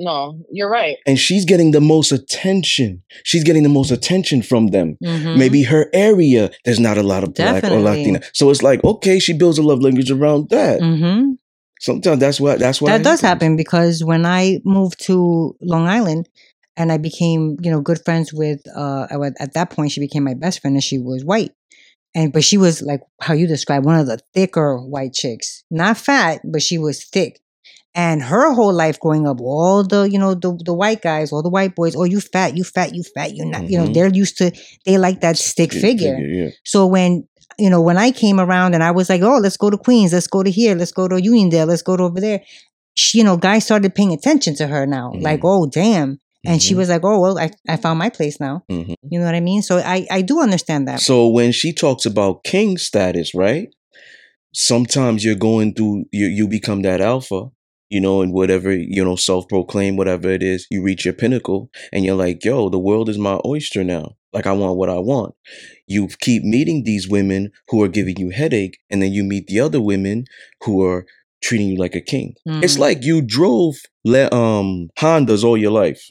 No, 0.00 0.38
you're 0.52 0.70
right. 0.70 0.96
And 1.08 1.18
she's 1.18 1.44
getting 1.44 1.72
the 1.72 1.80
most 1.80 2.12
attention. 2.12 3.02
She's 3.24 3.42
getting 3.42 3.64
the 3.64 3.68
most 3.68 3.90
attention 3.90 4.42
from 4.42 4.68
them. 4.68 4.96
Mhm. 5.02 5.36
Maybe 5.36 5.64
her 5.64 5.90
area, 5.92 6.50
there's 6.64 6.78
not 6.78 6.98
a 6.98 7.02
lot 7.02 7.24
of 7.24 7.34
black 7.34 7.64
or 7.64 7.80
Latina. 7.80 8.20
So 8.32 8.50
it's 8.50 8.62
like, 8.62 8.82
okay, 8.84 9.18
she 9.18 9.32
builds 9.32 9.58
a 9.58 9.62
love 9.62 9.80
language 9.82 10.10
around 10.12 10.50
that. 10.50 10.80
Mhm. 10.80 11.38
Sometimes 11.80 12.20
that's 12.20 12.40
why 12.40 12.56
that's 12.56 12.80
why 12.80 12.90
that 12.96 13.02
does 13.04 13.20
happen 13.20 13.56
because 13.56 14.04
when 14.04 14.24
I 14.24 14.60
moved 14.64 15.00
to 15.06 15.56
Long 15.62 15.86
Island 15.88 16.28
and 16.78 16.90
I 16.92 16.96
became, 16.96 17.56
you 17.60 17.70
know, 17.70 17.80
good 17.82 18.00
friends 18.04 18.32
with 18.32 18.60
uh 18.74 19.06
at 19.40 19.52
that 19.54 19.70
point 19.70 19.92
she 19.92 20.00
became 20.00 20.24
my 20.24 20.34
best 20.34 20.60
friend 20.60 20.74
and 20.76 20.82
she 20.82 20.98
was 20.98 21.24
white. 21.24 21.52
And 22.14 22.32
but 22.32 22.42
she 22.44 22.56
was 22.56 22.80
like 22.80 23.00
how 23.20 23.34
you 23.34 23.46
described 23.46 23.84
one 23.84 23.98
of 24.00 24.06
the 24.06 24.18
thicker 24.34 24.78
white 24.78 25.12
chicks. 25.12 25.64
Not 25.70 25.98
fat, 25.98 26.40
but 26.44 26.62
she 26.62 26.78
was 26.78 27.04
thick. 27.04 27.40
And 27.94 28.22
her 28.22 28.52
whole 28.54 28.72
life 28.72 29.00
growing 29.00 29.26
up, 29.26 29.40
all 29.40 29.82
the, 29.82 30.02
you 30.08 30.18
know, 30.18 30.34
the 30.34 30.56
the 30.64 30.72
white 30.74 31.02
guys, 31.02 31.32
all 31.32 31.42
the 31.42 31.50
white 31.50 31.74
boys, 31.74 31.96
oh 31.96 32.04
you 32.04 32.20
fat, 32.20 32.56
you 32.56 32.64
fat, 32.64 32.94
you 32.94 33.02
fat, 33.02 33.34
you 33.36 33.44
not, 33.44 33.68
you 33.68 33.76
know, 33.78 33.86
Mhm. 33.88 33.94
they're 33.94 34.14
used 34.22 34.38
to 34.38 34.52
they 34.86 34.96
like 34.98 35.20
that 35.20 35.36
stick 35.36 35.74
Yeah, 35.74 35.80
figure. 35.80 36.18
yeah. 36.18 36.50
So 36.64 36.86
when 36.86 37.26
you 37.58 37.68
know 37.70 37.82
when 37.82 37.98
I 37.98 38.10
came 38.12 38.38
around 38.40 38.74
and 38.74 38.84
I 38.84 38.92
was 38.92 39.08
like, 39.10 39.22
oh, 39.22 39.38
let's 39.38 39.56
go 39.56 39.68
to 39.70 39.76
Queens, 39.78 40.12
let's 40.12 40.28
go 40.28 40.42
to 40.42 40.50
here, 40.50 40.74
let's 40.76 40.92
go 40.92 41.08
to 41.08 41.16
Uniondale, 41.16 41.66
let's 41.66 41.82
go 41.82 41.96
to 41.96 42.04
over 42.04 42.20
there. 42.20 42.40
She, 42.94 43.18
you 43.18 43.24
know, 43.24 43.36
guys 43.36 43.64
started 43.64 43.94
paying 43.94 44.12
attention 44.12 44.54
to 44.56 44.66
her 44.68 44.86
now. 44.86 45.12
Like, 45.20 45.40
Mhm. 45.40 45.44
oh, 45.52 45.66
damn. 45.66 46.20
And 46.48 46.62
she 46.62 46.74
Mhm. 46.74 46.78
was 46.78 46.88
like, 46.88 47.04
oh, 47.04 47.20
well, 47.20 47.38
I, 47.38 47.50
I 47.68 47.76
found 47.76 47.98
my 47.98 48.08
place 48.08 48.40
now. 48.40 48.62
Mhm. 48.70 48.94
You 49.10 49.18
know 49.20 49.26
what 49.26 49.34
I 49.34 49.40
mean? 49.40 49.62
So 49.62 49.78
I, 49.78 50.06
I 50.10 50.22
do 50.22 50.40
understand 50.40 50.88
that. 50.88 51.00
So 51.00 51.28
when 51.28 51.52
she 51.52 51.72
talks 51.72 52.06
about 52.06 52.42
king 52.44 52.78
status, 52.78 53.34
right? 53.34 53.68
Sometimes 54.54 55.24
you're 55.24 55.34
going 55.50 55.74
through 55.74 56.04
you 56.10 56.26
you 56.26 56.48
become 56.48 56.82
that 56.82 57.00
alpha, 57.00 57.50
you 57.90 58.00
know, 58.00 58.22
and 58.22 58.32
whatever, 58.32 58.72
you 58.72 59.04
know, 59.04 59.14
self-proclaim 59.16 59.96
whatever 59.96 60.30
it 60.30 60.42
is, 60.42 60.66
you 60.70 60.82
reach 60.82 61.04
your 61.04 61.14
pinnacle 61.14 61.70
and 61.92 62.04
you're 62.04 62.16
like, 62.16 62.44
"Yo, 62.44 62.68
the 62.70 62.78
world 62.78 63.08
is 63.08 63.18
my 63.18 63.38
oyster 63.44 63.84
now. 63.84 64.16
Like 64.32 64.46
I 64.46 64.52
want 64.52 64.78
what 64.78 64.88
I 64.88 64.98
want." 64.98 65.34
You 65.86 66.08
keep 66.20 66.42
meeting 66.44 66.84
these 66.84 67.08
women 67.08 67.50
who 67.68 67.82
are 67.82 67.88
giving 67.88 68.18
you 68.18 68.30
headache 68.30 68.78
and 68.90 69.02
then 69.02 69.12
you 69.12 69.22
meet 69.22 69.46
the 69.48 69.60
other 69.60 69.80
women 69.80 70.24
who 70.64 70.82
are 70.82 71.04
treating 71.42 71.68
you 71.68 71.76
like 71.76 71.94
a 71.94 72.00
king. 72.00 72.34
It's 72.62 72.76
Mm, 72.76 72.80
like 72.86 73.04
you 73.04 73.20
drove 73.22 73.76
le- 74.04 74.32
um 74.32 74.88
Hondas 74.98 75.44
all 75.44 75.56
your 75.56 75.70
life. 75.84 76.02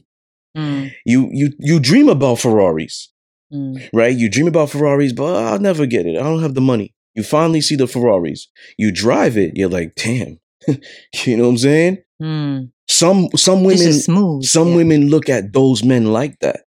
Mm, 0.58 0.92
You 1.06 1.30
you 1.32 1.54
you 1.60 1.80
dream 1.80 2.10
about 2.10 2.40
Ferraris 2.40 3.12
mm, 3.54 3.90
right? 3.94 4.16
You 4.16 4.30
dream 4.30 4.48
about 4.48 4.70
Ferraris, 4.70 5.14
but 5.14 5.36
I'll 5.36 5.60
never 5.60 5.86
get 5.86 6.06
it. 6.06 6.18
I 6.18 6.24
don't 6.24 6.42
have 6.42 6.54
the 6.54 6.62
money. 6.62 6.94
You 7.16 7.24
finally 7.24 7.62
see 7.62 7.76
the 7.76 7.88
Ferraris. 7.88 8.48
You 8.78 8.92
drive 8.92 9.38
it. 9.38 9.54
You're 9.56 9.70
like, 9.70 9.96
damn. 9.96 10.40
you 11.26 11.38
know 11.38 11.44
what 11.44 11.50
I'm 11.50 11.58
saying? 11.58 11.98
Hmm. 12.22 12.60
Some 12.90 13.30
some 13.36 13.64
women 13.64 13.94
smooth. 13.94 14.44
some 14.44 14.70
yeah. 14.70 14.76
women 14.78 15.10
look 15.10 15.30
at 15.30 15.52
those 15.54 15.84
men 15.84 16.14
like 16.14 16.40
that. 16.40 16.62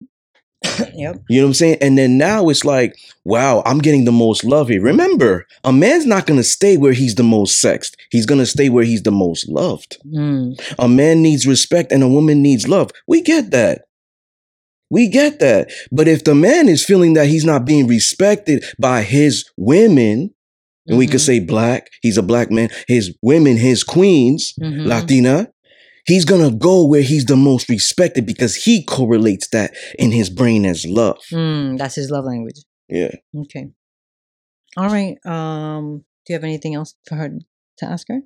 yep. 0.94 1.22
You 1.30 1.40
know 1.40 1.46
what 1.46 1.50
I'm 1.50 1.54
saying? 1.54 1.78
And 1.82 1.98
then 1.98 2.18
now 2.18 2.50
it's 2.50 2.66
like, 2.66 2.98
wow, 3.24 3.64
I'm 3.66 3.80
getting 3.80 4.06
the 4.06 4.12
most 4.12 4.44
love 4.44 4.68
here. 4.70 4.82
Remember, 4.82 5.48
a 5.64 5.72
man's 5.72 6.06
not 6.06 6.26
gonna 6.26 6.44
stay 6.44 6.78
where 6.78 6.94
he's 6.94 7.16
the 7.16 7.24
most 7.24 7.60
sexed. 7.62 7.96
He's 8.12 8.26
gonna 8.26 8.46
stay 8.46 8.70
where 8.70 8.84
he's 8.84 9.04
the 9.04 9.12
most 9.12 9.48
loved. 9.48 9.98
Hmm. 10.12 10.52
A 10.78 10.88
man 10.90 11.22
needs 11.22 11.48
respect 11.48 11.92
and 11.92 12.04
a 12.04 12.08
woman 12.10 12.42
needs 12.42 12.68
love. 12.68 12.92
We 13.08 13.22
get 13.22 13.52
that. 13.52 13.84
We 14.90 15.08
get 15.08 15.40
that. 15.40 15.72
But 15.92 16.08
if 16.08 16.24
the 16.24 16.36
man 16.36 16.68
is 16.68 16.84
feeling 16.84 17.14
that 17.14 17.28
he's 17.28 17.46
not 17.46 17.66
being 17.66 17.88
respected 17.88 18.66
by 18.80 19.04
his 19.04 19.46
women, 19.56 20.34
and 20.88 20.98
we 20.98 21.06
could 21.06 21.20
Mhm. 21.20 21.26
say 21.26 21.40
black, 21.40 21.90
he's 22.02 22.18
a 22.18 22.24
black 22.24 22.50
man, 22.50 22.70
his 22.88 23.16
women, 23.22 23.56
his 23.58 23.84
queens, 23.84 24.54
Mhm. 24.60 24.88
Latina, 24.88 25.50
he's 26.06 26.26
gonna 26.26 26.52
go 26.52 26.86
where 26.86 27.02
he's 27.02 27.26
the 27.26 27.36
most 27.36 27.70
respected 27.70 28.26
because 28.26 28.56
he 28.56 28.84
correlates 28.84 29.48
that 29.50 29.72
in 29.98 30.12
his 30.12 30.30
brain 30.30 30.66
as 30.66 30.86
love. 30.86 31.18
Hmm. 31.30 31.76
That's 31.78 31.96
his 31.96 32.10
love 32.10 32.26
language. 32.26 32.60
Yeah. 32.88 33.16
Okay. 33.36 33.70
All 34.78 34.88
right. 34.88 35.18
Um. 35.26 36.06
Do 36.26 36.34
you 36.34 36.36
have 36.36 36.44
anything 36.44 36.76
else 36.76 36.96
for 37.08 37.16
her 37.16 37.30
to 37.78 37.86
ask 37.86 38.08
her? 38.10 38.20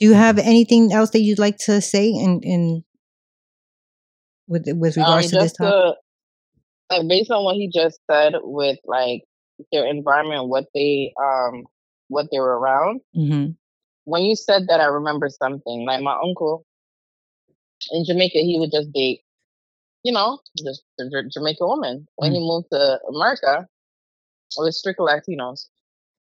Do 0.00 0.06
you 0.06 0.14
have 0.14 0.38
anything 0.38 0.92
else 0.92 1.10
that 1.10 1.20
you'd 1.20 1.38
like 1.38 1.58
to 1.66 1.80
say 1.80 2.08
in 2.08 2.40
in 2.42 2.84
with 4.48 4.64
with 4.66 4.96
Um, 4.98 5.04
regards 5.04 5.30
to 5.30 5.36
this 5.36 5.44
just 5.44 5.56
topic? 5.56 5.72
to, 5.72 5.94
like 6.96 7.08
based 7.08 7.30
on 7.30 7.44
what 7.44 7.56
he 7.56 7.70
just 7.72 8.00
said 8.10 8.34
with 8.42 8.78
like 8.84 9.22
their 9.72 9.86
environment, 9.86 10.48
what 10.48 10.66
they 10.74 11.12
um 11.22 11.64
what 12.08 12.26
they're 12.30 12.42
around. 12.42 13.00
Mm-hmm. 13.16 13.52
When 14.04 14.22
you 14.22 14.36
said 14.36 14.66
that, 14.68 14.80
I 14.80 14.86
remember 14.86 15.28
something. 15.28 15.84
Like 15.86 16.02
my 16.02 16.16
uncle 16.22 16.64
in 17.90 18.04
Jamaica, 18.04 18.38
he 18.38 18.58
would 18.58 18.70
just 18.72 18.92
date, 18.92 19.20
you 20.02 20.12
know, 20.12 20.38
just 20.58 20.82
a 21.00 21.04
Ja- 21.10 21.28
Jamaican 21.32 21.66
woman. 21.66 22.06
When 22.16 22.32
mm. 22.32 22.34
he 22.34 22.40
moved 22.40 22.68
to 22.72 22.98
America, 23.08 23.66
it 24.56 24.60
was 24.60 24.78
strictly 24.78 25.06
Latinos. 25.06 25.66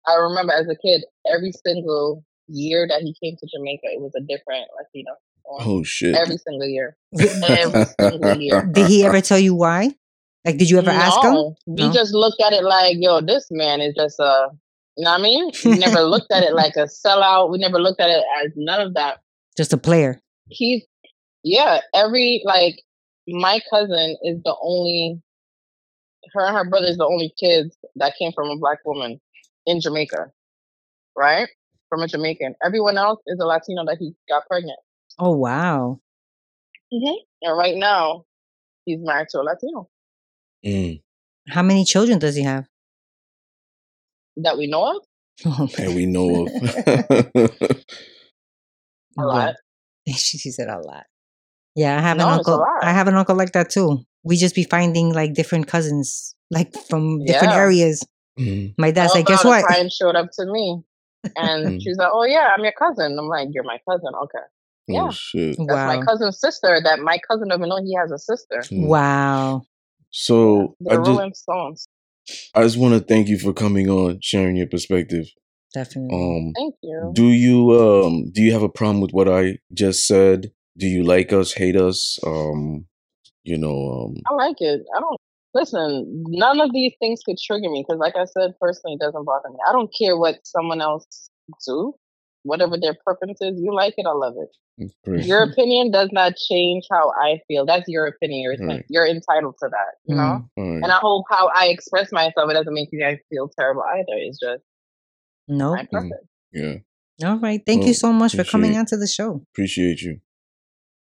I 0.08 0.16
remember 0.16 0.54
as 0.54 0.68
a 0.68 0.76
kid, 0.76 1.04
every 1.32 1.52
single 1.52 2.24
year 2.48 2.88
that 2.88 3.02
he 3.02 3.16
came 3.22 3.36
to 3.38 3.48
Jamaica, 3.54 3.84
it 3.84 4.02
was 4.02 4.14
a 4.16 4.22
different 4.22 4.68
Latino. 4.78 5.12
woman. 5.46 5.68
Oh 5.68 5.84
shit. 5.84 6.16
Every 6.16 6.38
single 6.38 6.68
year. 6.68 6.96
Every 7.44 7.86
single 8.00 8.42
year. 8.42 8.64
Did 8.72 8.88
he 8.88 9.06
ever 9.06 9.22
tell 9.22 9.40
you 9.40 9.56
why? 9.56 9.96
Like, 10.46 10.58
did 10.58 10.70
you 10.70 10.78
ever 10.78 10.92
ask 10.92 11.22
him? 11.22 11.34
No, 11.34 11.56
we 11.66 11.84
No? 11.84 11.92
just 11.92 12.14
looked 12.14 12.42
at 12.42 12.54
it 12.54 12.64
like, 12.64 12.96
yo, 13.02 13.20
this 13.20 13.48
man 13.52 13.82
is 13.82 13.94
just 13.96 14.18
a, 14.20 14.48
you 14.98 15.04
know 15.06 15.12
what 15.12 15.20
I 15.20 15.24
mean? 15.24 15.52
We 15.66 15.78
never 15.78 16.02
looked 16.02 16.32
at 16.32 16.44
it 16.44 16.54
like 16.54 16.76
a 16.76 16.88
sellout. 16.88 17.52
We 17.52 17.60
never 17.60 17.80
looked 17.80 18.02
at 18.02 18.10
it 18.10 18.24
as 18.44 18.52
none 18.56 18.82
of 18.82 18.94
that. 18.96 19.20
Just 19.56 19.74
a 19.74 19.78
player. 19.78 20.22
He's, 20.50 20.84
yeah, 21.44 21.82
every, 21.94 22.42
like, 22.46 22.82
my 23.28 23.60
cousin 23.70 24.18
is 24.24 24.42
the 24.44 24.56
only, 24.62 25.22
her 26.34 26.46
and 26.46 26.56
her 26.56 26.70
brother 26.70 26.88
is 26.88 26.98
the 26.98 27.06
only 27.06 27.34
kids 27.40 27.78
that 27.96 28.14
came 28.18 28.32
from 28.34 28.50
a 28.50 28.58
black 28.58 28.80
woman 28.86 29.20
in 29.66 29.82
Jamaica, 29.82 30.32
right? 31.16 31.48
From 31.90 32.02
a 32.02 32.08
Jamaican. 32.08 32.56
Everyone 32.66 32.98
else 32.98 33.20
is 33.28 33.40
a 33.40 33.46
Latino 33.46 33.86
that 33.86 33.98
he 34.00 34.14
got 34.28 34.48
pregnant. 34.48 34.80
Oh 35.20 35.36
wow. 35.36 36.00
hmm 36.92 37.14
And 37.42 37.58
right 37.58 37.76
now, 37.76 38.26
he's 38.86 39.00
married 39.02 39.28
to 39.30 39.40
a 39.40 39.44
Latino 39.44 39.90
Mm. 40.66 41.02
How 41.50 41.62
many 41.62 41.86
children 41.86 42.20
does 42.20 42.36
he 42.36 42.44
have? 42.44 42.68
That 44.44 44.58
we 44.58 44.68
know 44.68 44.96
of. 44.96 45.04
Oh, 45.46 45.68
And 45.78 45.96
we 45.96 46.06
know 46.16 46.46
of. 46.48 47.52
A 49.20 49.24
lot. 49.26 49.56
she 50.08 50.38
she 50.38 50.52
said 50.52 50.68
a 50.70 50.80
lot. 50.80 51.06
Yeah, 51.76 51.98
I 51.98 52.02
have 52.02 52.18
No, 52.18 52.28
an 52.28 52.34
uncle. 52.40 52.66
I 52.82 52.92
have 52.92 53.08
an 53.08 53.16
uncle 53.16 53.36
like 53.36 53.52
that 53.54 53.70
too. 53.70 54.00
We 54.24 54.36
just 54.38 54.56
be 54.56 54.64
finding 54.64 55.14
like 55.14 55.34
different 55.34 55.68
cousins, 55.68 56.36
like 56.50 56.74
from 56.90 57.24
different 57.26 57.54
Yeah. 57.54 57.60
areas. 57.60 58.06
Mm. 58.40 58.74
My 58.78 58.92
dad's 58.92 59.14
like, 59.14 59.26
guess 59.26 59.44
what? 59.44 59.64
A 59.64 59.68
client 59.68 59.92
showed 59.92 60.16
up 60.16 60.30
to 60.34 60.46
me, 60.46 60.82
and 61.36 61.66
Mm. 61.68 61.82
she's 61.82 61.98
like, 61.98 62.10
"Oh 62.12 62.24
yeah, 62.24 62.54
I'm 62.56 62.64
your 62.64 62.74
cousin." 62.78 63.18
I'm 63.18 63.28
like, 63.28 63.50
"You're 63.52 63.64
my 63.64 63.80
cousin, 63.90 64.12
okay?" 64.24 64.46
Yeah. 64.88 65.04
Oh 65.08 65.12
shit. 65.12 65.58
That's 65.58 65.70
Wow. 65.70 65.88
my 65.88 66.02
cousin's 66.06 66.40
sister. 66.40 66.80
That 66.84 67.00
my 67.00 67.20
cousin 67.28 67.48
doesn't 67.50 67.68
know 67.68 67.78
he 67.84 67.96
has 67.96 68.12
a 68.12 68.18
sister. 68.20 68.60
Mm. 68.72 68.88
Wow. 68.88 69.64
So 70.12 70.76
I 70.82 70.90
They're 70.96 70.98
just 70.98 71.10
Rolling 71.10 71.34
Stones. 71.34 71.88
I 72.54 72.64
just 72.64 72.78
want 72.78 72.94
to 72.94 73.00
thank 73.00 73.28
you 73.28 73.40
for 73.40 73.54
coming 73.54 73.90
on, 73.90 74.20
sharing 74.22 74.58
your 74.58 74.68
perspective. 74.68 75.28
Definitely. 75.74 76.16
Um, 76.16 76.54
Thank 76.56 76.76
you. 76.82 77.12
do 77.14 77.28
you 77.28 77.72
um 77.80 78.32
do 78.32 78.42
you 78.42 78.54
have 78.54 78.64
a 78.64 78.70
problem 78.70 79.02
with 79.02 79.12
what 79.12 79.28
I 79.28 79.60
just 79.74 80.08
said? 80.08 80.52
Do 80.78 80.88
you 80.88 81.04
like 81.04 81.34
us, 81.34 81.54
hate 81.54 81.76
us? 81.76 82.20
Um, 82.26 82.86
you 83.44 83.58
know, 83.58 84.06
um, 84.06 84.16
I 84.30 84.34
like 84.34 84.58
it. 84.60 84.82
I 84.96 85.00
don't 85.00 85.20
listen. 85.54 86.24
None 86.28 86.62
of 86.62 86.72
these 86.74 86.94
things 87.00 87.22
could 87.26 87.38
trigger 87.38 87.70
me 87.70 87.84
because, 87.88 88.00
like 88.00 88.16
I 88.16 88.26
said, 88.26 88.54
personally, 88.60 88.96
it 88.96 89.00
doesn't 89.00 89.26
bother 89.26 89.50
me. 89.50 89.58
I 89.68 89.72
don't 89.72 89.94
care 89.98 90.18
what 90.18 90.40
someone 90.44 90.82
else 90.82 91.30
do, 91.66 91.94
whatever 92.44 92.78
their 92.80 92.96
preference 93.06 93.40
is. 93.42 93.60
You 93.60 93.74
like 93.74 93.94
it, 93.98 94.06
I 94.08 94.12
love 94.14 94.36
it. 94.38 94.92
Your 95.26 95.44
opinion 95.44 95.92
does 95.92 96.10
not 96.12 96.34
change 96.36 96.86
how 96.92 97.12
I 97.20 97.40
feel. 97.48 97.66
That's 97.66 97.86
your 97.88 98.06
opinion. 98.08 98.42
You're 98.42 98.68
Right. 98.68 98.86
you're 98.90 99.08
entitled 99.08 99.56
to 99.64 99.70
that. 99.70 99.96
You 100.06 100.16
know. 100.16 100.22
Mm. 100.22 100.48
All 100.58 100.64
right. 100.76 100.84
And 100.84 100.92
I 100.92 100.98
hope 101.00 101.26
how 101.30 101.50
I 101.56 101.68
express 101.68 102.12
myself, 102.12 102.50
it 102.50 102.54
doesn't 102.54 102.74
make 102.74 102.90
you 102.92 103.00
guys 103.00 103.18
feel 103.30 103.50
terrible 103.58 103.84
either. 103.84 104.06
It's 104.18 104.40
just 104.40 104.62
Nope. 105.48 105.78
my 105.78 105.86
preference. 105.86 106.28
Yeah, 106.54 106.76
All 107.26 107.40
right. 107.40 107.62
Thank 107.66 107.80
Well, 107.82 107.88
you 107.90 107.94
so 107.94 108.14
much 108.14 108.36
for 108.36 108.44
coming 108.44 108.72
appreciate- 108.72 108.80
onto 108.80 108.98
the 108.98 109.08
show. 109.08 109.42
appreciate 109.54 110.02
you. 110.02 110.20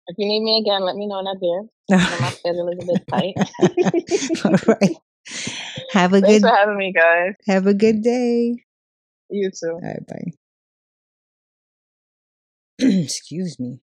If 0.09 0.15
you 0.19 0.27
need 0.29 0.43
me 0.43 0.61
again, 0.61 0.83
let 0.83 0.95
me 0.97 1.07
know 1.07 1.19
in 1.19 1.27
advance. 1.27 1.71
I 1.91 1.97
know 1.97 2.21
my 2.21 2.31
schedule 2.31 2.69
is 2.69 2.79
a 2.81 2.87
bit 2.87 3.07
tight. 3.11 4.45
All 4.45 4.75
right. 4.81 4.97
Have 5.93 6.13
a 6.15 6.21
Thanks 6.21 6.29
good 6.29 6.43
for 6.49 6.55
having 6.57 6.77
me, 6.79 6.93
guys. 6.93 7.33
have 7.49 7.67
a 7.67 7.75
good 7.75 8.03
day. 8.03 8.55
You 9.31 9.51
too. 9.51 9.71
All 9.73 9.81
right, 9.81 10.07
bye. 10.07 10.31
Excuse 12.79 13.59
me. 13.59 13.81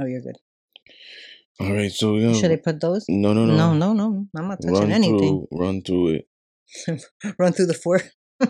Oh, 0.00 0.06
you're 0.06 0.20
good. 0.22 0.36
All 1.60 1.72
right, 1.72 1.90
so 1.90 2.16
yeah. 2.16 2.32
Should 2.32 2.50
I 2.50 2.56
put 2.56 2.80
those? 2.80 3.04
No, 3.08 3.32
no, 3.32 3.44
no, 3.46 3.54
No, 3.56 3.74
no, 3.74 3.92
no. 3.92 4.26
I'm 4.36 4.48
not 4.48 4.60
touching 4.60 4.74
Run 4.74 4.90
anything. 4.92 5.18
through, 5.18 5.48
run 5.52 5.82
through 5.82 6.08
it. 6.08 6.28
Run 7.38 7.52
through 7.52 7.66
the 7.66 7.74
four. 7.74 8.00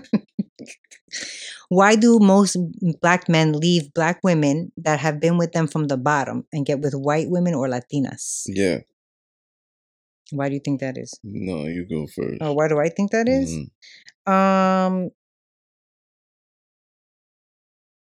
Why 1.69 1.97
do 1.97 2.19
most 2.19 2.57
black 3.03 3.29
men 3.29 3.53
leave 3.53 3.93
black 3.93 4.21
women 4.23 4.73
that 4.79 5.01
have 5.01 5.21
been 5.21 5.37
with 5.37 5.53
them 5.53 5.67
from 5.67 5.89
the 5.89 5.97
bottom 5.97 6.47
and 6.53 6.65
get 6.65 6.81
with 6.81 6.95
white 6.95 7.29
women 7.29 7.55
or 7.55 7.69
Latinas? 7.69 8.43
Yeah. 8.47 8.79
Why 10.31 10.49
do 10.49 10.55
you 10.55 10.61
think 10.65 10.81
that 10.81 10.97
is? 10.97 11.13
No, 11.23 11.67
you 11.67 11.85
go 11.89 12.07
first. 12.07 12.41
Or 12.41 12.55
why 12.57 12.69
do 12.69 12.79
I 12.81 12.89
think 12.89 13.11
that 13.11 13.29
is? 13.29 13.53
Mhm. 14.27 14.33
Um, 14.33 15.11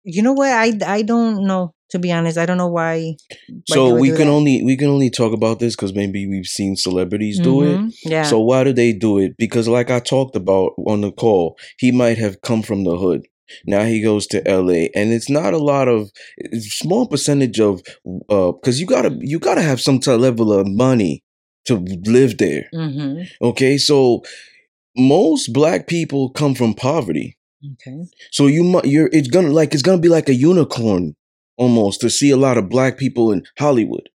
you 0.05 0.23
know 0.23 0.33
what? 0.33 0.51
I 0.51 0.73
I 0.87 1.03
don't 1.03 1.47
know. 1.47 1.75
To 1.91 1.99
be 1.99 2.11
honest, 2.11 2.39
I 2.39 2.47
don't 2.47 2.57
know 2.57 2.69
why. 2.69 3.17
why 3.49 3.75
So 3.75 3.95
we 3.95 4.09
can 4.09 4.27
that. 4.27 4.33
only 4.33 4.63
we 4.63 4.77
can 4.79 4.89
only 4.89 5.11
talk 5.11 5.33
about 5.35 5.59
this 5.59 5.77
because 5.77 5.95
maybe 5.95 6.27
we've 6.27 6.47
seen 6.47 6.75
celebrities 6.75 7.39
do 7.39 7.63
it. 7.63 7.79
Mhm, 7.79 7.93
Yeah. 8.05 8.23
So 8.23 8.41
why 8.41 8.65
do 8.65 8.73
they 8.73 8.93
do 8.95 9.19
it? 9.19 9.37
Because 9.37 9.69
like 9.69 9.91
I 9.91 10.01
talked 10.01 10.35
about 10.35 10.73
on 10.87 11.03
the 11.03 11.13
call, 11.13 11.57
he 11.79 11.93
might 11.93 12.17
have 12.17 12.41
come 12.41 12.63
from 12.63 12.85
the 12.85 12.97
hood. 12.97 13.27
Now 13.67 13.85
he 13.85 14.01
goes 14.01 14.27
to 14.29 14.41
LA 14.49 14.89
and 14.95 15.13
it's 15.13 15.29
not 15.29 15.53
a 15.53 15.59
lot 15.59 15.87
of 15.87 16.11
it's 16.37 16.79
small 16.79 17.07
percentage 17.07 17.61
of 17.61 17.83
uh 18.31 18.53
cuz 18.65 18.81
you 18.81 18.87
got 18.87 19.03
to 19.03 19.19
you 19.21 19.39
got 19.39 19.57
to 19.57 19.63
have 19.63 19.81
some 19.81 19.99
type 20.01 20.19
level 20.21 20.51
of 20.51 20.67
money 20.67 21.23
to 21.67 21.77
live 22.07 22.39
there. 22.39 22.71
mm-hmm. 22.75 23.23
Okay? 23.43 23.77
So 23.77 24.23
most 24.97 25.53
black 25.53 25.87
people 25.87 26.31
come 26.31 26.55
from 26.55 26.75
poverty. 26.75 27.37
Okay. 27.65 28.05
So 28.31 28.47
you 28.47 28.65
mu- 28.65 28.81
you're 28.85 29.09
it's 29.13 29.29
going 29.29 29.47
to 29.47 29.53
like 29.53 29.75
it's 29.75 29.83
to 29.83 29.99
be 29.99 30.09
like 30.09 30.29
a 30.29 30.35
unicorn 30.35 31.15
almost 31.57 32.01
to 32.01 32.11
see 32.11 32.31
a 32.31 32.37
lot 32.37 32.59
of 32.59 32.69
black 32.69 32.99
people 32.99 33.31
in 33.31 33.45
Hollywood 33.59 34.09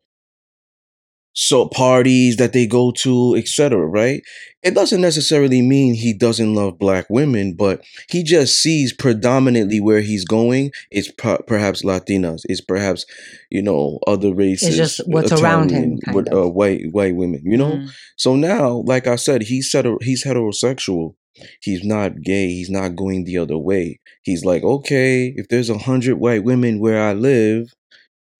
so 1.34 1.66
parties 1.68 2.36
that 2.36 2.52
they 2.52 2.66
go 2.66 2.92
to, 2.92 3.34
etc. 3.36 3.84
Right? 3.86 4.22
It 4.62 4.74
doesn't 4.74 5.00
necessarily 5.00 5.60
mean 5.62 5.94
he 5.94 6.14
doesn't 6.14 6.54
love 6.54 6.78
black 6.78 7.06
women, 7.10 7.54
but 7.54 7.84
he 8.08 8.22
just 8.22 8.62
sees 8.62 8.92
predominantly 8.92 9.80
where 9.80 10.00
he's 10.00 10.24
going. 10.24 10.70
It's 10.90 11.10
per- 11.10 11.42
perhaps 11.46 11.82
Latinas. 11.82 12.42
It's 12.44 12.60
perhaps 12.60 13.04
you 13.50 13.62
know 13.62 13.98
other 14.06 14.32
races. 14.32 14.68
It's 14.68 14.76
just 14.76 15.08
what's 15.08 15.32
around 15.32 15.70
him, 15.70 15.98
kind 16.04 16.14
with, 16.14 16.28
of. 16.32 16.46
uh, 16.46 16.48
white 16.48 16.92
white 16.92 17.16
women. 17.16 17.42
You 17.44 17.56
know. 17.56 17.72
Mm, 17.72 17.90
So 18.16 18.36
now, 18.36 18.82
like 18.86 19.06
I 19.06 19.16
said, 19.16 19.42
he's 19.42 19.70
hetero- 19.72 19.98
he's 20.00 20.24
heterosexual. 20.24 21.16
He's 21.60 21.84
not 21.84 22.22
gay. 22.22 22.48
He's 22.48 22.70
not 22.70 22.96
going 22.96 23.24
the 23.24 23.38
other 23.38 23.58
way. 23.58 24.00
He's 24.22 24.44
like, 24.44 24.62
okay, 24.62 25.34
if 25.36 25.48
there's 25.48 25.70
a 25.70 25.78
hundred 25.78 26.16
white 26.16 26.44
women 26.44 26.78
where 26.78 27.02
I 27.02 27.12
live, 27.12 27.72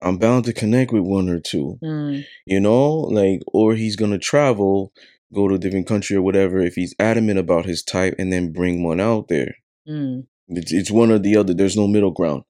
I'm 0.01 0.17
bound 0.17 0.45
to 0.45 0.53
connect 0.53 0.91
with 0.91 1.03
one 1.03 1.29
or 1.29 1.39
two 1.39 1.79
mm, 1.81 2.25
you 2.45 2.59
know 2.59 2.93
like 2.93 3.41
or 3.47 3.73
he's 3.75 3.95
gonna 3.95 4.19
travel 4.19 4.91
go 5.33 5.47
to 5.47 5.55
a 5.55 5.57
different 5.57 5.87
country 5.87 6.15
or 6.15 6.21
whatever 6.21 6.59
if 6.59 6.75
he's 6.75 6.93
adamant 6.99 7.39
about 7.39 7.65
his 7.65 7.81
type 7.81 8.13
and 8.19 8.31
then 8.31 8.51
bring 8.51 8.83
one 8.83 8.99
out 8.99 9.29
there 9.29 9.55
Mm. 9.87 10.27
It's, 10.47 10.71
it's 10.71 10.91
one 10.91 11.11
or 11.11 11.19
the 11.19 11.37
other. 11.37 11.53
There's 11.53 11.77
no 11.77 11.87
middle 11.87 12.11
ground. 12.11 12.43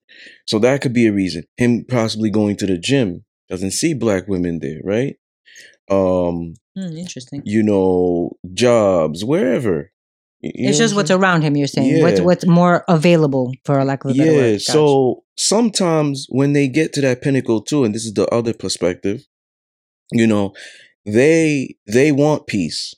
So 0.46 0.58
that 0.60 0.80
could 0.80 0.92
be 0.92 1.06
a 1.06 1.12
reason. 1.12 1.44
Him 1.56 1.84
possibly 1.84 2.30
going 2.30 2.56
to 2.56 2.66
the 2.66 2.78
gym 2.78 3.24
doesn't 3.48 3.72
see 3.72 3.94
black 3.94 4.28
women 4.28 4.58
there, 4.60 4.80
right? 4.84 5.16
Um, 5.90 6.54
Mm, 6.76 6.98
interesting. 6.98 7.42
you 7.46 7.62
know, 7.62 8.36
jobs, 8.52 9.24
wherever. 9.24 9.92
You 10.40 10.68
it's 10.68 10.78
just 10.78 10.94
what's 10.94 11.10
around 11.10 11.42
him. 11.42 11.56
You're 11.56 11.66
saying 11.66 12.02
what's 12.02 12.20
what's 12.20 12.46
more 12.46 12.84
available 12.88 13.52
for 13.64 13.78
a 13.78 13.84
lack 13.84 14.04
of 14.04 14.12
a 14.12 14.14
better 14.14 14.30
yeah. 14.30 14.36
word. 14.36 14.52
Gotcha. 14.54 14.72
So 14.72 15.24
sometimes 15.36 16.26
when 16.28 16.52
they 16.52 16.68
get 16.68 16.92
to 16.94 17.00
that 17.02 17.22
pinnacle 17.22 17.62
too, 17.62 17.84
and 17.84 17.94
this 17.94 18.04
is 18.04 18.14
the 18.14 18.26
other 18.28 18.52
perspective, 18.52 19.26
you 20.12 20.26
know, 20.26 20.52
they 21.04 21.76
they 21.86 22.12
want 22.12 22.46
peace 22.46 22.94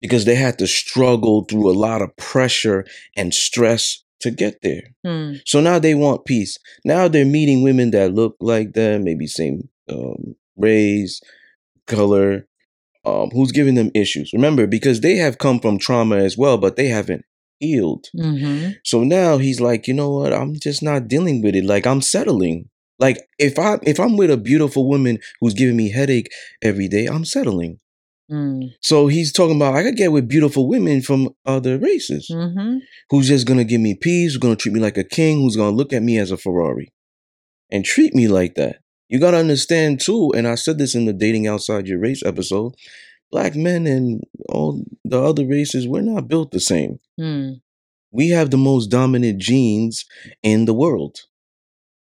because 0.00 0.24
they 0.24 0.34
had 0.34 0.58
to 0.58 0.66
struggle 0.66 1.44
through 1.44 1.70
a 1.70 1.74
lot 1.78 2.02
of 2.02 2.16
pressure 2.16 2.84
and 3.16 3.32
stress 3.32 4.02
to 4.20 4.30
get 4.30 4.60
there. 4.62 4.82
Hmm. 5.04 5.34
So 5.44 5.60
now 5.60 5.78
they 5.78 5.94
want 5.94 6.24
peace. 6.24 6.58
Now 6.84 7.08
they're 7.08 7.24
meeting 7.24 7.62
women 7.62 7.90
that 7.92 8.14
look 8.14 8.36
like 8.40 8.72
them, 8.72 9.04
maybe 9.04 9.26
same 9.26 9.68
um, 9.90 10.34
race, 10.56 11.20
color, 11.86 12.46
um, 13.06 13.30
who's 13.30 13.52
giving 13.52 13.76
them 13.76 13.90
issues. 13.94 14.32
Remember, 14.32 14.66
because 14.66 15.00
they 15.00 15.16
have 15.16 15.38
come 15.38 15.60
from 15.60 15.78
trauma 15.78 16.16
as 16.16 16.36
well, 16.36 16.58
but 16.58 16.76
they 16.76 16.88
haven't 16.88 17.24
healed. 17.60 18.06
Mm-hmm. 18.18 18.72
So 18.84 19.04
now 19.04 19.38
he's 19.38 19.60
like, 19.60 19.86
you 19.86 19.94
know 19.94 20.10
what? 20.10 20.32
I'm 20.32 20.54
just 20.60 20.82
not 20.82 21.08
dealing 21.08 21.42
with 21.42 21.54
it. 21.54 21.64
Like 21.64 21.86
I'm 21.86 22.02
settling. 22.02 22.68
Like 22.98 23.18
if 23.38 23.58
I 23.58 23.78
if 23.82 24.00
I'm 24.00 24.16
with 24.16 24.30
a 24.30 24.36
beautiful 24.36 24.88
woman 24.88 25.18
who's 25.40 25.54
giving 25.54 25.76
me 25.76 25.90
headache 25.90 26.30
every 26.62 26.88
day, 26.88 27.06
I'm 27.06 27.24
settling. 27.24 27.78
Mm. 28.30 28.70
So 28.82 29.06
he's 29.06 29.32
talking 29.32 29.56
about 29.56 29.76
I 29.76 29.84
could 29.84 29.96
get 29.96 30.10
with 30.12 30.28
beautiful 30.28 30.68
women 30.68 31.00
from 31.00 31.28
other 31.44 31.78
races 31.78 32.28
Mm-hmm. 32.32 32.78
who's 33.10 33.28
just 33.28 33.46
gonna 33.46 33.64
give 33.64 33.80
me 33.80 33.94
peace, 33.94 34.32
who's 34.32 34.38
gonna 34.38 34.56
treat 34.56 34.74
me 34.74 34.80
like 34.80 34.96
a 34.98 35.04
king, 35.04 35.38
who's 35.38 35.56
gonna 35.56 35.76
look 35.76 35.92
at 35.92 36.02
me 36.02 36.18
as 36.18 36.30
a 36.32 36.36
Ferrari 36.36 36.88
and 37.70 37.84
treat 37.84 38.14
me 38.14 38.26
like 38.28 38.54
that. 38.56 38.78
You 39.08 39.20
gotta 39.20 39.36
understand 39.36 40.00
too, 40.00 40.32
and 40.34 40.46
I 40.48 40.54
said 40.56 40.78
this 40.78 40.94
in 40.94 41.04
the 41.04 41.12
dating 41.12 41.46
outside 41.46 41.86
your 41.86 41.98
race 41.98 42.22
episode. 42.24 42.74
Black 43.30 43.54
men 43.56 43.86
and 43.86 44.22
all 44.48 44.84
the 45.04 45.20
other 45.20 45.46
races, 45.46 45.86
we're 45.86 46.00
not 46.00 46.28
built 46.28 46.50
the 46.52 46.60
same. 46.60 46.98
Mm. 47.20 47.60
We 48.12 48.30
have 48.30 48.50
the 48.50 48.56
most 48.56 48.86
dominant 48.86 49.40
genes 49.40 50.04
in 50.42 50.64
the 50.64 50.74
world. 50.74 51.20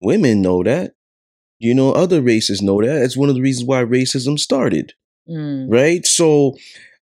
Women 0.02 0.42
know 0.42 0.64
that. 0.64 0.94
You 1.60 1.74
know, 1.74 1.92
other 1.94 2.22
races 2.22 2.62
know 2.62 2.82
that. 2.82 3.02
It's 3.04 3.16
one 3.16 3.30
of 3.30 3.36
the 3.36 3.42
reasons 3.42 3.68
why 3.68 3.84
racism 3.84 4.38
started 4.40 4.94
Mm. 5.30 5.68
right? 5.72 6.06
So 6.06 6.58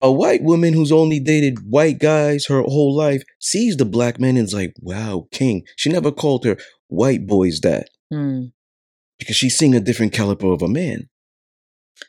a 0.03 0.11
white 0.11 0.43
woman 0.43 0.75
who's 0.75 0.91
only 0.91 1.21
dated 1.21 1.71
white 1.71 1.99
guys 2.01 2.47
her 2.47 2.63
whole 2.63 2.93
life 2.97 3.23
sees 3.39 3.77
the 3.77 3.85
black 3.85 4.19
man 4.19 4.37
and 4.37 4.47
is 4.47 4.53
like, 4.55 4.75
wow, 4.81 5.29
king. 5.31 5.63
She 5.77 5.89
never 5.91 6.11
called 6.11 6.45
her 6.45 6.57
white 6.89 7.27
boys 7.29 7.61
that 7.61 7.89
Mm. 8.13 8.51
Because 9.19 9.37
she's 9.37 9.57
seeing 9.57 9.75
a 9.75 9.81
different 9.81 10.13
caliber 10.13 10.53
of 10.53 10.63
a 10.63 10.69
man. 10.69 11.09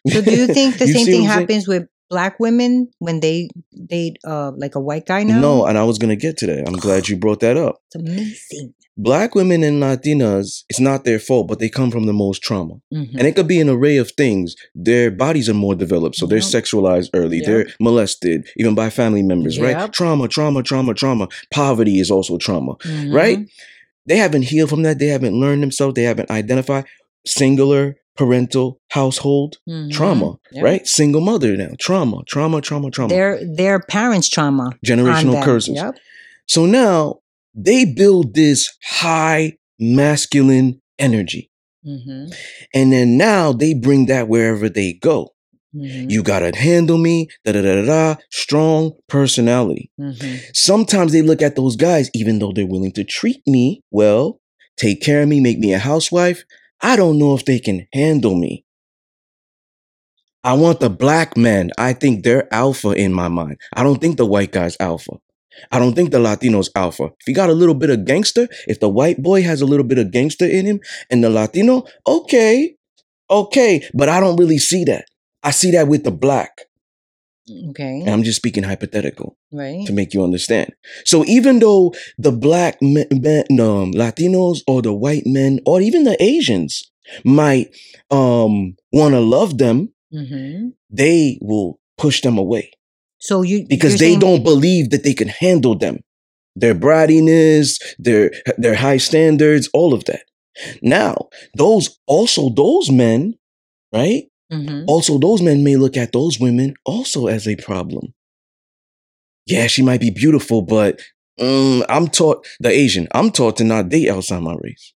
So 0.07 0.21
do 0.21 0.31
you 0.31 0.47
think 0.47 0.77
the 0.79 0.87
You 0.87 0.93
same 0.93 1.05
thing 1.05 1.21
I'm 1.21 1.27
saying? 1.29 1.39
happens 1.39 1.67
with 1.67 1.83
black 2.09 2.39
women 2.39 2.89
when 2.99 3.19
they 3.19 3.49
date 3.85 4.17
uh 4.25 4.51
like 4.57 4.75
a 4.75 4.79
white 4.79 5.05
guy 5.05 5.23
now? 5.23 5.39
No, 5.39 5.65
and 5.65 5.77
I 5.77 5.83
was 5.83 5.97
gonna 5.97 6.15
get 6.15 6.37
to 6.37 6.47
that. 6.47 6.67
I'm 6.67 6.75
glad 6.77 7.07
you 7.09 7.17
brought 7.17 7.39
that 7.41 7.57
up. 7.57 7.77
It's 7.87 7.95
amazing. 7.95 8.73
Black 8.97 9.33
women 9.33 9.63
and 9.63 9.81
Latinas, 9.81 10.63
it's 10.67 10.79
not 10.81 11.05
their 11.05 11.19
fault, 11.19 11.47
but 11.47 11.59
they 11.59 11.69
come 11.69 11.89
from 11.89 12.05
the 12.05 12.11
most 12.11 12.43
trauma. 12.43 12.73
Mhm. 12.93 13.15
And 13.17 13.25
it 13.27 13.33
could 13.33 13.47
be 13.47 13.61
an 13.61 13.69
array 13.69 13.95
of 13.95 14.11
things. 14.11 14.55
Their 14.75 15.09
bodies 15.09 15.47
are 15.47 15.53
more 15.53 15.73
developed, 15.73 16.17
so 16.17 16.25
they're 16.27 16.39
Yep. 16.39 16.47
sexualized 16.57 17.09
early. 17.13 17.37
Yep. 17.37 17.45
They're 17.45 17.67
molested, 17.79 18.47
even 18.57 18.75
by 18.75 18.89
family 18.89 19.23
members, 19.23 19.57
right? 19.57 19.91
Trauma, 19.93 20.27
trauma, 20.27 20.63
trauma, 20.63 20.93
trauma. 20.93 21.29
Poverty 21.49 21.99
is 22.01 22.11
also 22.11 22.37
trauma. 22.37 22.75
Mhm. 22.83 23.13
right? 23.13 23.39
They 24.09 24.17
haven't 24.17 24.43
healed 24.43 24.69
from 24.71 24.81
that. 24.83 24.99
They 24.99 25.07
haven't 25.07 25.39
learned 25.39 25.63
themselves. 25.63 25.93
They 25.95 26.03
haven't 26.03 26.29
identified 26.31 26.85
singular 27.25 27.95
parental 28.17 28.81
household 28.89 29.57
Mhm. 29.69 29.91
trauma, 29.91 30.35
Yep. 30.51 30.63
right? 30.63 30.85
Single 30.87 31.21
mother 31.21 31.55
now, 31.55 31.69
trauma, 31.79 32.23
trauma, 32.27 32.59
trauma, 32.59 32.91
trauma, 32.91 33.09
Their 33.13 33.39
their 33.45 33.79
parents' 33.79 34.27
trauma. 34.27 34.71
generational 34.85 35.41
curses. 35.43 35.75
Yep. 35.75 35.95
So 36.47 36.65
now 36.65 37.19
they 37.55 37.85
build 37.85 38.33
this 38.33 38.69
high 38.83 39.53
masculine 39.79 40.81
energy. 40.97 41.49
Mm-hmm. 41.87 42.31
And 42.73 42.91
then 42.91 43.15
now 43.17 43.53
they 43.53 43.73
bring 43.73 44.07
that 44.07 44.27
wherever 44.27 44.67
they 44.67 44.93
go. 44.93 45.29
Mm-hmm. 45.75 46.09
You 46.09 46.23
gotta 46.23 46.57
handle 46.57 46.97
me, 46.97 47.27
da 47.45 47.51
da 47.51 47.61
da 47.61 47.75
da 47.75 47.85
da, 47.85 48.21
strong 48.31 48.93
personality. 49.07 49.91
mm-hmm. 49.99 50.37
Sometimes 50.53 51.11
they 51.11 51.21
look 51.21 51.41
at 51.41 51.55
those 51.55 51.75
guys, 51.75 52.09
even 52.13 52.39
though 52.39 52.51
they're 52.51 52.65
willing 52.65 52.91
to 52.93 53.03
treat 53.03 53.41
me 53.45 53.83
well, 53.91 54.39
take 54.77 55.01
care 55.01 55.21
of 55.21 55.29
me, 55.29 55.39
make 55.39 55.59
me 55.59 55.73
a 55.73 55.79
housewife. 55.79 56.43
I 56.81 56.95
don't 56.95 57.19
know 57.19 57.35
if 57.35 57.45
they 57.45 57.59
can 57.59 57.87
handle 57.93 58.35
me. 58.35 58.65
I 60.43 60.53
want 60.53 60.79
the 60.79 60.89
black 60.89 61.35
men. 61.35 61.71
I 61.77 61.93
think 61.93 62.23
they're 62.23 62.51
alpha 62.53 62.91
in 62.91 63.13
my 63.13 63.27
mind. 63.27 63.57
I 63.73 63.83
don't 63.83 63.99
think 63.99 64.17
the 64.17 64.25
white 64.25 64.51
guy's 64.53 64.77
alpha. 64.79 65.13
I 65.71 65.79
don't 65.79 65.93
think 65.93 66.11
the 66.11 66.19
Latino's 66.19 66.69
alpha. 66.75 67.05
If 67.19 67.25
he 67.25 67.33
got 67.33 67.49
a 67.49 67.53
little 67.53 67.75
bit 67.75 67.89
of 67.89 68.05
gangster, 68.05 68.47
if 68.65 68.79
the 68.79 68.87
white 68.87 69.21
boy 69.21 69.43
has 69.43 69.61
a 69.61 69.65
little 69.65 69.85
bit 69.85 69.97
of 69.97 70.11
gangster 70.11 70.45
in 70.45 70.65
him 70.65 70.79
and 71.09 71.21
the 71.21 71.29
Latino, 71.29 71.83
okay, 72.07 72.77
okay. 73.29 73.87
But 73.93 74.07
I 74.07 74.21
don't 74.21 74.37
really 74.37 74.57
see 74.57 74.85
that. 74.85 75.05
I 75.43 75.51
see 75.51 75.71
that 75.71 75.87
with 75.87 76.03
the 76.03 76.11
black. 76.11 76.61
Okay. 77.69 78.01
And 78.01 78.09
I'm 78.09 78.23
just 78.23 78.37
speaking 78.37 78.63
hypothetical 78.63 79.35
Right. 79.51 79.85
to 79.87 79.93
make 79.93 80.13
you 80.13 80.23
understand. 80.23 80.71
So 81.05 81.25
even 81.25 81.59
though 81.59 81.93
the 82.19 82.31
black 82.31 82.77
men, 82.81 83.07
men, 83.11 83.43
um, 83.59 83.91
Latinos 83.93 84.59
or 84.67 84.81
the 84.83 84.93
white 84.93 85.25
men 85.25 85.59
or 85.65 85.81
even 85.81 86.03
the 86.03 86.21
Asians 86.21 86.91
might 87.23 87.75
um, 88.11 88.75
want 88.91 89.13
to 89.13 89.19
love 89.19 89.57
them, 89.57 89.93
Mm-hmm. 90.11 90.69
they 90.89 91.37
will 91.39 91.79
push 91.99 92.21
them 92.21 92.39
away 92.39 92.71
So 93.19 93.43
you 93.43 93.67
because 93.69 93.93
they 93.99 94.09
saying- 94.13 94.19
don't 94.19 94.43
believe 94.43 94.89
that 94.89 95.03
they 95.03 95.13
can 95.13 95.27
handle 95.27 95.75
them. 95.77 95.99
Their 96.55 96.73
brattiness, 96.73 97.77
their 97.99 98.31
their 98.57 98.73
high 98.75 98.97
standards, 98.97 99.69
all 99.71 99.93
of 99.93 100.05
that. 100.05 100.23
Now, 100.81 101.29
those 101.55 101.99
also 102.07 102.49
those 102.49 102.89
men, 102.89 103.35
right? 103.93 104.23
Mhm. 104.51 104.85
Also, 104.87 105.17
those 105.17 105.41
men 105.41 105.63
may 105.63 105.75
look 105.75 105.97
at 105.97 106.11
those 106.11 106.39
women 106.39 106.75
also 106.85 107.27
as 107.27 107.47
a 107.47 107.55
problem. 107.55 108.13
Yeah, 109.45 109.67
she 109.67 109.81
might 109.81 109.99
be 109.99 110.11
beautiful, 110.11 110.61
but 110.61 111.01
mm, 111.39 111.83
I'm 111.89 112.07
taught 112.07 112.47
the 112.59 112.69
Asian. 112.69 113.07
I'm 113.11 113.31
taught 113.31 113.57
to 113.57 113.63
not 113.63 113.89
date 113.89 114.09
outside 114.09 114.41
my 114.43 114.55
race. 114.61 114.93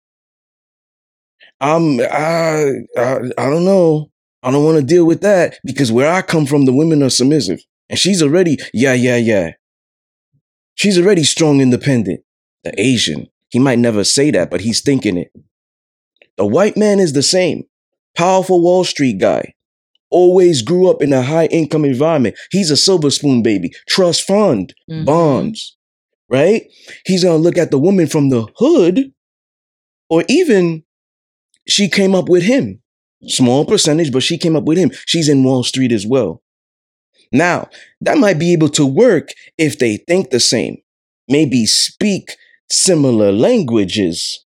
I'm 1.60 1.99
I 2.01 2.66
I, 2.97 3.18
I 3.38 3.49
don't 3.49 3.66
know. 3.66 4.10
I 4.41 4.51
don't 4.51 4.66
want 4.66 4.78
to 4.78 4.84
deal 4.86 5.06
with 5.06 5.22
that 5.22 5.58
because 5.64 5.91
where 5.91 6.12
I 6.12 6.22
come 6.22 6.45
from, 6.45 6.66
the 6.66 6.74
women 6.74 7.01
are 7.01 7.10
submissive, 7.10 7.62
and 7.89 7.97
she's 7.97 8.22
already 8.22 8.58
yeah 8.74 8.93
yeah 8.93 9.18
yeah. 9.18 9.51
She's 10.76 10.97
already 10.97 11.24
strong, 11.24 11.62
independent. 11.62 12.22
The 12.64 12.80
Asian, 12.80 13.28
he 13.49 13.60
might 13.60 13.80
never 13.80 14.04
say 14.04 14.32
that, 14.32 14.49
but 14.49 14.62
he's 14.62 14.82
thinking 14.82 15.18
it. 15.18 15.32
The 16.38 16.45
white 16.45 16.78
man 16.78 16.99
is 16.99 17.14
the 17.14 17.24
same. 17.24 17.64
Powerful 18.16 18.61
Wall 18.61 18.84
Street 18.84 19.18
guy. 19.20 19.53
Always 20.09 20.61
grew 20.61 20.89
up 20.89 21.01
in 21.01 21.11
a 21.11 21.22
high 21.24 21.47
income 21.47 21.86
environment. 21.86 22.36
He's 22.51 22.70
a 22.70 22.78
silver 22.78 23.09
spoon 23.09 23.41
baby. 23.41 23.72
Trust 23.88 24.24
fund, 24.28 24.74
Mhm. 24.89 25.05
bonds, 25.05 25.76
right? 26.30 26.64
He's 27.05 27.24
going 27.24 27.38
to 27.39 27.43
look 27.43 27.57
at 27.57 27.72
the 27.72 27.80
woman 27.80 28.07
from 28.07 28.30
the 28.30 28.45
hood, 28.57 29.11
or 30.09 30.24
even 30.30 30.84
she 31.68 31.89
came 31.89 32.14
up 32.14 32.30
with 32.30 32.43
him. 32.43 32.82
Small 33.28 33.66
percentage, 33.66 34.11
but 34.11 34.22
she 34.22 34.38
came 34.38 34.55
up 34.55 34.66
with 34.66 34.78
him. 34.78 34.91
She's 35.05 35.30
in 35.30 35.43
Wall 35.43 35.64
Street 35.64 35.91
as 35.91 36.05
well. 36.05 36.43
Now, 37.32 37.70
that 38.01 38.18
might 38.18 38.38
be 38.38 38.53
able 38.53 38.70
to 38.70 38.86
work 38.86 39.30
if 39.57 39.80
they 39.80 39.97
think 39.97 40.30
the 40.30 40.39
same, 40.39 40.78
maybe 41.28 41.66
speak 41.66 42.36
similar 42.70 43.32
languages. 43.32 44.42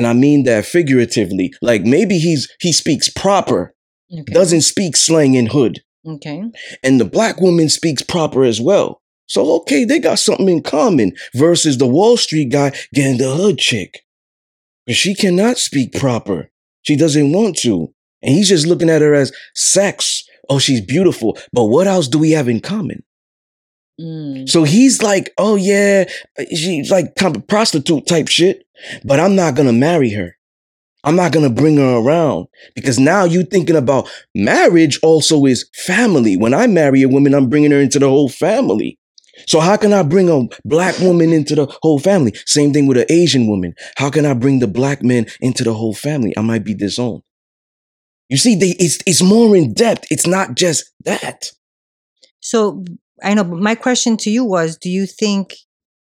And 0.00 0.06
I 0.06 0.14
mean 0.14 0.44
that 0.44 0.64
figuratively. 0.64 1.52
Like 1.60 1.82
maybe 1.82 2.16
he's 2.18 2.48
he 2.58 2.72
speaks 2.72 3.10
proper, 3.10 3.74
Okay. 4.10 4.32
doesn't 4.32 4.62
speak 4.62 4.96
slang 4.96 5.34
in 5.34 5.44
hood. 5.44 5.82
Okay. 6.08 6.42
And 6.82 6.98
the 6.98 7.04
black 7.04 7.38
woman 7.38 7.68
speaks 7.68 8.00
proper 8.00 8.42
as 8.42 8.62
well. 8.62 9.02
So 9.26 9.56
okay, 9.56 9.84
they 9.84 9.98
got 9.98 10.18
something 10.18 10.48
in 10.48 10.62
common 10.62 11.12
versus 11.34 11.76
the 11.76 11.86
Wall 11.86 12.16
Street 12.16 12.50
guy 12.50 12.72
getting 12.94 13.18
the 13.18 13.34
hood 13.36 13.58
chick. 13.58 14.00
But 14.86 14.96
she 14.96 15.14
cannot 15.14 15.58
speak 15.58 15.92
proper. 15.92 16.50
She 16.80 16.96
doesn't 16.96 17.30
want 17.32 17.58
to. 17.58 17.92
And 18.22 18.34
he's 18.34 18.48
just 18.48 18.66
looking 18.66 18.88
at 18.88 19.02
her 19.02 19.12
as 19.12 19.32
sex. 19.54 20.24
Oh, 20.48 20.58
she's 20.58 20.80
beautiful. 20.80 21.36
But 21.52 21.64
what 21.64 21.86
else 21.86 22.08
do 22.08 22.18
we 22.18 22.30
have 22.30 22.48
in 22.48 22.60
common? 22.60 23.02
Mm. 24.00 24.48
So 24.48 24.64
he's 24.64 25.02
like, 25.02 25.32
oh 25.38 25.56
yeah, 25.56 26.04
she's 26.50 26.90
like 26.90 27.14
kind 27.16 27.36
of 27.36 27.46
prostitute 27.46 28.06
type 28.06 28.28
shit, 28.28 28.64
but 29.04 29.20
I'm 29.20 29.36
not 29.36 29.54
gonna 29.54 29.72
marry 29.72 30.10
her. 30.10 30.36
I'm 31.04 31.16
not 31.16 31.32
gonna 31.32 31.50
bring 31.50 31.76
her 31.76 31.98
around 31.98 32.46
because 32.74 32.98
now 32.98 33.24
you 33.24 33.42
thinking 33.42 33.76
about 33.76 34.10
marriage 34.34 34.98
also 35.02 35.44
is 35.46 35.68
family. 35.74 36.36
When 36.36 36.54
I 36.54 36.66
marry 36.66 37.02
a 37.02 37.08
woman, 37.08 37.34
I'm 37.34 37.48
bringing 37.48 37.70
her 37.72 37.80
into 37.80 37.98
the 37.98 38.08
whole 38.08 38.28
family. 38.28 38.98
So 39.46 39.60
how 39.60 39.76
can 39.76 39.92
I 39.92 40.02
bring 40.02 40.28
a 40.28 40.46
black 40.64 40.98
woman 40.98 41.32
into 41.32 41.54
the 41.54 41.66
whole 41.82 41.98
family? 41.98 42.34
Same 42.46 42.72
thing 42.72 42.86
with 42.86 42.98
an 42.98 43.06
Asian 43.08 43.46
woman. 43.48 43.74
How 43.96 44.10
can 44.10 44.26
I 44.26 44.34
bring 44.34 44.58
the 44.58 44.68
black 44.68 45.02
men 45.02 45.26
into 45.40 45.64
the 45.64 45.72
whole 45.72 45.94
family? 45.94 46.34
I 46.36 46.42
might 46.42 46.64
be 46.64 46.74
disowned. 46.74 47.22
You 48.28 48.36
see, 48.36 48.54
they, 48.54 48.76
it's 48.78 48.98
it's 49.06 49.22
more 49.22 49.56
in 49.56 49.72
depth. 49.74 50.06
It's 50.10 50.26
not 50.26 50.54
just 50.54 50.92
that. 51.04 51.50
So 52.40 52.84
I 53.22 53.34
know, 53.34 53.44
but 53.44 53.58
my 53.58 53.74
question 53.74 54.16
to 54.18 54.30
you 54.30 54.44
was: 54.44 54.76
Do 54.76 54.88
you 54.90 55.06
think 55.06 55.54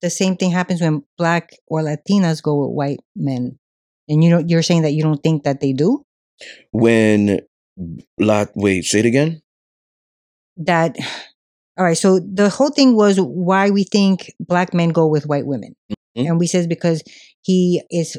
the 0.01 0.09
same 0.09 0.35
thing 0.35 0.51
happens 0.51 0.81
when 0.81 1.03
black 1.17 1.51
or 1.67 1.81
Latinas 1.81 2.41
go 2.41 2.55
with 2.61 2.71
white 2.75 2.99
men? 3.15 3.57
And 4.09 4.23
you 4.23 4.29
know, 4.29 4.39
you're 4.45 4.63
saying 4.63 4.81
that 4.81 4.91
you 4.91 5.03
don't 5.03 5.21
think 5.23 5.43
that 5.43 5.61
they 5.61 5.73
do. 5.73 6.03
When 6.71 7.41
lot 8.19 8.49
wait, 8.55 8.85
say 8.85 8.99
it 8.99 9.05
again. 9.05 9.41
That 10.57 10.97
all 11.77 11.85
right. 11.85 11.97
So 11.97 12.19
the 12.19 12.49
whole 12.49 12.69
thing 12.69 12.95
was 12.95 13.17
why 13.19 13.69
we 13.69 13.83
think 13.83 14.31
black 14.39 14.73
men 14.73 14.89
go 14.89 15.07
with 15.07 15.25
white 15.27 15.45
women, 15.45 15.75
Mhm. 16.17 16.27
and 16.27 16.39
we 16.39 16.47
says 16.47 16.67
because 16.67 17.03
he 17.41 17.81
is 17.89 18.17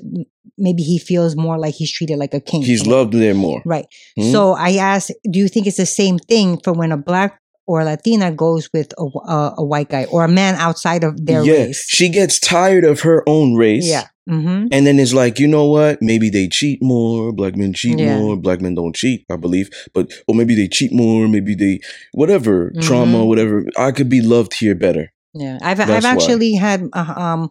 maybe 0.59 0.83
he 0.83 0.99
feels 0.99 1.37
more 1.37 1.59
like 1.59 1.75
he's 1.75 1.93
treated 1.93 2.19
like 2.19 2.35
a 2.35 2.41
king. 2.41 2.63
He's 2.63 2.87
loved 2.87 3.13
there 3.13 3.35
more. 3.35 3.63
Right. 3.65 3.87
Mhm. 4.19 4.33
So 4.33 4.53
I 4.53 4.77
asked, 4.77 5.13
do 5.31 5.39
you 5.39 5.49
think 5.49 5.67
it's 5.67 5.77
the 5.77 5.87
same 5.87 6.19
thing 6.19 6.59
for 6.65 6.73
when 6.73 6.93
a 6.93 6.97
black 6.97 7.39
or 7.67 7.85
Latina 7.85 8.31
goes 8.33 8.69
with 8.73 8.93
a, 8.99 9.05
a, 9.29 9.55
a 9.59 9.65
white 9.65 9.89
guy 9.89 10.05
or 10.07 10.25
a 10.25 10.29
man 10.29 10.55
outside 10.57 11.05
of 11.05 11.25
their 11.27 11.43
yeah, 11.45 11.53
race? 11.67 11.85
she 11.89 12.09
gets 12.09 12.39
tired 12.41 12.85
of 12.85 13.01
her 13.03 13.23
own 13.29 13.55
race. 13.55 13.87
Yeah. 13.87 14.09
Mm-hmm. 14.31 14.69
And 14.71 14.87
then 14.87 15.01
it's 15.01 15.13
like, 15.13 15.41
you 15.41 15.49
know 15.49 15.67
what? 15.67 16.01
Maybe 16.01 16.31
they 16.31 16.47
cheat 16.47 16.81
more. 16.83 17.33
Black 17.33 17.57
men 17.57 17.73
cheat 17.73 17.99
Yeah. 17.99 18.19
more. 18.19 18.37
Black 18.37 18.61
men 18.61 18.75
don't 18.77 18.95
cheat, 18.95 19.25
I 19.31 19.37
believe. 19.37 19.69
But 19.95 20.13
or 20.29 20.35
maybe 20.37 20.55
they 20.55 20.69
cheat 20.69 20.93
more. 20.93 21.27
Maybe 21.27 21.55
they 21.57 21.81
whatever 22.13 22.73
trauma, 22.81 23.19
Mhm. 23.19 23.27
whatever. 23.27 23.65
I 23.77 23.91
could 23.91 24.09
be 24.09 24.21
loved 24.21 24.55
here 24.55 24.77
better. 24.77 25.13
Yeah. 25.35 25.59
I've 25.61 25.79
That's 25.79 25.91
I've 25.91 26.05
why. 26.05 26.11
actually 26.11 26.55
had 26.55 26.89
uh, 26.93 27.15
um 27.17 27.51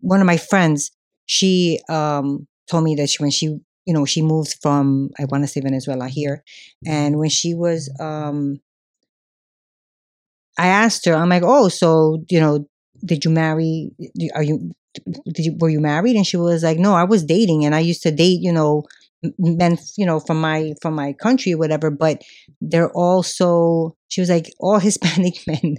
one 0.00 0.20
of 0.20 0.26
my 0.26 0.36
friends. 0.36 0.90
She 1.26 1.78
um 1.88 2.46
told 2.68 2.82
me 2.84 2.94
that 2.96 3.08
she, 3.10 3.22
when 3.22 3.30
she 3.30 3.46
you 3.86 3.94
know 3.94 4.04
she 4.04 4.20
moved 4.22 4.56
from 4.60 5.10
I 5.18 5.26
want 5.26 5.44
to 5.44 5.48
say 5.48 5.60
Venezuela 5.60 6.08
here, 6.08 6.42
and 6.86 7.18
when 7.18 7.28
she 7.30 7.54
was 7.54 7.88
um. 8.00 8.60
I 10.58 10.66
asked 10.68 11.04
her, 11.06 11.14
I'm 11.14 11.28
like, 11.28 11.42
oh, 11.44 11.68
so 11.68 12.24
you 12.28 12.40
know, 12.40 12.66
did 13.04 13.24
you 13.24 13.30
marry? 13.30 13.90
Are 14.34 14.42
you 14.42 14.72
did 15.34 15.44
you 15.46 15.56
were 15.58 15.70
you 15.70 15.80
married? 15.80 16.16
And 16.16 16.26
she 16.26 16.36
was 16.36 16.62
like, 16.62 16.78
no, 16.78 16.94
I 16.94 17.04
was 17.04 17.24
dating, 17.24 17.64
and 17.64 17.74
I 17.74 17.80
used 17.80 18.02
to 18.02 18.10
date, 18.10 18.40
you 18.42 18.52
know, 18.52 18.82
men, 19.38 19.78
you 19.96 20.04
know, 20.06 20.20
from 20.20 20.40
my 20.40 20.72
from 20.82 20.94
my 20.94 21.12
country 21.14 21.52
or 21.54 21.58
whatever. 21.58 21.90
But 21.90 22.22
they're 22.60 22.90
all 22.92 23.22
so, 23.22 23.96
she 24.08 24.20
was 24.20 24.28
like, 24.30 24.52
all 24.58 24.78
Hispanic 24.78 25.34
men 25.46 25.76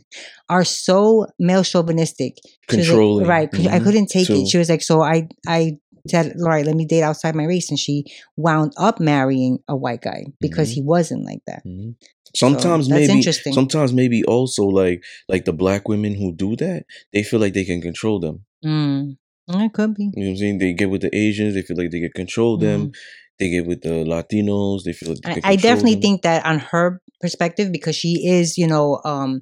are 0.50 0.64
so 0.64 1.28
male 1.40 1.64
chauvinistic, 1.64 2.38
was 2.70 2.78
like- 2.78 2.86
Controlling. 2.88 3.28
right? 3.28 3.52
'cause 3.52 3.68
I 3.68 3.80
couldn't 3.80 4.08
take 4.08 4.28
too. 4.28 4.36
it. 4.42 4.48
She 4.48 4.58
was 4.58 4.70
like, 4.70 4.82
so 4.82 5.02
I 5.02 5.28
I 5.48 5.78
said, 6.08 6.34
all 6.42 6.48
right, 6.50 6.66
let 6.66 6.76
me 6.76 6.86
date 6.86 7.04
outside 7.04 7.36
my 7.36 7.44
race, 7.46 7.70
and 7.70 7.78
she 7.78 8.06
wound 8.38 8.74
up 8.78 9.00
marrying 9.00 9.60
a 9.68 9.76
white 9.76 10.02
guy 10.02 10.24
because 10.40 10.72
Mhm. 10.72 10.74
he 10.76 10.82
wasn't 10.82 11.24
like 11.26 11.42
that. 11.46 11.64
Mhm. 11.66 11.96
So 12.36 12.48
Sometimes 12.48 12.88
that's 12.88 13.08
maybe 13.08 13.20
interesting. 13.20 13.54
sometimes 13.54 13.94
maybe 13.94 14.24
also 14.24 14.64
like 14.66 15.04
like 15.28 15.46
the 15.46 15.54
black 15.54 15.88
women 15.88 16.16
who 16.16 16.32
do 16.34 16.56
that, 16.58 16.86
they 17.14 17.24
feel 17.24 17.40
like 17.40 17.54
they 17.54 17.66
can 17.66 17.82
control 17.82 18.20
them. 18.20 18.46
Mm. 18.64 19.18
It 19.50 19.74
could 19.74 19.96
be. 19.96 20.04
You 20.04 20.12
know 20.16 20.22
what 20.22 20.30
I'm 20.30 20.38
saying? 20.38 20.58
They 20.60 20.74
get 20.74 20.90
with 20.90 21.02
the 21.02 21.16
Asians, 21.16 21.56
they 21.56 21.62
feel 21.62 21.78
like 21.78 21.92
they 21.92 22.00
can 22.00 22.12
control 22.16 22.58
them. 22.58 22.92
They 23.40 23.50
get 23.50 23.66
with 23.66 23.82
the 23.82 24.06
Latinos, 24.06 24.84
they 24.84 24.94
feel 24.94 25.10
like 25.10 25.42
they 25.42 25.42
I, 25.44 25.54
I 25.54 25.56
definitely 25.56 25.96
them. 25.96 26.02
think 26.02 26.22
that 26.22 26.46
on 26.46 26.60
her 26.60 27.02
perspective, 27.20 27.72
because 27.72 27.96
she 27.96 28.28
is, 28.28 28.58
you 28.58 28.68
know, 28.68 29.02
um, 29.04 29.42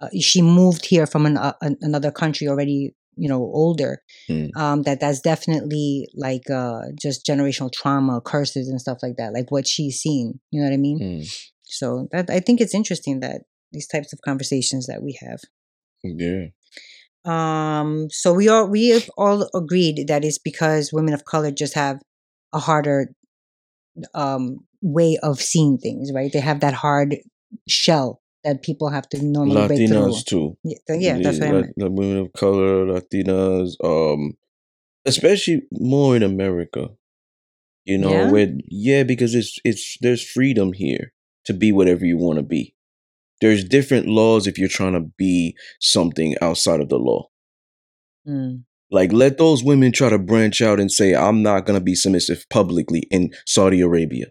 uh, 0.00 0.08
she 0.18 0.40
moved 0.40 0.86
here 0.86 1.06
from 1.06 1.26
an, 1.26 1.36
uh, 1.36 1.52
another 1.60 2.10
country 2.10 2.48
already, 2.48 2.94
you 3.16 3.28
know, 3.28 3.38
older. 3.40 4.00
Mm. 4.30 4.56
Um, 4.56 4.82
that 4.82 5.00
that's 5.00 5.20
definitely 5.20 6.08
like 6.14 6.48
uh, 6.50 6.80
just 7.00 7.26
generational 7.26 7.70
trauma, 7.70 8.20
curses, 8.20 8.68
and 8.68 8.80
stuff 8.80 8.98
like 9.02 9.16
that. 9.18 9.32
Like 9.34 9.50
what 9.50 9.68
she's 9.68 10.00
seen. 10.00 10.40
You 10.50 10.62
know 10.62 10.68
what 10.68 10.74
I 10.74 10.78
mean? 10.78 10.98
Mm. 10.98 11.50
So 11.78 12.08
that 12.12 12.30
I 12.30 12.40
think 12.40 12.60
it's 12.60 12.74
interesting 12.74 13.20
that 13.20 13.42
these 13.72 13.86
types 13.86 14.12
of 14.12 14.20
conversations 14.22 14.86
that 14.86 15.02
we 15.02 15.18
have. 15.20 15.40
Yeah. 16.02 16.46
Um, 17.24 18.08
so 18.10 18.34
we 18.34 18.48
all 18.48 18.68
we 18.68 18.88
have 18.88 19.10
all 19.16 19.48
agreed 19.54 20.06
that 20.08 20.24
it's 20.24 20.38
because 20.38 20.92
women 20.92 21.14
of 21.14 21.24
color 21.24 21.50
just 21.50 21.74
have 21.74 22.00
a 22.52 22.58
harder 22.58 23.08
um 24.14 24.58
way 24.82 25.18
of 25.22 25.40
seeing 25.40 25.78
things, 25.78 26.12
right? 26.12 26.30
They 26.32 26.40
have 26.40 26.60
that 26.60 26.74
hard 26.74 27.16
shell 27.68 28.20
that 28.44 28.62
people 28.62 28.90
have 28.90 29.08
to 29.08 29.22
normally 29.24 29.66
break 29.66 29.88
through. 29.88 29.98
Latinas 29.98 30.24
too. 30.24 30.56
Yeah, 30.62 30.76
yeah, 30.88 31.18
that's 31.18 31.40
what 31.40 31.48
I 31.48 31.52
La- 31.52 31.60
meant. 31.62 31.74
the 31.76 31.90
women 31.90 32.18
of 32.18 32.32
color, 32.34 32.84
Latinas, 32.86 33.76
um, 33.82 34.36
especially 35.06 35.62
more 35.72 36.14
in 36.16 36.22
America. 36.22 36.90
You 37.86 37.98
know, 37.98 38.10
Yeah? 38.10 38.30
where 38.30 38.48
yeah, 38.68 39.02
because 39.02 39.34
it's 39.34 39.58
it's 39.64 39.96
there's 40.02 40.22
freedom 40.22 40.74
here 40.74 41.13
to 41.46 41.54
be 41.54 41.72
whatever 41.72 42.04
you 42.04 42.16
want 42.16 42.38
to 42.38 42.42
be. 42.42 42.74
There's 43.40 43.64
different 43.64 44.06
laws 44.06 44.46
if 44.46 44.58
you're 44.58 44.68
trying 44.68 44.94
to 44.94 45.10
be 45.18 45.56
something 45.80 46.36
outside 46.40 46.80
of 46.80 46.88
the 46.88 46.98
law. 46.98 47.28
Mm. 48.26 48.64
Like 48.90 49.12
let 49.12 49.38
those 49.38 49.64
women 49.64 49.92
try 49.92 50.08
to 50.08 50.18
branch 50.18 50.60
out 50.60 50.80
and 50.80 50.90
say, 50.90 51.14
I'm 51.14 51.42
not 51.42 51.66
gonna 51.66 51.80
be 51.80 51.94
submissive 51.94 52.46
publicly 52.48 53.00
in 53.10 53.32
Saudi 53.46 53.80
Arabia. 53.80 54.26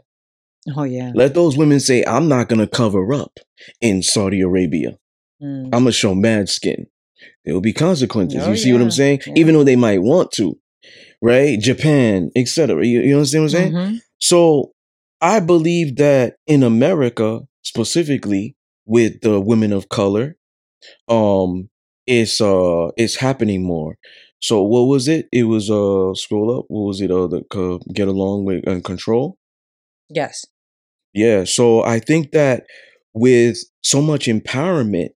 Oh 0.75 0.83
yeah. 0.83 1.11
Let 1.13 1.33
those 1.33 1.57
women 1.57 1.79
say, 1.79 2.03
I'm 2.05 2.27
not 2.27 2.47
gonna 2.49 2.67
cover 2.67 3.13
up 3.13 3.39
in 3.81 4.01
Saudi 4.01 4.41
Arabia. 4.41 4.97
Mm. 5.41 5.65
I'm 5.65 5.69
gonna 5.71 5.91
show 5.91 6.15
mad 6.15 6.49
skin. 6.49 6.87
There 7.43 7.53
will 7.53 7.61
be 7.61 7.73
consequences. 7.73 8.43
Oh, 8.43 8.51
you 8.51 8.57
see 8.57 8.71
what 8.71 8.81
I'm 8.81 8.91
saying? 8.91 9.21
Yeah. 9.27 9.33
Even 9.35 9.53
though 9.53 9.63
they 9.65 9.75
might 9.75 10.01
want 10.01 10.31
to, 10.33 10.57
right? 11.21 11.59
Japan, 11.59 12.31
etc. 12.35 12.85
You, 12.85 13.01
you 13.01 13.15
understand 13.15 13.43
what 13.43 13.53
I'm 13.53 13.59
saying? 13.59 13.73
Mhm. 13.73 13.99
So 14.19 14.73
I 15.23 15.39
believe 15.41 15.97
that 15.97 16.37
in 16.47 16.63
America, 16.63 17.41
specifically 17.63 18.57
with 18.85 19.21
the 19.21 19.41
women 19.41 19.73
of 19.73 19.89
color, 19.89 20.37
um, 21.09 21.69
it's 22.07 22.41
uh 22.41 22.89
it's 22.97 23.15
happening 23.17 23.65
more. 23.65 23.97
So 24.41 24.61
what 24.63 24.83
was 24.83 25.07
it? 25.07 25.27
It 25.31 25.45
was 25.45 25.71
uh 25.71 26.13
scroll 26.15 26.59
up. 26.59 26.65
What 26.69 26.87
was 26.87 27.01
it? 27.01 27.11
Uh, 27.11 27.27
the 27.27 27.43
uh, 27.55 27.79
get 27.93 28.09
along 28.09 28.45
with 28.45 28.67
and 28.67 28.83
control. 28.83 29.37
Yes. 30.09 30.45
Yeah. 31.13 31.45
So 31.45 31.83
I 31.83 31.99
think 31.99 32.31
that 32.33 32.65
with 33.13 33.57
so 33.83 34.01
much 34.01 34.27
empowerment 34.27 35.11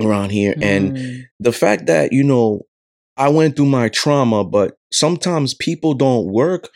around 0.00 0.30
here 0.30 0.56
and 0.62 0.92
Mm. 0.92 1.22
the 1.40 1.52
fact 1.52 1.86
that 1.86 2.12
you 2.12 2.24
know 2.24 2.62
i 3.18 3.28
went 3.28 3.56
through 3.56 3.66
my 3.66 3.88
trauma 3.88 4.44
but 4.44 4.76
sometimes 4.92 5.52
people 5.54 5.94
don't 5.94 6.26
work 6.32 6.70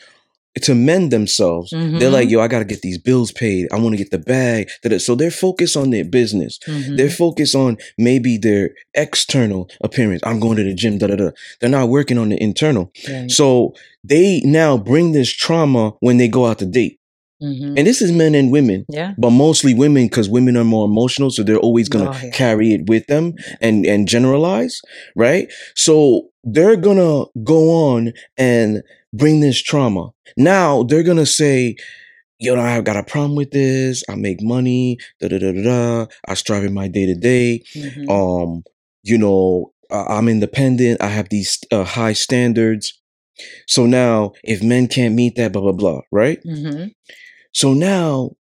to 0.63 0.75
mend 0.75 1.11
themselves 1.11 1.71
they're 1.71 2.11
like 2.11 2.29
Mhm. 2.29 2.33
yo 2.33 2.41
i 2.41 2.49
gotta 2.49 2.65
get 2.65 2.81
these 2.83 2.99
bills 2.99 3.33
paid 3.33 3.67
i 3.73 3.77
want 3.79 3.93
to 3.93 3.97
get 3.97 4.11
the 4.11 4.19
bag 4.19 4.69
so 4.99 5.15
they're 5.15 5.31
focused 5.31 5.77
on 5.77 5.91
their 5.91 6.05
business 6.05 6.59
Mhm. 6.69 6.97
they're 6.97 7.11
focused 7.11 7.55
on 7.57 7.77
maybe 7.99 8.39
their 8.39 8.71
external 8.95 9.69
appearance 9.83 10.21
i'm 10.25 10.39
going 10.41 10.57
to 10.57 10.65
the 10.65 10.75
gym 10.75 10.99
da 10.99 11.07
da 11.09 11.17
da 11.17 11.31
they're 11.61 11.71
not 11.71 11.89
working 11.89 12.19
on 12.19 12.29
the 12.29 12.41
internal 12.43 12.91
Right. 13.09 13.31
so 13.31 13.75
they 14.05 14.41
now 14.45 14.77
bring 14.77 15.13
this 15.13 15.31
trauma 15.31 15.93
when 16.01 16.17
they 16.19 16.29
go 16.29 16.47
out 16.47 16.59
to 16.61 16.67
date 16.67 16.99
Mhm. 17.43 17.75
and 17.77 17.87
this 17.87 18.01
is 18.01 18.13
men 18.13 18.35
and 18.37 18.53
women 18.53 18.85
Yeah. 18.89 19.13
but 19.19 19.31
mostly 19.31 19.75
women 19.75 20.05
because 20.07 20.29
women 20.31 20.57
are 20.57 20.65
more 20.65 20.85
emotional 20.87 21.31
so 21.31 21.43
they're 21.43 21.59
always 21.59 21.89
gonna 21.89 22.11
Oh, 22.11 22.21
yeah. 22.23 22.31
carry 22.31 22.73
it 22.73 22.83
with 22.87 23.07
them 23.09 23.35
and 23.61 23.85
and 23.85 24.07
generalize 24.07 24.81
right 25.17 25.49
so 25.75 26.29
they're 26.45 26.77
gonna 26.77 27.25
go 27.43 27.71
on 27.71 28.13
and 28.39 28.83
bring 29.21 29.41
this 29.41 29.61
trauma. 29.63 30.11
Now 30.37 30.83
they're 30.83 31.03
gonna 31.11 31.27
say 31.27 31.77
yo 32.41 32.57
i 32.61 32.69
have 32.71 32.85
got 32.85 32.97
a 32.97 33.03
problem 33.05 33.35
with 33.37 33.51
this. 33.53 34.03
I 34.09 34.15
make 34.17 34.41
money. 34.43 34.99
Da 35.21 35.29
da 35.29 35.39
da 35.39 35.53
da 35.53 36.07
i 36.29 36.35
strive 36.35 36.65
in 36.65 36.75
my 36.75 36.89
day 36.89 37.07
to 37.07 37.15
day 37.15 37.63
um 38.09 38.63
you 39.03 39.17
know 39.19 39.73
i'm 39.91 40.29
independent. 40.29 41.01
I 41.01 41.09
have 41.09 41.29
these 41.29 41.59
uh, 41.71 41.85
high 41.85 42.15
standards. 42.15 43.01
So 43.67 43.87
now 43.87 44.33
if 44.43 44.63
men 44.63 44.87
can't 44.89 45.15
meet 45.15 45.37
that 45.37 45.53
blah 45.53 45.63
blah 45.63 45.73
blah 45.83 46.01
right? 46.11 46.41
Mhm. 46.45 46.93
so 47.53 47.73
now 47.75 48.31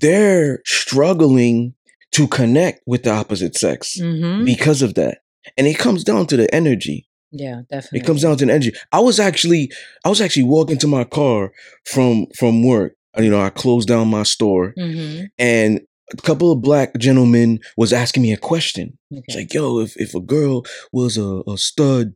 they're 0.00 0.60
struggling 0.64 1.74
to 2.12 2.26
connect 2.28 2.80
with 2.86 3.02
the 3.02 3.10
opposite 3.10 3.54
sex 3.56 3.98
Mhm. 4.00 4.44
because 4.46 4.80
of 4.82 4.94
that. 4.94 5.18
And 5.58 5.66
it 5.66 5.78
comes 5.78 6.04
down 6.04 6.26
to 6.28 6.36
the 6.38 6.48
energy. 6.54 7.06
Yeah, 7.36 7.62
definitely. 7.70 8.00
It 8.00 8.06
comes 8.06 8.22
down 8.22 8.36
to 8.36 8.46
the 8.46 8.52
energy. 8.52 8.72
I 8.92 9.00
was 9.00 9.18
actually 9.18 9.70
I 10.04 10.08
was 10.08 10.20
actually 10.20 10.44
walking 10.44 10.78
to 10.78 10.86
my 10.86 11.04
car 11.04 11.52
from 11.84 12.26
from 12.38 12.64
work. 12.64 12.94
You 13.18 13.30
know, 13.30 13.40
I 13.40 13.50
closed 13.50 13.88
down 13.88 14.08
my 14.08 14.22
store 14.24 14.72
Mhm. 14.78 15.28
and 15.38 15.80
a 16.12 16.16
couple 16.22 16.52
of 16.52 16.60
black 16.62 16.96
gentlemen 16.98 17.60
was 17.76 17.92
asking 17.92 18.22
me 18.22 18.32
a 18.32 18.36
question. 18.36 18.98
It's 19.10 19.34
like, 19.36 19.54
yo, 19.54 19.80
if, 19.80 19.96
if 19.96 20.14
a 20.14 20.20
girl 20.20 20.64
was 20.92 21.16
a, 21.16 21.42
a 21.48 21.56
stud, 21.56 22.14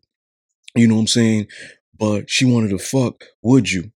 you 0.76 0.86
know 0.86 0.94
what 0.96 1.00
I'm 1.02 1.06
saying, 1.06 1.46
but 1.98 2.28
she 2.30 2.44
wanted 2.44 2.70
to 2.70 2.78
fuck, 2.78 3.24
would 3.42 3.70
you? 3.72 3.90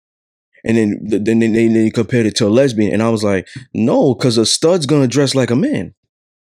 And 0.64 0.76
then 0.76 1.24
then 1.24 1.38
they, 1.38 1.46
they, 1.48 1.68
they 1.68 1.90
compared 1.90 2.26
it 2.26 2.34
to 2.36 2.46
a 2.46 2.50
lesbian, 2.50 2.92
and 2.92 3.02
I 3.02 3.08
was 3.10 3.24
like, 3.24 3.46
no, 3.72 4.14
because 4.14 4.36
a 4.38 4.44
stud's 4.44 4.86
gonna 4.86 5.06
dress 5.08 5.34
like 5.34 5.50
a 5.50 5.56
man. 5.56 5.94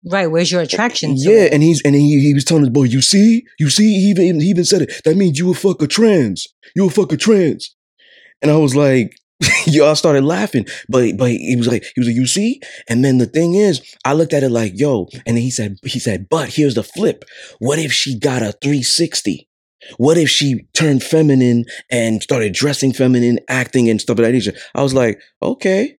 Right. 0.03 0.27
Where's 0.27 0.51
your 0.51 0.61
attraction? 0.61 1.15
to 1.15 1.21
Yeah, 1.21 1.43
it? 1.45 1.53
and 1.53 1.61
he's 1.61 1.81
and 1.83 1.93
he, 1.95 2.19
he 2.21 2.33
was 2.33 2.43
telling 2.43 2.63
his 2.63 2.71
boy, 2.71 2.83
you 2.83 3.01
see, 3.01 3.43
you 3.59 3.69
see, 3.69 3.83
he 3.99 4.09
even 4.09 4.39
he 4.39 4.47
even 4.47 4.65
said 4.65 4.81
it. 4.81 5.01
That 5.05 5.15
means 5.17 5.37
you 5.37 5.51
a 5.51 5.53
fuck 5.53 5.81
a 5.81 5.87
trans. 5.87 6.47
You 6.75 6.87
a 6.87 6.89
fuck 6.89 7.11
a 7.11 7.17
trans. 7.17 7.75
And 8.41 8.49
I 8.49 8.57
was 8.57 8.75
like, 8.75 9.13
yo, 9.67 9.89
I 9.89 9.93
started 9.93 10.23
laughing. 10.23 10.65
But 10.89 11.17
but 11.17 11.29
he 11.31 11.55
was 11.55 11.67
like, 11.67 11.83
he 11.95 11.99
was 11.99 12.07
like, 12.07 12.15
you 12.15 12.25
see? 12.25 12.61
And 12.89 13.05
then 13.05 13.19
the 13.19 13.27
thing 13.27 13.53
is, 13.53 13.81
I 14.03 14.13
looked 14.13 14.33
at 14.33 14.43
it 14.43 14.49
like, 14.49 14.73
yo, 14.75 15.07
and 15.27 15.37
then 15.37 15.43
he 15.43 15.51
said, 15.51 15.77
he 15.83 15.99
said, 15.99 16.27
but 16.29 16.49
here's 16.49 16.75
the 16.75 16.83
flip. 16.83 17.23
What 17.59 17.77
if 17.77 17.91
she 17.93 18.17
got 18.17 18.41
a 18.41 18.53
360? 18.53 19.47
What 19.97 20.17
if 20.17 20.29
she 20.29 20.67
turned 20.73 21.03
feminine 21.03 21.65
and 21.89 22.21
started 22.21 22.53
dressing 22.53 22.93
feminine, 22.93 23.39
acting 23.47 23.89
and 23.89 23.99
stuff 23.99 24.17
of 24.19 24.25
that 24.25 24.31
nature? 24.31 24.53
I 24.75 24.81
was 24.83 24.93
like, 24.93 25.19
okay. 25.41 25.97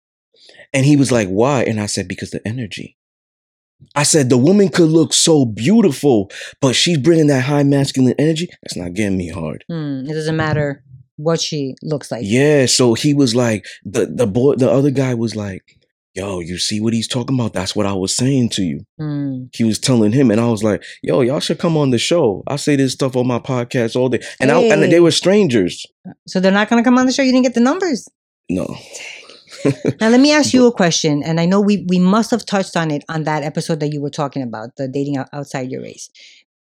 And 0.73 0.87
he 0.87 0.97
was 0.97 1.11
like, 1.13 1.29
why? 1.29 1.63
And 1.65 1.81
I 1.81 1.87
said, 1.87 2.09
because 2.09 2.31
the 2.31 2.41
energy. 2.47 2.97
I 3.95 4.03
said, 4.05 4.31
the 4.31 4.39
woman 4.39 4.69
could 4.69 4.89
look 4.89 5.13
so 5.13 5.45
beautiful, 5.45 6.31
but 6.61 6.75
she's 6.75 6.99
bringing 6.99 7.27
that 7.29 7.45
high 7.45 7.63
masculine 7.63 8.15
energy. 8.19 8.49
That's 8.63 8.77
not 8.77 8.95
getting 8.95 9.19
me 9.19 9.29
hard. 9.29 9.65
Hmm, 9.69 10.05
it 10.09 10.13
doesn't 10.15 10.37
matter 10.37 10.83
what 11.17 11.41
she 11.41 11.75
looks 11.83 12.11
like. 12.11 12.23
Yeah. 12.25 12.67
So 12.67 12.95
he 12.95 13.15
was 13.15 13.35
like, 13.35 13.67
the, 13.85 14.07
the 14.07 14.27
boy, 14.27 14.55
the 14.55 14.71
other 14.71 14.91
guy 14.91 15.15
was 15.15 15.37
like, 15.37 15.63
yo, 16.15 16.41
you 16.41 16.59
see 16.59 16.81
what 16.81 16.93
he's 16.93 17.09
talking 17.09 17.39
about? 17.39 17.53
That's 17.53 17.75
what 17.75 17.87
I 17.87 17.93
was 17.93 18.15
saying 18.15 18.51
to 18.51 18.63
you. 18.63 18.85
Hmm. 18.99 19.45
He 19.55 19.65
was 19.65 19.79
telling 19.79 20.13
him, 20.13 20.31
and 20.31 20.41
I 20.41 20.49
was 20.49 20.63
like, 20.63 20.83
yo, 21.03 21.21
y'all 21.21 21.41
should 21.41 21.59
come 21.59 21.77
on 21.77 21.91
the 21.91 21.99
show. 21.99 22.43
I 22.47 22.57
say 22.57 22.77
this 22.77 22.93
stuff 22.93 23.17
on 23.17 23.27
my 23.27 23.39
podcast 23.39 23.97
all 23.97 24.09
day. 24.09 24.21
And, 24.41 24.51
I, 24.51 24.61
and 24.61 24.83
they 24.93 25.01
were 25.01 25.11
strangers. 25.11 25.87
So 26.27 26.41
they're 26.41 26.53
not 26.53 26.69
going 26.69 26.83
to 26.83 26.87
come 26.87 26.99
on 26.99 27.07
the 27.07 27.13
show. 27.13 27.23
You 27.23 27.33
didn't 27.33 27.45
get 27.45 27.55
the 27.55 27.61
numbers. 27.61 28.09
No. 28.51 28.77
Now 30.01 30.09
let 30.09 30.21
me 30.21 30.33
ask 30.33 30.53
you 30.53 30.67
a 30.67 30.73
question, 30.73 31.23
and 31.23 31.41
I 31.41 31.47
know 31.47 31.61
we 31.61 31.85
we 31.89 31.99
must 31.99 32.31
have 32.31 32.45
touched 32.45 32.77
on 32.77 32.91
it 32.91 33.05
on 33.09 33.25
that 33.25 33.43
episode 33.43 33.81
that 33.81 33.93
you 33.93 34.01
were 34.01 34.11
talking 34.11 34.43
about, 34.43 34.77
the 34.77 34.89
dating 34.89 35.19
outside 35.33 35.71
your 35.71 35.83
race, 35.83 36.11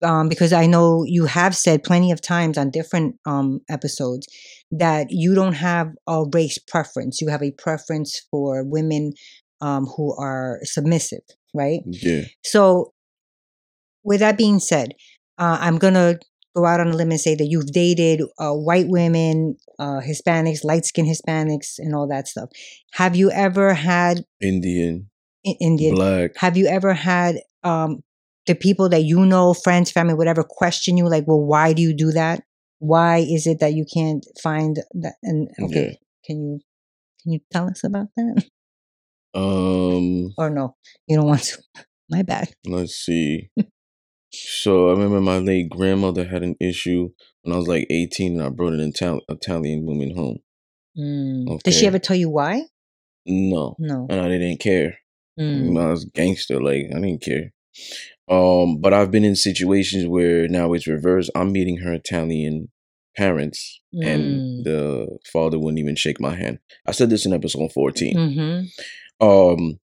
um, 0.02 0.28
because 0.28 0.52
I 0.52 0.66
know 0.66 1.04
you 1.04 1.26
have 1.26 1.56
said 1.56 1.82
plenty 1.82 2.12
of 2.12 2.20
times 2.20 2.58
on 2.58 2.70
different 2.70 3.16
um, 3.26 3.60
episodes 3.68 4.26
that 4.70 5.08
you 5.10 5.34
don't 5.34 5.54
have 5.54 5.92
a 6.06 6.24
race 6.32 6.58
preference. 6.58 7.20
You 7.20 7.28
have 7.28 7.42
a 7.42 7.52
preference 7.52 8.20
for 8.30 8.64
women 8.64 9.12
um, 9.60 9.86
who 9.86 10.14
are 10.16 10.60
submissive, 10.62 11.22
right? 11.54 11.80
Yeah. 11.86 12.22
So, 12.44 12.92
with 14.04 14.20
that 14.20 14.38
being 14.38 14.60
said, 14.60 14.94
uh, 15.38 15.58
I'm 15.60 15.78
gonna 15.78 16.18
go 16.58 16.66
out 16.66 16.80
on 16.80 16.88
a 16.88 16.96
limb 16.96 17.10
and 17.10 17.20
say 17.20 17.34
that 17.34 17.46
you've 17.46 17.70
dated 17.72 18.22
uh, 18.38 18.52
white 18.52 18.88
women, 18.88 19.56
uh, 19.78 20.00
Hispanics, 20.00 20.64
light 20.64 20.84
skinned 20.84 21.08
Hispanics, 21.08 21.78
and 21.78 21.94
all 21.94 22.08
that 22.08 22.26
stuff. 22.28 22.48
Have 22.92 23.14
you 23.16 23.30
ever 23.30 23.74
had 23.74 24.24
Indian, 24.40 25.10
I- 25.46 25.56
Indian? 25.60 25.94
black. 25.94 26.30
Have 26.36 26.56
you 26.56 26.66
ever 26.66 26.92
had 26.94 27.36
um, 27.62 28.02
the 28.46 28.54
people 28.54 28.88
that 28.90 29.02
you 29.04 29.24
know, 29.26 29.54
friends, 29.54 29.90
family, 29.92 30.14
whatever, 30.14 30.42
question 30.42 30.96
you 30.96 31.08
like, 31.08 31.26
well, 31.26 31.40
why 31.44 31.72
do 31.72 31.82
you 31.82 31.94
do 31.94 32.10
that? 32.12 32.42
Why 32.80 33.18
is 33.18 33.46
it 33.46 33.58
that 33.60 33.74
you 33.74 33.84
can't 33.92 34.24
find 34.42 34.76
that? 35.02 35.14
And 35.22 35.48
okay, 35.62 35.86
Yeah. 35.90 35.94
can 36.24 36.36
you 36.42 36.60
can 37.22 37.32
you 37.32 37.40
tell 37.52 37.66
us 37.68 37.82
about 37.84 38.06
that? 38.16 38.44
Um, 39.34 40.32
Or 40.38 40.50
no, 40.50 40.76
you 41.06 41.16
don't 41.16 41.26
want 41.26 41.42
to. 41.42 41.58
My 42.10 42.22
bad. 42.22 42.48
let's 42.66 42.94
see. 42.94 43.50
So 44.32 44.88
I 44.88 44.92
remember 44.92 45.20
my 45.20 45.38
late 45.38 45.70
grandmother 45.70 46.24
had 46.26 46.42
an 46.42 46.54
issue 46.60 47.10
when 47.42 47.54
I 47.54 47.58
was 47.58 47.66
like 47.68 47.86
18 47.90 48.32
and 48.32 48.42
I 48.42 48.50
brought 48.50 48.74
an 48.74 48.80
Ital- 48.94 49.22
Italian 49.28 49.86
woman 49.86 50.14
home. 50.14 50.38
Mm. 50.98 51.62
Did 51.62 51.74
she 51.74 51.86
ever 51.86 51.98
tell 51.98 52.16
you 52.16 52.28
why? 52.28 52.64
No. 53.26 53.76
No. 53.78 54.06
And 54.10 54.20
I 54.20 54.28
didn't 54.28 54.58
care. 54.60 54.98
Mm. 55.40 55.80
I 55.80 55.90
was 55.90 56.04
gangster, 56.06 56.60
like 56.60 56.86
I 56.94 57.00
didn't 57.00 57.22
care. 57.22 57.52
Um, 58.28 58.80
but 58.80 58.92
I've 58.92 59.10
been 59.10 59.24
in 59.24 59.36
situations 59.36 60.06
where 60.06 60.48
now 60.48 60.72
it's 60.74 60.86
reversed. 60.86 61.30
I'm 61.34 61.52
meeting 61.52 61.78
her 61.78 61.92
Italian 61.94 62.68
parents, 63.16 63.80
Mm. 63.94 64.06
and 64.06 64.64
the 64.64 65.18
father 65.32 65.58
wouldn't 65.58 65.78
even 65.78 65.96
shake 65.96 66.20
my 66.20 66.34
hand. 66.34 66.58
I 66.86 66.92
said 66.92 67.08
this 67.08 67.24
in 67.24 67.32
episode 67.32 67.72
14. 67.72 68.16
Mm-hmm. 68.16 69.26
Um, 69.26 69.78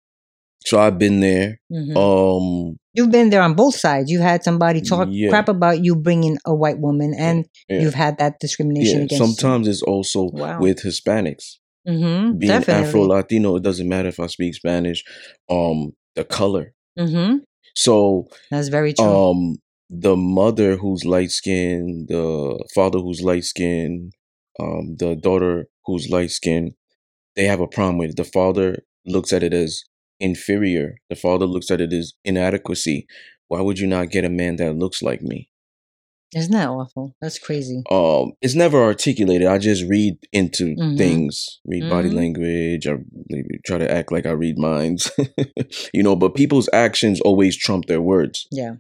so 0.65 0.81
I've 0.81 0.99
been 0.99 1.21
there. 1.21 1.61
Mm-hmm. 1.71 1.97
Um, 1.97 2.77
You've 2.93 3.11
been 3.11 3.31
there 3.31 3.43
on 3.43 3.55
both 3.55 3.77
sides. 3.77 4.11
You've 4.11 4.23
had 4.23 4.43
somebody 4.43 4.81
talk 4.81 5.09
Yeah. 5.11 5.31
crap 5.31 5.49
about 5.49 5.85
you 5.85 5.95
bringing 5.95 6.39
a 6.45 6.55
white 6.55 6.79
woman, 6.79 7.15
and 7.17 7.47
yeah. 7.69 7.81
you've 7.81 7.95
had 7.95 8.19
that 8.19 8.41
discrimination 8.41 8.99
yeah. 8.99 9.05
against 9.05 9.25
Sometimes 9.39 9.69
it's 9.69 9.83
also 9.83 10.31
Wow. 10.33 10.61
with 10.61 10.83
Hispanics. 10.83 11.57
Mm-hmm. 11.89 12.39
Being 12.39 12.51
Afro 12.53 13.03
Latino, 13.03 13.57
it 13.57 13.63
doesn't 13.63 13.89
matter 13.89 14.09
if 14.09 14.21
I 14.21 14.27
speak 14.27 14.55
Spanish. 14.55 15.03
Um, 15.49 15.93
the 16.15 16.25
color. 16.25 16.75
Mm-hmm. 16.99 17.39
So 17.75 18.27
That's 18.51 18.69
very 18.69 18.93
true. 18.93 19.05
um 19.07 19.59
the 19.89 20.17
mother 20.17 20.77
who's 20.77 21.05
light 21.05 21.31
skinned 21.31 22.09
the 22.09 22.63
father 22.75 22.99
who's 22.99 23.23
light 23.23 23.45
skinned 23.45 24.13
um 24.61 24.97
the 24.99 25.17
daughter 25.17 25.67
who's 25.87 26.09
light 26.11 26.31
skinned 26.31 26.73
they 27.37 27.45
have 27.45 27.61
a 27.61 27.67
problem 27.67 27.99
with 27.99 28.11
it 28.11 28.17
the 28.17 28.25
father 28.25 28.79
looks 29.07 29.33
at 29.33 29.43
it 29.43 29.53
as 29.53 29.83
inferior 30.21 30.97
the 31.09 31.17
father 31.17 31.47
looks 31.47 31.71
at 31.71 31.81
it 31.81 31.93
as 31.93 32.13
inadequacy 32.25 33.07
why 33.49 33.61
would 33.61 33.79
you 33.79 33.87
not 33.87 34.11
get 34.11 34.25
a 34.25 34.29
man 34.31 34.57
that 34.57 34.75
looks 34.75 35.03
like 35.03 35.23
me 35.23 35.49
Isn't 36.37 36.53
that 36.53 36.69
awful? 36.69 37.17
That's 37.21 37.39
crazy. 37.41 37.83
um 37.91 38.33
it's 38.41 38.55
never 38.55 38.81
articulated 38.83 39.49
i 39.49 39.59
just 39.59 39.85
read 39.89 40.15
into 40.33 40.77
Mhm. 40.77 40.97
things 40.99 41.59
read 41.67 41.89
body 41.91 42.09
Mhm. 42.11 42.15
language 42.23 42.87
i 42.87 42.95
try 43.67 43.79
to 43.79 43.91
act 43.91 44.13
like 44.13 44.27
i 44.27 44.31
read 44.31 44.57
minds 44.59 45.11
you 45.95 46.03
know 46.03 46.15
but 46.15 46.35
people's 46.37 46.69
actions 46.73 47.21
always 47.23 47.57
trump 47.57 47.87
their 47.87 48.01
words 48.03 48.47
Yeah. 48.53 48.75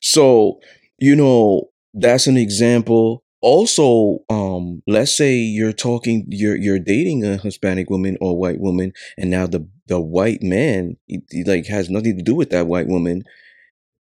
so, 0.00 0.58
you 0.98 1.14
know, 1.14 1.70
that's 1.94 2.26
an 2.26 2.36
example. 2.36 3.22
Also, 3.40 4.18
um, 4.28 4.82
let's 4.86 5.16
say 5.16 5.34
you're 5.36 5.72
talking, 5.72 6.24
you're 6.28 6.56
you're 6.56 6.78
dating 6.80 7.24
a 7.24 7.36
Hispanic 7.36 7.88
woman 7.90 8.16
or 8.20 8.36
white 8.36 8.60
woman, 8.60 8.92
and 9.16 9.30
now 9.30 9.46
the 9.46 9.66
the 9.86 10.00
white 10.00 10.42
man, 10.42 10.96
he, 11.06 11.20
he, 11.30 11.44
like 11.44 11.66
has 11.66 11.88
nothing 11.88 12.16
to 12.16 12.22
do 12.22 12.34
with 12.34 12.50
that 12.50 12.66
white 12.66 12.88
woman, 12.88 13.22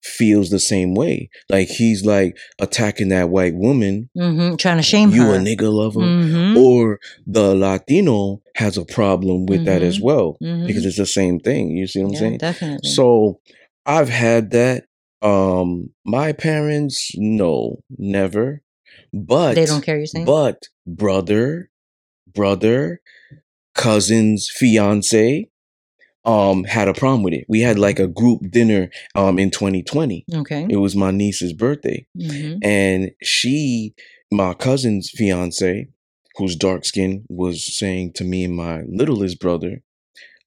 feels 0.02 0.50
the 0.50 0.60
same 0.60 0.96
way. 0.96 1.30
Like 1.50 1.68
he's 1.68 2.06
like 2.06 2.38
attacking 2.62 3.10
that 3.10 3.30
white 3.30 3.56
woman. 3.56 4.10
Mm-hmm. 4.18 4.56
Trying 4.56 4.78
to 4.78 4.84
shame 4.84 5.10
You 5.12 5.24
her. 5.28 5.36
a 5.36 5.40
nigga 5.40 5.72
lover, 5.74 6.00
Mm-hmm. 6.00 6.58
or 6.58 7.00
the 7.28 7.54
Latino 7.56 8.42
has 8.56 8.78
a 8.78 8.86
problem 8.86 9.46
with 9.48 9.66
that 9.66 9.82
as 9.84 10.00
well 10.00 10.38
Mhm. 10.42 10.66
because 10.68 10.86
it's 10.86 10.98
the 10.98 11.06
same 11.06 11.40
thing. 11.40 11.72
You 11.72 11.88
see 11.88 12.00
what 12.00 12.08
I'm 12.10 12.14
yeah, 12.14 12.20
saying? 12.20 12.38
definitely. 12.38 12.90
So 12.90 13.42
I've 13.86 14.10
had 14.10 14.52
that. 14.52 14.86
Um, 15.22 15.90
my 16.06 16.34
parents, 16.34 17.12
no, 17.16 17.80
never. 17.98 18.62
But 19.16 19.56
they 19.56 19.66
don't 19.66 19.82
care. 19.82 19.96
You're 19.96 20.08
saying? 20.08 20.26
But 20.26 20.68
brother, 20.86 21.72
brother, 22.34 23.00
cousin's 23.74 24.50
fiance, 24.50 25.50
um, 26.26 26.66
had 26.66 26.90
a 26.90 26.94
problem 26.94 27.24
with 27.24 27.34
it. 27.34 27.46
We 27.48 27.62
had 27.62 27.80
like 27.80 27.98
a 27.98 28.08
group 28.08 28.52
dinner 28.52 28.90
um 29.16 29.40
in 29.40 29.52
2020. 29.52 30.26
okay. 30.34 30.68
It 30.70 30.78
was 30.78 30.98
my 30.98 31.12
niece's 31.12 31.54
birthday. 31.54 32.06
Mm-hmm. 32.20 32.58
And 32.62 33.12
she, 33.24 33.96
my 34.32 34.54
cousin's 34.54 35.10
fiance, 35.10 35.88
who's 36.36 36.58
dark 36.58 36.84
skinned, 36.84 37.26
was 37.30 37.78
saying 37.78 38.14
to 38.14 38.26
me 38.26 38.44
and 38.44 38.56
my 38.56 38.82
littlest 38.86 39.40
brother, 39.40 39.82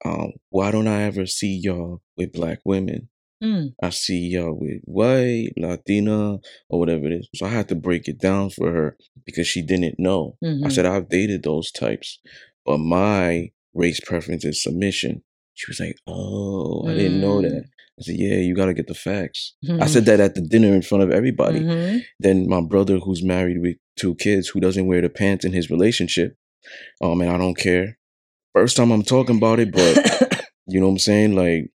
um, 0.04 0.32
why 0.50 0.70
don't 0.70 0.88
I 0.88 1.04
ever 1.04 1.24
see 1.24 1.58
y'all 1.62 2.02
with 2.18 2.34
black 2.34 2.58
women? 2.66 3.08
Mm. 3.42 3.74
I 3.82 3.90
see 3.90 4.18
y'all 4.18 4.58
with 4.58 4.80
white, 4.84 5.50
Latina, 5.56 6.38
or 6.68 6.78
whatever 6.80 7.06
it 7.06 7.12
is. 7.12 7.28
So 7.36 7.46
I 7.46 7.50
had 7.50 7.68
to 7.68 7.74
break 7.76 8.08
it 8.08 8.18
down 8.20 8.50
for 8.50 8.72
her 8.72 8.96
because 9.24 9.46
she 9.46 9.62
didn't 9.62 9.96
know. 9.98 10.36
I 10.42 10.46
Mhm. 10.46 10.72
said, 10.72 10.86
I've 10.86 11.08
dated 11.08 11.42
those 11.44 11.70
types, 11.70 12.18
but 12.66 12.78
my 12.78 13.50
race 13.74 14.00
preference 14.00 14.44
is 14.44 14.62
submission. 14.62 15.22
She 15.54 15.70
was 15.70 15.78
like, 15.80 15.96
Oh, 16.06 16.88
I 16.88 16.94
didn't 16.94 17.20
know 17.20 17.38
Mm. 17.38 17.42
that. 17.50 17.64
I 17.98 18.02
said, 18.02 18.16
Yeah, 18.18 18.36
you 18.36 18.54
got 18.54 18.66
to 18.66 18.74
get 18.74 18.86
the 18.88 18.94
facts. 18.94 19.54
I 19.68 19.86
said 19.86 20.04
that 20.06 20.20
at 20.20 20.34
the 20.34 20.40
dinner 20.40 20.74
in 20.74 20.82
front 20.82 21.04
of 21.04 21.10
everybody. 21.10 21.60
Mhm. 21.60 22.02
Then 22.20 22.48
my 22.48 22.60
brother, 22.60 22.98
who's 22.98 23.22
married 23.24 23.60
with 23.60 23.76
two 23.96 24.14
kids, 24.16 24.48
who 24.48 24.60
doesn't 24.60 24.86
wear 24.86 25.00
the 25.00 25.08
pants 25.08 25.44
in 25.44 25.52
his 25.52 25.70
relationship, 25.70 26.36
um, 27.02 27.20
and 27.20 27.30
I 27.30 27.38
don't 27.38 27.56
care. 27.58 27.98
First 28.54 28.76
time 28.76 28.90
I'm 28.90 29.02
talking 29.04 29.36
about 29.36 29.58
it, 29.60 29.70
but 29.72 29.96
you 30.66 30.80
know 30.80 30.86
what 30.86 30.92
I'm 30.92 30.98
saying? 30.98 31.34
Like, 31.34 31.70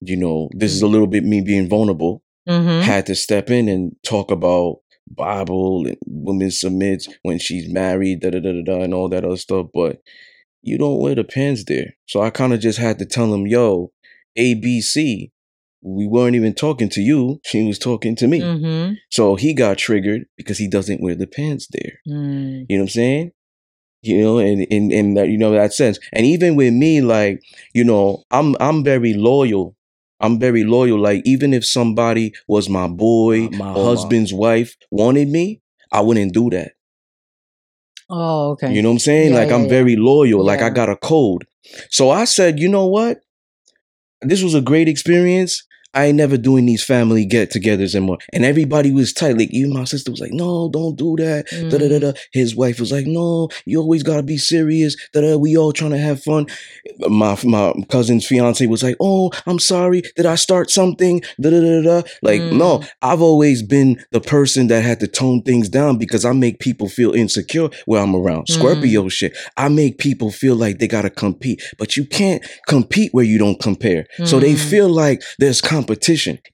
you 0.00 0.16
know, 0.16 0.48
this 0.54 0.72
is 0.72 0.82
a 0.82 0.86
little 0.86 1.06
bit 1.06 1.24
me 1.24 1.40
being 1.40 1.68
vulnerable. 1.68 2.22
Mhm. 2.48 2.82
Had 2.82 3.06
to 3.06 3.14
step 3.14 3.50
in 3.50 3.68
and 3.68 3.92
talk 4.02 4.30
about 4.30 4.78
Bible 5.10 5.86
and 5.86 5.96
women 6.06 6.50
submits 6.50 7.08
when 7.22 7.38
she's 7.38 7.68
married, 7.72 8.20
da 8.20 8.30
da 8.30 8.40
da 8.40 8.52
da 8.52 8.62
da, 8.62 8.80
and 8.82 8.94
all 8.94 9.08
that 9.08 9.24
other 9.24 9.36
stuff. 9.36 9.66
But 9.74 10.00
you 10.62 10.78
don't 10.78 10.98
wear 11.00 11.14
the 11.14 11.24
pants 11.24 11.64
there, 11.64 11.96
so 12.06 12.20
I 12.20 12.30
kind 12.30 12.52
of 12.52 12.60
just 12.60 12.78
had 12.78 12.98
to 12.98 13.06
tell 13.06 13.32
him, 13.32 13.46
"Yo, 13.46 13.92
ABC." 14.36 15.30
We 15.80 16.08
weren't 16.08 16.34
even 16.34 16.54
talking 16.54 16.88
to 16.90 17.00
you; 17.00 17.40
she 17.46 17.64
was 17.64 17.78
talking 17.78 18.16
to 18.16 18.26
me. 18.26 18.40
Mhm. 18.40 18.96
So 19.10 19.36
he 19.36 19.54
got 19.54 19.78
triggered 19.78 20.26
because 20.36 20.58
he 20.58 20.68
doesn't 20.68 21.00
wear 21.00 21.14
the 21.14 21.26
pants 21.26 21.68
there. 21.70 22.00
Mm. 22.08 22.66
You 22.68 22.76
know 22.76 22.82
what 22.82 22.82
I'm 22.82 22.88
saying? 22.88 23.30
You 24.02 24.20
know, 24.22 24.38
and 24.38 24.62
in 24.62 24.90
in 24.90 25.14
that 25.14 25.28
you 25.28 25.38
know 25.38 25.52
that 25.52 25.72
sense. 25.72 25.98
And 26.12 26.26
even 26.26 26.56
with 26.56 26.72
me, 26.74 27.00
like, 27.00 27.42
you 27.74 27.84
know, 27.84 28.24
I'm 28.30 28.56
I'm 28.60 28.82
very 28.84 29.14
loyal 29.14 29.76
I'm 30.20 30.38
very 30.38 30.64
loyal. 30.64 30.98
Like 31.00 31.22
even 31.24 31.54
if 31.54 31.64
somebody 31.64 32.32
was 32.46 32.68
my 32.68 32.88
boy, 32.88 33.48
My- 33.50 33.58
my 33.58 33.72
husband's 33.72 34.32
wife, 34.32 34.76
wanted 34.90 35.28
me, 35.28 35.60
I 35.92 36.00
wouldn't 36.00 36.32
do 36.34 36.50
that. 36.50 36.72
Oh, 38.10 38.52
okay. 38.52 38.72
You 38.72 38.82
know 38.82 38.88
what 38.88 38.94
I'm 38.94 38.98
saying? 39.00 39.30
Yeah, 39.32 39.38
like 39.40 39.48
yeah, 39.50 39.56
I'm 39.56 39.62
yeah. 39.64 39.68
very 39.68 39.96
loyal. 39.96 40.44
Like 40.44 40.62
I 40.62 40.70
got 40.70 40.88
a 40.88 40.96
code. 40.96 41.46
So 41.90 42.10
I 42.10 42.24
said, 42.24 42.58
you 42.58 42.68
know 42.68 42.86
what? 42.86 43.20
This 44.22 44.42
was 44.42 44.54
a 44.54 44.60
great 44.62 44.88
experience. 44.88 45.62
I 45.98 46.04
ain't 46.06 46.16
never 46.16 46.36
doing 46.36 46.64
these 46.66 46.84
family 46.84 47.24
get-togethers 47.24 47.94
anymore. 47.94 48.18
And 48.32 48.44
everybody 48.44 48.90
was 48.92 49.12
tight. 49.12 49.36
Like 49.36 49.50
even 49.52 49.72
my 49.72 49.84
sister 49.84 50.10
was 50.12 50.20
like, 50.20 50.32
"No, 50.32 50.68
don't 50.78 50.96
do 50.96 51.16
that." 51.16 51.48
Mm. 51.48 51.70
Da, 51.70 51.78
da, 51.78 51.88
da, 51.88 51.98
da. 51.98 52.12
His 52.32 52.54
wife 52.54 52.78
was 52.78 52.92
like, 52.92 53.06
"No, 53.06 53.48
you 53.66 53.80
always 53.80 54.02
gotta 54.02 54.22
be 54.22 54.38
serious." 54.38 54.96
Da, 55.12 55.20
da, 55.22 55.36
we 55.36 55.56
all 55.56 55.72
trying 55.72 55.90
to 55.90 55.98
have 56.08 56.22
fun. 56.22 56.46
My 57.08 57.36
my 57.44 57.72
cousin's 57.88 58.26
fiance 58.26 58.64
was 58.66 58.82
like, 58.82 58.96
"Oh, 59.00 59.30
I'm 59.46 59.58
sorry. 59.58 60.02
Did 60.16 60.26
I 60.26 60.36
start 60.36 60.70
something?" 60.70 61.20
Da, 61.40 61.50
da, 61.50 61.60
da, 61.60 61.82
da. 61.82 61.98
Like, 62.22 62.42
no, 62.42 62.70
I've 63.02 63.22
always 63.30 63.62
been 63.62 63.90
the 64.12 64.20
person 64.20 64.68
that 64.68 64.82
had 64.84 65.00
to 65.00 65.08
tone 65.08 65.42
things 65.42 65.68
down 65.68 65.98
because 65.98 66.24
I 66.24 66.32
make 66.32 66.60
people 66.60 66.88
feel 66.88 67.12
insecure 67.12 67.68
where 67.86 68.00
I'm 68.02 68.14
around. 68.14 68.46
Mm. 68.46 68.54
Scorpio 68.54 69.08
shit. 69.08 69.36
I 69.56 69.68
make 69.68 69.98
people 69.98 70.30
feel 70.30 70.54
like 70.54 70.78
they 70.78 70.88
gotta 70.88 71.10
compete, 71.10 71.60
but 71.78 71.96
you 71.96 72.04
can't 72.04 72.42
compete 72.68 73.10
where 73.12 73.24
you 73.32 73.38
don't 73.38 73.60
compare. 73.60 74.06
So 74.24 74.38
they 74.38 74.54
Mm. 74.54 74.70
feel 74.72 74.88
like 75.04 75.22
there's 75.40 75.60
competition, 75.60 75.87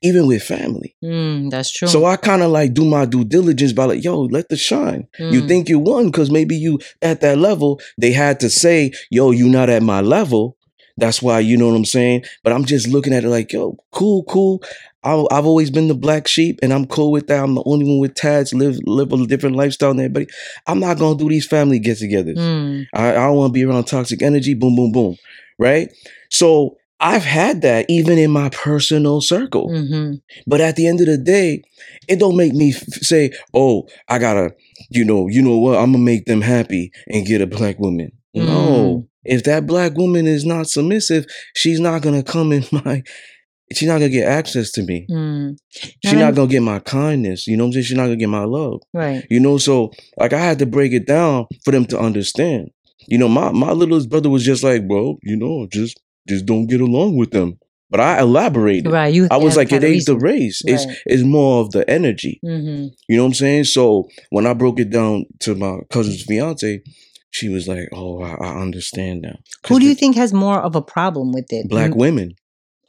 even 0.03 0.27
with 0.27 0.43
family. 0.43 0.95
Mm, 1.03 1.51
that's 1.51 1.71
true. 1.71 1.89
So 1.89 2.05
I 2.05 2.17
kind 2.17 2.43
of 2.43 2.51
like 2.51 2.75
do 2.75 2.85
my 2.85 3.05
due 3.05 3.25
diligence 3.25 3.73
by 3.73 3.85
like, 3.85 4.05
yo, 4.05 4.23
let 4.23 4.49
the 4.49 4.57
shine. 4.57 5.07
You 5.19 5.43
Mm. 5.43 5.49
think 5.49 5.69
you 5.69 5.79
won 5.79 6.07
because 6.07 6.31
maybe 6.31 6.57
you 6.57 6.79
at 7.03 7.21
that 7.23 7.39
level. 7.39 7.81
They 7.99 8.13
had 8.13 8.41
to 8.41 8.51
say, 8.51 8.93
yo, 9.11 9.31
you 9.31 9.49
not 9.49 9.71
at 9.71 9.83
my 9.83 10.01
level. 10.01 10.57
That's 10.97 11.21
why 11.21 11.41
you 11.41 11.57
know 11.57 11.69
what 11.69 11.75
I'm 11.77 11.85
saying. 11.85 12.25
But 12.45 12.53
I'm 12.53 12.65
just 12.65 12.87
looking 12.87 13.13
at 13.13 13.25
it 13.25 13.29
like, 13.29 13.53
yo, 13.53 13.77
cool, 13.91 14.23
cool. 14.25 14.63
I, 15.03 15.13
I've 15.33 15.45
always 15.45 15.71
been 15.71 15.89
the 15.89 15.95
black 15.95 16.29
sheep, 16.29 16.61
and 16.63 16.73
I'm 16.73 16.87
cool 16.87 17.11
with 17.11 17.27
that. 17.27 17.43
I'm 17.43 17.57
the 17.57 17.63
only 17.67 17.85
one 17.85 17.99
with 17.99 18.15
tats, 18.15 18.55
live 18.55 18.79
live 18.87 19.13
a 19.13 19.27
different 19.27 19.57
lifestyle 19.57 19.91
than 19.91 19.99
everybody. 20.05 20.29
I'm 20.67 20.79
not 20.79 20.99
gonna 20.99 21.19
do 21.19 21.29
these 21.29 21.47
family 21.47 21.79
get-togethers. 21.81 22.39
Mm. 22.39 22.87
I, 22.95 23.11
I 23.11 23.13
don't 23.27 23.37
want 23.37 23.51
to 23.51 23.53
be 23.53 23.65
around 23.65 23.85
toxic 23.85 24.23
energy. 24.23 24.55
Boom, 24.55 24.77
boom, 24.77 24.93
boom. 24.93 25.17
Right. 25.59 25.93
So 26.31 26.77
I've 27.05 27.25
had 27.25 27.61
that 27.63 27.87
even 27.89 28.17
in 28.19 28.31
my 28.31 28.49
personal 28.49 29.21
circle. 29.21 29.69
hmm 29.69 30.15
But 30.47 30.61
at 30.61 30.77
the 30.77 30.87
end 30.87 31.01
of 31.01 31.07
the 31.07 31.19
day, 31.19 31.63
it 32.09 32.19
don't 32.19 32.37
make 32.37 32.55
me 32.55 32.71
f- 32.71 32.83
say, 33.03 33.31
"Oh, 33.53 33.87
I 34.09 34.19
gotta," 34.19 34.55
you 34.91 35.05
know, 35.05 35.29
you 35.29 35.43
know 35.43 35.59
what? 35.59 35.77
I'm 35.79 35.93
gonna 35.93 36.05
make 36.13 36.25
them 36.25 36.41
happy 36.41 36.91
and 37.09 37.27
get 37.27 37.41
a 37.43 37.47
black 37.47 37.79
woman. 37.79 38.11
Mm. 38.37 38.47
No, 38.47 39.09
if 39.25 39.45
that 39.45 39.67
black 39.67 39.97
woman 39.99 40.27
is 40.27 40.45
not 40.45 40.67
submissive, 40.69 41.27
she's 41.55 41.79
not 41.79 42.03
gonna 42.03 42.23
come 42.23 42.53
in 42.53 42.65
my. 42.73 43.03
She's 43.73 43.89
not 43.89 43.99
gonna 43.99 44.11
get 44.11 44.29
access 44.29 44.71
to 44.73 44.83
me. 44.83 45.07
Mm. 45.11 45.57
She's 46.05 46.13
not 46.13 46.35
gonna 46.35 46.51
get 46.51 46.61
my 46.61 46.79
kindness. 46.81 47.47
You 47.47 47.57
know 47.57 47.65
what 47.65 47.69
I'm 47.69 47.73
saying? 47.75 47.85
She's 47.85 47.97
not 47.97 48.05
gonna 48.05 48.17
get 48.17 48.29
my 48.29 48.45
love. 48.45 48.81
Right. 48.93 49.25
You 49.31 49.41
know, 49.41 49.59
so 49.59 49.91
like 50.19 50.33
I 50.33 50.39
had 50.39 50.59
to 50.61 50.67
break 50.67 50.93
it 50.93 51.07
down 51.07 51.47
for 51.65 51.71
them 51.73 51.87
to 51.87 51.99
understand. 51.99 52.69
You 53.09 53.19
know, 53.19 53.29
my 53.29 53.53
my 53.53 53.73
littlest 53.73 54.09
brother 54.11 54.31
was 54.31 54.45
just 54.45 54.63
like, 54.63 54.87
bro, 54.87 55.19
you 55.23 55.37
know, 55.37 55.67
just 55.73 55.99
just 56.29 56.47
don't 56.47 56.67
get 56.67 56.81
along 56.81 57.17
with 57.17 57.31
them. 57.31 57.59
But 57.91 58.01
I 58.01 58.21
elaborated. 58.21 58.91
Right. 58.91 59.13
You. 59.15 59.29
I 59.31 59.37
was 59.37 59.57
like, 59.57 59.71
it 59.73 59.85
ain't 59.85 60.07
the 60.07 60.17
race. 60.19 60.63
It's 60.65 60.85
Right. 60.87 60.97
it's 61.07 61.23
more 61.23 61.61
of 61.61 61.71
the 61.71 61.89
energy. 61.89 62.41
Mhm. 62.45 62.91
You 63.09 63.17
know 63.17 63.23
what 63.25 63.29
I'm 63.29 63.35
saying? 63.35 63.65
So 63.65 64.09
when 64.31 64.47
I 64.47 64.55
broke 64.55 64.81
it 64.81 64.91
down 64.91 65.27
to 65.41 65.55
my 65.55 65.79
cousin's 65.91 66.23
fiance, 66.23 66.81
she 67.31 67.49
was 67.49 67.69
like, 67.69 67.89
"Oh, 67.93 68.21
I, 68.23 68.33
I 68.35 68.61
understand 68.61 69.23
now." 69.23 69.37
Who 69.69 69.79
do 69.79 69.87
you 69.87 69.95
think 69.95 70.17
has 70.17 70.33
more 70.33 70.61
of 70.61 70.75
a 70.75 70.83
problem 70.83 71.31
with 71.33 71.53
it? 71.53 71.69
Black 71.69 71.93
Mm, 71.93 71.97
women 71.97 72.35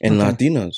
and 0.00 0.20
Okay. 0.20 0.48
Latinas, 0.48 0.76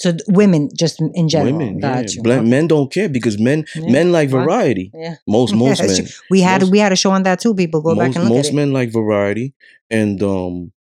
So 0.00 0.12
th- 0.12 0.22
women, 0.28 0.70
just 0.76 1.00
in 1.14 1.28
general. 1.28 1.52
women, 1.58 1.78
yeah. 1.80 2.04
Black 2.22 2.44
men 2.44 2.66
don't 2.68 2.90
care 2.92 3.08
because 3.08 3.38
men 3.38 3.64
Yeah. 3.76 3.90
men 3.90 4.10
like 4.12 4.28
variety. 4.30 4.90
Yeah. 4.94 5.16
Most 5.26 5.54
most 5.64 5.82
men. 5.82 6.06
We 6.30 6.40
had 6.40 6.62
most- 6.62 6.70
we 6.72 6.78
had 6.78 6.90
a 6.92 6.96
show 6.96 7.10
on 7.10 7.22
that 7.24 7.38
too. 7.40 7.54
People 7.54 7.80
go 7.82 7.94
back 7.94 8.14
and 8.16 8.24
look 8.24 8.32
most 8.38 8.46
at 8.48 8.52
it. 8.54 8.56
men 8.56 8.72
like 8.72 8.90
variety, 8.92 9.54
and 9.90 10.20
um, 10.22 10.72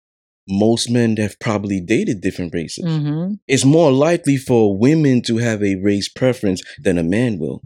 most 0.49 0.91
men 0.91 1.17
have 1.17 1.39
probably 1.41 1.81
dated 1.81 2.21
different 2.21 2.55
races. 2.55 2.85
Mm-hmm. 2.85 3.35
It's 3.49 3.65
more 3.65 3.93
likely 3.93 4.37
for 4.37 4.77
women 4.77 5.23
to 5.23 5.39
have 5.39 5.63
a 5.63 5.77
race 5.77 6.09
preference 6.09 6.63
than 6.79 6.99
a 6.99 7.03
man 7.03 7.39
will. 7.39 7.63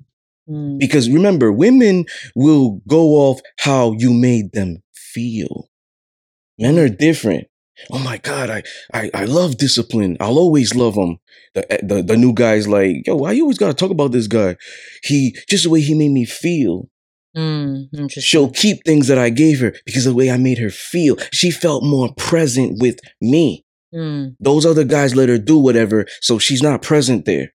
Mm. 0.49 0.79
Because 0.79 1.09
remember, 1.11 1.53
women 1.53 2.07
will 2.35 2.81
go 2.89 3.11
off 3.13 3.41
how 3.59 3.93
you 3.93 4.13
made 4.13 4.53
them 4.53 4.83
feel. 4.95 5.69
Men 6.59 6.79
are 6.79 6.89
different. 6.89 7.47
Oh 7.91 7.99
my 7.99 8.19
God, 8.19 8.51
I 8.51 8.63
I, 8.93 9.11
I 9.15 9.25
love 9.25 9.57
discipline. 9.57 10.17
I'll 10.21 10.39
always 10.39 10.75
love 10.75 10.97
him. 10.97 11.19
The, 11.55 11.73
eh, 11.73 11.79
the 11.83 12.03
the 12.03 12.17
new 12.17 12.35
guy's 12.35 12.69
like, 12.69 13.07
yo, 13.07 13.17
why 13.17 13.33
you 13.33 13.43
always 13.43 13.59
gotta 13.59 13.75
talk 13.75 13.91
about 13.91 14.13
this 14.13 14.27
guy? 14.27 14.57
He 15.03 15.35
just 15.49 15.65
the 15.65 15.71
way 15.71 15.81
he 15.81 15.95
made 15.95 16.11
me 16.11 16.25
feel. 16.25 16.89
Mm. 17.37 18.11
She'll 18.11 18.51
keep 18.51 18.85
things 18.85 19.07
that 19.09 19.19
I 19.19 19.31
gave 19.31 19.61
her 19.61 19.73
because 19.87 20.07
of 20.07 20.13
the 20.13 20.17
way 20.17 20.31
I 20.31 20.37
made 20.37 20.59
her 20.59 20.71
feel. 20.71 21.17
She 21.33 21.51
felt 21.51 21.85
more 21.85 22.13
present 22.17 22.81
with 22.81 22.99
me. 23.21 23.65
Mm. 23.95 24.37
Those 24.41 24.67
other 24.67 24.85
guys 24.85 25.15
let 25.15 25.29
her 25.29 25.39
do 25.39 25.59
whatever, 25.59 26.07
so 26.21 26.39
she's 26.39 26.63
not 26.63 26.83
present 26.83 27.25
there. 27.27 27.53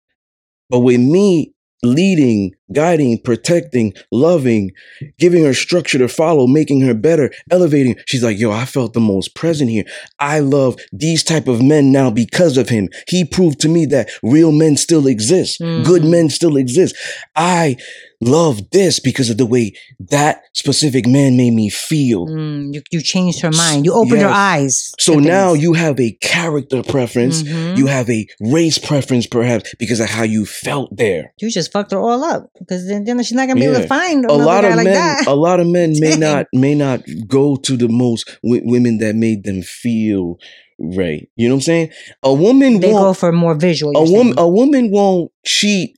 But 0.70 0.80
with 0.80 1.00
me 1.00 1.54
leading, 1.84 2.52
guiding, 2.72 3.20
protecting, 3.20 3.92
loving, 4.12 4.70
giving 5.18 5.44
her 5.44 5.54
structure 5.54 5.98
to 5.98 6.08
follow, 6.08 6.46
making 6.48 6.82
her 6.82 6.94
better, 6.94 7.32
elevating, 7.50 7.96
she's 8.08 8.24
like, 8.24 8.38
yo, 8.38 8.52
I 8.52 8.66
felt 8.66 8.94
the 8.94 9.00
most 9.00 9.34
present 9.36 9.70
here. 9.72 9.86
I 10.20 10.40
love 10.40 10.76
these 10.94 11.24
type 11.24 11.48
of 11.48 11.62
men 11.62 11.92
now 11.92 12.12
because 12.12 12.56
of 12.58 12.70
him. 12.70 12.90
He 13.08 13.26
proved 13.26 13.60
to 13.62 13.68
me 13.70 13.86
that 13.88 14.10
real 14.22 14.52
men 14.52 14.78
still 14.78 15.08
exist. 15.08 15.58
Good 15.60 16.04
Mhm. 16.04 16.12
men 16.12 16.30
still 16.30 16.56
exist. 16.56 16.96
I 17.36 17.78
love 18.22 18.70
this 18.72 19.00
because 19.00 19.30
of 19.30 19.38
the 19.38 19.46
way 19.46 19.74
that 20.00 20.42
specific 20.54 21.08
man 21.08 21.36
made 21.38 21.52
me 21.54 21.70
feel. 21.70 22.28
Mm. 22.28 22.74
You 22.74 22.82
you 22.92 23.02
changed 23.02 23.42
her 23.42 23.52
mind. 23.52 23.86
You 23.86 23.94
opened 23.94 24.22
her 24.22 24.30
eyes. 24.30 24.92
So 25.00 25.16
now 25.16 25.52
things. 25.54 25.64
you 25.64 25.74
have 25.74 26.00
a 26.00 26.12
character 26.22 26.84
preference. 26.84 27.44
Mhm. 27.44 27.78
You 27.78 27.88
have 27.88 28.10
a 28.10 28.28
race 28.40 28.78
preference, 28.78 29.26
perhaps, 29.28 29.74
because 29.80 30.00
of 30.00 30.10
how 30.10 30.24
you 30.24 30.46
felt 30.46 30.96
there. 30.96 31.34
you 31.42 31.50
just 31.50 31.72
fucked 31.72 31.92
her 31.92 32.00
all 32.00 32.24
up 32.24 32.50
because 32.60 32.88
then, 32.88 33.04
then 33.06 33.22
she's 33.24 33.34
not 33.34 33.48
gonna 33.48 33.60
be 33.60 33.66
able 33.66 33.82
to 33.82 33.88
find 33.88 34.26
A 34.26 34.34
lot 34.34 34.64
of 34.66 34.76
like 34.76 34.86
men, 34.86 34.94
that. 34.94 35.28
a 35.28 35.34
lot 35.34 35.60
of 35.60 35.68
men 35.68 35.94
may 36.00 36.16
not 36.16 36.46
may 36.54 36.76
not 36.76 37.02
go 37.28 37.56
to 37.56 37.76
the 37.78 37.88
most 37.90 38.30
w- 38.44 38.62
women 38.66 38.98
that 39.00 39.16
made 39.16 39.44
them 39.44 39.62
feel 39.62 40.38
right. 40.80 41.28
You 41.36 41.48
know 41.48 41.56
what 41.56 41.60
I'm 41.60 41.62
saying? 41.62 41.90
A 42.24 42.34
woman 42.34 42.80
they 42.80 42.88
go 42.88 42.94
won't. 42.94 43.04
go 43.06 43.14
for 43.14 43.32
more 43.32 43.56
visual. 43.56 43.94
A 43.96 44.04
woman, 44.04 44.34
saying. 44.34 44.40
a 44.40 44.48
woman 44.48 44.92
won't 44.92 45.32
cheat 45.46 45.98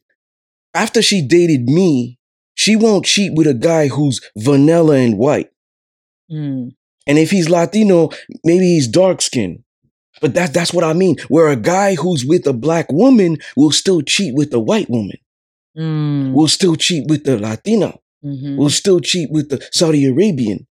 after 0.73 1.01
she 1.01 1.21
dated 1.21 1.69
me. 1.69 2.19
She 2.55 2.75
won't 2.75 3.05
cheat 3.05 3.33
with 3.33 3.47
a 3.47 3.53
guy 3.53 3.87
who's 3.87 4.21
vanilla 4.37 4.95
and 4.97 5.17
white. 5.17 5.49
Mm. 6.31 6.71
And 7.07 7.17
if 7.17 7.31
he's 7.31 7.49
Latino, 7.49 8.09
maybe 8.43 8.65
he's 8.65 8.87
dark 8.87 9.21
skinned. 9.21 9.63
But 10.21 10.35
that, 10.35 10.53
that's 10.53 10.71
what 10.73 10.83
I 10.83 10.93
mean. 10.93 11.15
Where 11.27 11.47
a 11.49 11.55
guy 11.55 11.95
who's 11.95 12.23
with 12.25 12.45
a 12.47 12.53
black 12.53 12.91
woman 12.91 13.37
will 13.57 13.71
still 13.71 14.01
cheat 14.01 14.35
with 14.35 14.53
a 14.53 14.59
white 14.59 14.89
woman, 14.89 15.17
Mm. 15.75 16.33
will 16.33 16.47
still 16.47 16.75
cheat 16.75 17.07
with 17.09 17.23
the 17.23 17.39
Latina, 17.39 17.95
Mhm. 18.23 18.57
will 18.57 18.69
still 18.69 18.99
cheat 18.99 19.31
with 19.31 19.49
the 19.49 19.59
Saudi 19.71 20.05
Arabian. 20.05 20.67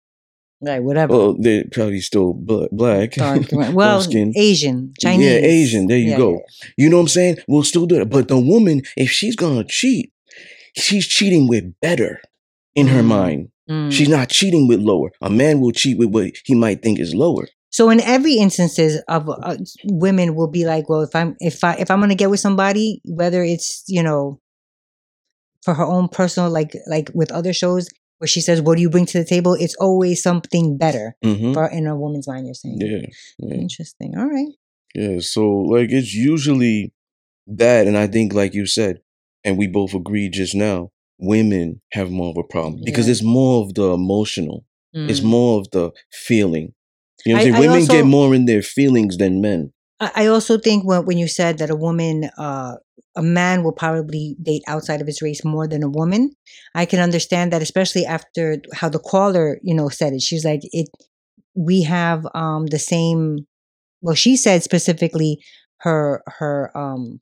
Right. 0.64 0.82
Whatever. 0.82 1.12
Well, 1.16 1.36
they're 1.38 1.64
probably 1.72 2.00
still 2.00 2.32
black. 2.34 3.16
Well, 3.52 4.00
skin. 4.00 4.32
Asian, 4.36 4.94
Chinese. 5.00 5.26
Yeah, 5.26 5.36
Asian. 5.38 5.86
There 5.88 5.98
you 5.98 6.10
Yeah, 6.10 6.16
go. 6.16 6.30
yeah, 6.32 6.68
You 6.76 6.88
know 6.88 6.96
what 6.98 7.02
I'm 7.02 7.08
saying? 7.08 7.36
We'll 7.48 7.64
still 7.64 7.86
do 7.86 8.00
it. 8.00 8.08
But 8.08 8.28
the 8.28 8.38
woman, 8.38 8.82
if 8.96 9.10
she's 9.10 9.34
gonna 9.36 9.64
cheat, 9.64 10.12
she's 10.76 11.06
cheating 11.06 11.48
with 11.48 11.64
better 11.80 12.20
in 12.74 12.86
her 12.88 13.02
Mm. 13.02 13.06
mind. 13.06 13.48
Mm. 13.68 13.90
She's 13.92 14.08
not 14.08 14.28
cheating 14.28 14.68
with 14.68 14.80
lower. 14.80 15.10
A 15.20 15.30
man 15.30 15.60
will 15.60 15.72
cheat 15.72 15.98
with 15.98 16.10
what 16.10 16.30
he 16.44 16.54
might 16.54 16.82
think 16.82 16.98
is 17.00 17.14
lower. 17.14 17.48
So 17.70 17.88
in 17.90 18.00
every 18.00 18.34
instances 18.34 19.02
of 19.08 19.28
uh, 19.28 19.56
women 19.84 20.34
will 20.34 20.48
be 20.48 20.64
like, 20.66 20.88
well, 20.88 21.00
if 21.02 21.14
I'm 21.16 21.36
if 21.40 21.64
I 21.64 21.74
if 21.74 21.90
I'm 21.90 22.00
gonna 22.00 22.14
get 22.14 22.30
with 22.30 22.40
somebody, 22.40 23.00
whether 23.04 23.42
it's 23.42 23.82
you 23.88 24.02
know 24.02 24.38
for 25.64 25.74
her 25.74 25.84
own 25.84 26.08
personal 26.08 26.50
like 26.50 26.76
like 26.88 27.10
with 27.14 27.30
other 27.32 27.52
shows 27.52 27.88
where 28.22 28.28
she 28.28 28.40
says, 28.40 28.62
"What 28.62 28.76
do 28.76 28.82
you 28.82 28.88
bring 28.88 29.06
to 29.06 29.18
the 29.18 29.24
table?" 29.24 29.54
It's 29.64 29.74
always 29.80 30.22
something 30.22 30.78
better 30.78 31.16
hmm 31.24 31.52
for 31.52 31.66
in 31.78 31.86
a 31.88 31.96
woman's 31.96 32.28
mind. 32.28 32.46
You're 32.46 32.54
saying, 32.54 32.78
Yeah. 32.80 33.06
yeah. 33.38 33.54
interesting. 33.66 34.14
All 34.16 34.30
right. 34.36 34.52
Yeah, 34.94 35.18
so 35.20 35.42
like 35.74 35.90
it's 35.90 36.14
usually 36.14 36.92
that, 37.48 37.86
and 37.88 37.96
I 37.98 38.06
think 38.06 38.32
like 38.32 38.54
you 38.54 38.66
said, 38.66 39.00
and 39.44 39.58
we 39.58 39.66
both 39.66 39.92
agreed 39.92 40.32
just 40.34 40.54
now, 40.54 40.90
women 41.18 41.80
have 41.92 42.10
more 42.10 42.30
of 42.30 42.36
a 42.36 42.44
problem 42.54 42.82
because 42.84 43.08
it's 43.08 43.22
more 43.24 43.64
of 43.64 43.74
the 43.74 43.88
emotional, 44.02 44.64
it's 44.94 45.20
Mm. 45.20 45.24
more 45.36 45.58
of 45.60 45.66
the 45.72 45.90
feeling. 46.12 46.74
You 47.26 47.32
know, 47.34 47.38
what 47.40 47.46
I- 47.46 47.48
I'm? 47.48 47.54
I 47.56 47.60
women 47.60 47.80
also- 47.80 47.92
get 47.94 48.06
more 48.06 48.34
in 48.38 48.44
their 48.46 48.62
feelings 48.62 49.16
than 49.16 49.40
men. 49.40 49.72
I 49.98 50.10
I 50.22 50.26
also 50.34 50.58
think 50.58 50.84
when 50.88 51.04
when 51.08 51.18
you 51.22 51.28
said 51.40 51.58
that 51.58 51.70
a 51.70 51.76
woman, 51.86 52.16
uh, 52.46 52.74
a 53.16 53.22
man 53.22 53.62
will 53.62 53.72
probably 53.72 54.36
date 54.42 54.62
outside 54.66 55.00
of 55.00 55.06
his 55.06 55.20
race 55.22 55.44
more 55.44 55.68
than 55.68 55.82
a 55.82 55.88
woman, 55.88 56.32
I 56.74 56.86
can 56.86 57.00
understand 57.00 57.52
that, 57.52 57.62
especially 57.62 58.06
after 58.06 58.58
how 58.74 58.88
the 58.88 58.98
caller, 58.98 59.58
you 59.62 59.74
know, 59.74 59.88
said 59.88 60.12
it. 60.12 60.22
She's 60.22 60.44
like, 60.44 60.60
it. 60.64 60.88
We 61.54 61.82
have 61.82 62.26
um 62.34 62.66
the 62.66 62.78
same. 62.78 63.46
Well, 64.00 64.14
she 64.14 64.36
said 64.36 64.62
specifically, 64.62 65.38
her 65.80 66.22
her 66.26 66.70
um 66.74 67.18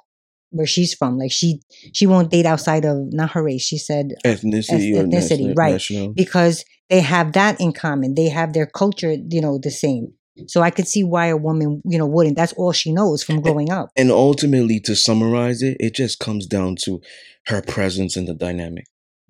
where 0.50 0.66
she's 0.66 0.94
from. 0.94 1.18
Like 1.18 1.32
she 1.32 1.60
she 1.92 2.06
won't 2.06 2.30
date 2.30 2.46
outside 2.46 2.84
of 2.84 3.12
not 3.12 3.32
her 3.32 3.42
race. 3.42 3.62
She 3.62 3.78
said 3.78 4.14
ethnicity 4.24 4.96
or 4.96 5.04
ethnicity, 5.04 5.54
right. 5.56 5.72
national. 5.72 6.12
because 6.12 6.64
they 6.88 7.00
have 7.00 7.32
that 7.32 7.60
in 7.60 7.72
common. 7.72 8.14
They 8.14 8.28
have 8.28 8.52
their 8.52 8.66
culture, 8.66 9.16
you 9.28 9.40
know, 9.40 9.58
the 9.60 9.70
same. 9.70 10.12
So 10.48 10.62
I 10.62 10.70
could 10.70 10.88
see 10.88 11.04
why 11.04 11.26
a 11.26 11.36
woman, 11.36 11.82
you 11.84 11.98
know, 11.98 12.06
wouldn't. 12.06 12.36
That's 12.36 12.52
all 12.54 12.72
she 12.72 12.92
knows 12.92 13.22
from 13.22 13.40
growing 13.40 13.70
up. 13.70 13.90
And 13.96 14.10
ultimately, 14.10 14.80
to 14.80 14.96
summarize 14.96 15.62
it, 15.62 15.76
it 15.80 15.94
just 15.94 16.18
comes 16.18 16.46
down 16.46 16.76
to 16.84 17.00
her 17.46 17.62
presence 17.62 18.16
in 18.16 18.26
the 18.26 18.34
dynamic. 18.34 18.86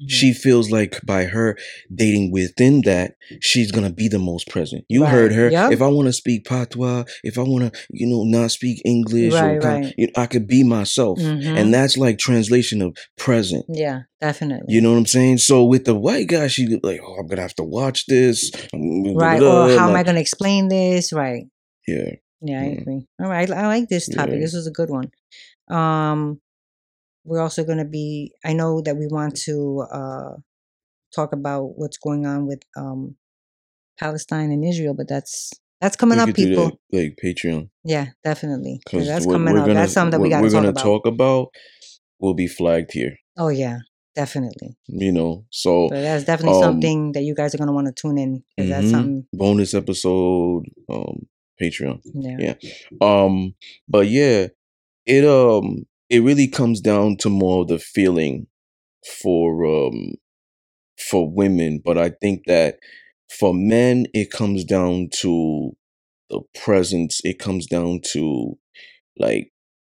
She 0.09 0.33
feels 0.33 0.71
like 0.71 1.01
by 1.05 1.25
her 1.25 1.57
dating 1.95 2.33
within 2.33 2.83
that, 2.83 3.17
she's 3.41 3.71
gonna 3.71 3.93
be 3.93 4.09
the 4.09 4.19
most 4.19 4.49
present. 4.49 4.85
You 4.89 5.03
Right. 5.03 5.11
heard 5.13 5.33
her. 5.33 5.51
Yep. 5.51 5.73
If 5.73 5.83
I 5.83 5.89
want 5.89 6.07
to 6.07 6.13
speak 6.13 6.45
patois, 6.47 7.05
if 7.23 7.39
I 7.39 7.43
want 7.43 7.73
to, 7.73 7.81
you 7.91 8.07
know, 8.07 8.25
not 8.25 8.51
speak 8.51 8.81
English, 8.85 9.33
or 9.35 9.37
Right, 9.37 9.61
kind- 9.61 9.85
right. 9.85 9.95
you 9.99 10.07
know, 10.07 10.13
I 10.17 10.27
could 10.27 10.47
be 10.47 10.63
myself, 10.65 11.19
Mhm. 11.19 11.45
and 11.57 11.75
that's 11.75 11.97
like 11.99 12.19
translation 12.19 12.81
of 12.83 12.97
present. 13.19 13.65
yeah, 13.69 14.01
definitely. 14.21 14.73
You 14.75 14.81
know 14.81 14.91
what 14.93 14.99
I'm 14.99 15.07
saying? 15.07 15.39
So 15.39 15.65
with 15.65 15.85
the 15.85 15.95
white 15.95 16.29
guy, 16.29 16.47
she 16.49 16.67
like, 16.83 17.01
oh, 17.05 17.17
I'm 17.21 17.27
gonna 17.27 17.43
have 17.43 17.55
to 17.57 17.65
watch 17.65 18.07
this, 18.07 18.51
right. 18.73 19.43
Or 19.43 19.77
how 19.77 19.89
am 19.91 19.97
I 19.97 20.03
going 20.03 20.15
to 20.15 20.21
explain 20.21 20.69
this? 20.69 21.13
Right. 21.13 21.45
Yeah, 21.87 22.13
Yeah, 22.43 22.61
I 22.63 22.65
Mm. 22.65 22.81
agree. 22.81 23.07
All 23.21 23.29
right, 23.29 23.51
I 23.51 23.67
like 23.67 23.89
this 23.91 24.09
topic. 24.09 24.35
Yeah. 24.37 24.41
This 24.41 24.55
was 24.55 24.67
a 24.67 24.71
good 24.71 24.89
one. 24.89 25.11
Um, 25.69 26.41
we're 27.25 27.41
also 27.41 27.65
going 27.65 27.79
to 27.79 27.85
be. 27.85 28.33
I 28.45 28.53
know 28.53 28.81
that 28.83 28.97
we 28.97 29.07
want 29.07 29.37
to 29.47 29.87
uh, 29.93 30.33
talk 31.15 31.33
about 31.33 31.73
what's 31.77 31.99
going 31.99 32.27
on 32.27 32.47
with 32.47 32.63
um, 32.77 33.17
Palestine 33.99 34.51
and 34.51 34.65
Israel, 34.65 34.95
but 34.95 35.09
that's 35.09 35.51
that's 35.81 35.97
coming 35.97 36.19
we 36.19 36.23
up, 36.25 36.35
people. 36.35 36.79
that, 36.91 36.97
like 36.97 37.19
Patreon, 37.23 37.71
Yeah, 37.85 38.09
definitely. 38.25 38.81
because 38.85 39.07
that's 39.07 39.27
coming 39.27 39.57
up. 39.57 39.67
gonna 39.67 39.75
that's 39.75 39.93
something 39.93 40.13
that 40.13 40.21
we 40.21 40.29
got 40.29 40.39
to 40.39 40.43
we're 40.43 40.51
talk 40.51 40.57
gonna 40.59 40.69
about. 40.69 40.83
talk 40.83 41.07
about 41.07 41.49
will 42.19 42.35
be 42.35 42.47
flagged 42.47 42.91
here. 42.93 43.17
Oh 43.39 43.49
yeah, 43.49 43.79
definitely. 44.15 44.77
You 44.89 45.13
know, 45.13 45.47
so 45.51 45.89
So 45.89 46.01
that's 46.01 46.25
definitely 46.25 46.59
um, 46.59 46.63
something 46.65 47.13
that 47.13 47.23
you 47.23 47.35
guys 47.35 47.55
are 47.55 47.59
going 47.59 47.69
to 47.69 47.73
want 47.75 47.87
to 47.87 47.93
tune 47.95 48.19
in 48.19 48.43
that's 48.59 48.87
mhm. 48.87 48.91
something. 48.91 49.27
bonus 49.33 49.75
episode, 49.75 50.65
um, 50.91 51.27
Patreon. 51.61 52.01
Yeah. 52.15 52.37
Yeah. 52.39 52.55
Um, 53.01 53.55
but 53.89 54.07
yeah, 54.09 54.49
it 55.07 55.25
um 55.25 55.87
it 56.11 56.21
really 56.21 56.49
comes 56.49 56.81
down 56.81 57.17
to 57.19 57.31
more 57.31 57.63
of 57.63 57.69
the 57.69 57.79
feeling 57.79 58.47
for 59.23 59.65
um 59.65 60.15
for 60.99 61.31
women, 61.31 61.81
but 61.85 61.97
I 61.99 62.11
think 62.21 62.43
that 62.47 62.79
for 63.39 63.55
men 63.55 64.07
it 64.13 64.31
comes 64.31 64.65
down 64.65 65.09
to 65.21 65.73
the 66.31 66.41
presence. 66.63 67.21
It 67.25 67.39
comes 67.39 67.67
down 67.67 68.01
to 68.13 68.59
like 69.19 69.53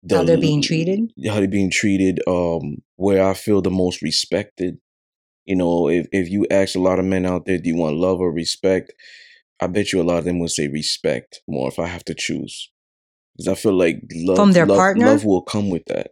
How 0.09 0.23
they're 0.23 0.37
being 0.37 0.61
treated. 0.61 1.11
how 1.27 1.35
they're 1.35 1.47
being 1.47 1.71
treated, 1.71 2.19
um, 2.27 2.77
where 2.95 3.25
I 3.27 3.33
feel 3.33 3.61
the 3.61 3.71
most 3.71 4.01
respected. 4.01 4.77
You 5.45 5.55
know, 5.55 5.89
if 5.89 6.07
if 6.11 6.29
you 6.29 6.45
ask 6.51 6.75
a 6.75 6.79
lot 6.81 6.99
of 6.99 7.05
men 7.05 7.25
out 7.25 7.45
there, 7.45 7.57
do 7.57 7.69
you 7.69 7.75
want 7.75 7.97
love 7.97 8.19
or 8.19 8.31
respect? 8.31 8.93
I 9.61 9.67
bet 9.67 9.93
you 9.93 10.01
a 10.01 10.03
lot 10.03 10.19
of 10.19 10.25
them 10.25 10.39
would 10.39 10.51
say 10.51 10.67
respect 10.67 11.41
more 11.47 11.69
if 11.69 11.79
I 11.79 11.87
have 11.87 12.05
to 12.05 12.15
choose. 12.15 12.71
Because 13.37 13.47
I 13.47 13.55
feel 13.55 13.73
like 13.77 14.01
love 14.13 14.37
From 14.37 14.51
their 14.53 14.65
love, 14.65 14.77
partner? 14.77 15.05
love 15.05 15.23
will 15.23 15.41
come 15.43 15.69
with 15.69 15.85
that. 15.85 16.11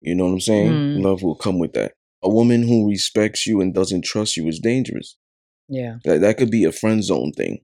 You 0.00 0.14
know 0.14 0.26
what 0.26 0.32
I'm 0.32 0.40
saying? 0.40 0.72
Mm. 0.72 1.02
Love 1.04 1.22
will 1.22 1.34
come 1.34 1.58
with 1.58 1.72
that. 1.72 1.92
A 2.22 2.28
woman 2.28 2.62
who 2.66 2.88
respects 2.88 3.46
you 3.46 3.60
and 3.60 3.74
doesn't 3.74 4.04
trust 4.04 4.36
you 4.36 4.46
is 4.48 4.58
dangerous. 4.58 5.16
Yeah. 5.68 5.98
That 6.04 6.20
that 6.20 6.36
could 6.38 6.50
be 6.50 6.64
a 6.64 6.72
friend 6.72 7.02
zone 7.02 7.32
thing. 7.32 7.60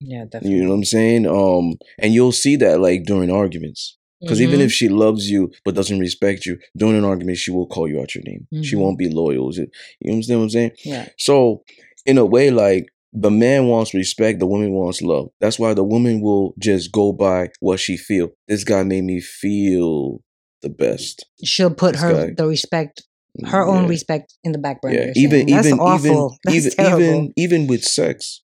Yeah. 0.00 0.24
Definitely. 0.24 0.50
You 0.58 0.62
know 0.64 0.70
what 0.70 0.76
I'm 0.76 0.84
saying? 0.84 1.26
Um, 1.26 1.78
and 1.98 2.14
you'll 2.14 2.32
see 2.32 2.56
that 2.56 2.80
like 2.80 3.04
during 3.04 3.30
arguments. 3.30 3.98
Because 4.20 4.40
even 4.40 4.60
Mhm. 4.60 4.64
if 4.66 4.72
she 4.72 4.88
loves 4.88 5.28
you 5.28 5.50
but 5.64 5.74
doesn't 5.74 5.98
respect 5.98 6.46
you, 6.46 6.56
during 6.76 6.96
an 6.96 7.04
argument, 7.04 7.38
she 7.38 7.50
will 7.50 7.66
call 7.66 7.88
you 7.88 8.00
out 8.00 8.14
your 8.14 8.22
name. 8.24 8.46
She 8.62 8.76
Mhm. 8.76 8.80
won't 8.80 8.98
be 8.98 9.08
loyal. 9.08 9.50
Is 9.50 9.58
it? 9.58 9.70
You 10.00 10.12
understand 10.12 10.38
what 10.38 10.44
I'm 10.44 10.50
saying? 10.50 10.72
yeah. 10.84 11.08
So, 11.18 11.64
in 12.06 12.18
a 12.18 12.24
way, 12.24 12.50
like 12.50 12.86
the 13.12 13.30
man 13.30 13.66
wants 13.66 13.92
respect, 13.94 14.38
the 14.38 14.46
woman 14.46 14.72
wants 14.72 15.02
love. 15.02 15.28
That's 15.40 15.58
why 15.58 15.74
the 15.74 15.84
woman 15.84 16.20
will 16.22 16.54
just 16.58 16.92
go 16.92 17.12
by 17.12 17.50
what 17.60 17.78
she 17.80 17.96
feel. 17.96 18.30
This 18.48 18.64
guy 18.64 18.82
made 18.84 19.04
me 19.04 19.20
feel 19.20 20.20
the 20.62 20.70
best. 20.70 21.26
She'll 21.44 21.74
put 21.74 21.92
This 21.94 22.02
her 22.02 22.12
guy- 22.28 22.34
the 22.36 22.46
respect, 22.46 23.02
her 23.46 23.66
own 23.66 23.86
respect, 23.88 24.34
in 24.44 24.52
the 24.52 24.58
back 24.58 24.80
burner. 24.80 24.94
Yeah, 24.98 25.12
even. 25.16 25.46
That's 25.46 25.66
even 25.66 25.80
awful. 25.80 26.38
even 26.44 26.54
That's 26.54 26.78
even 26.78 27.02
even 27.02 27.32
even 27.36 27.66
with 27.66 27.84
sex, 27.84 28.42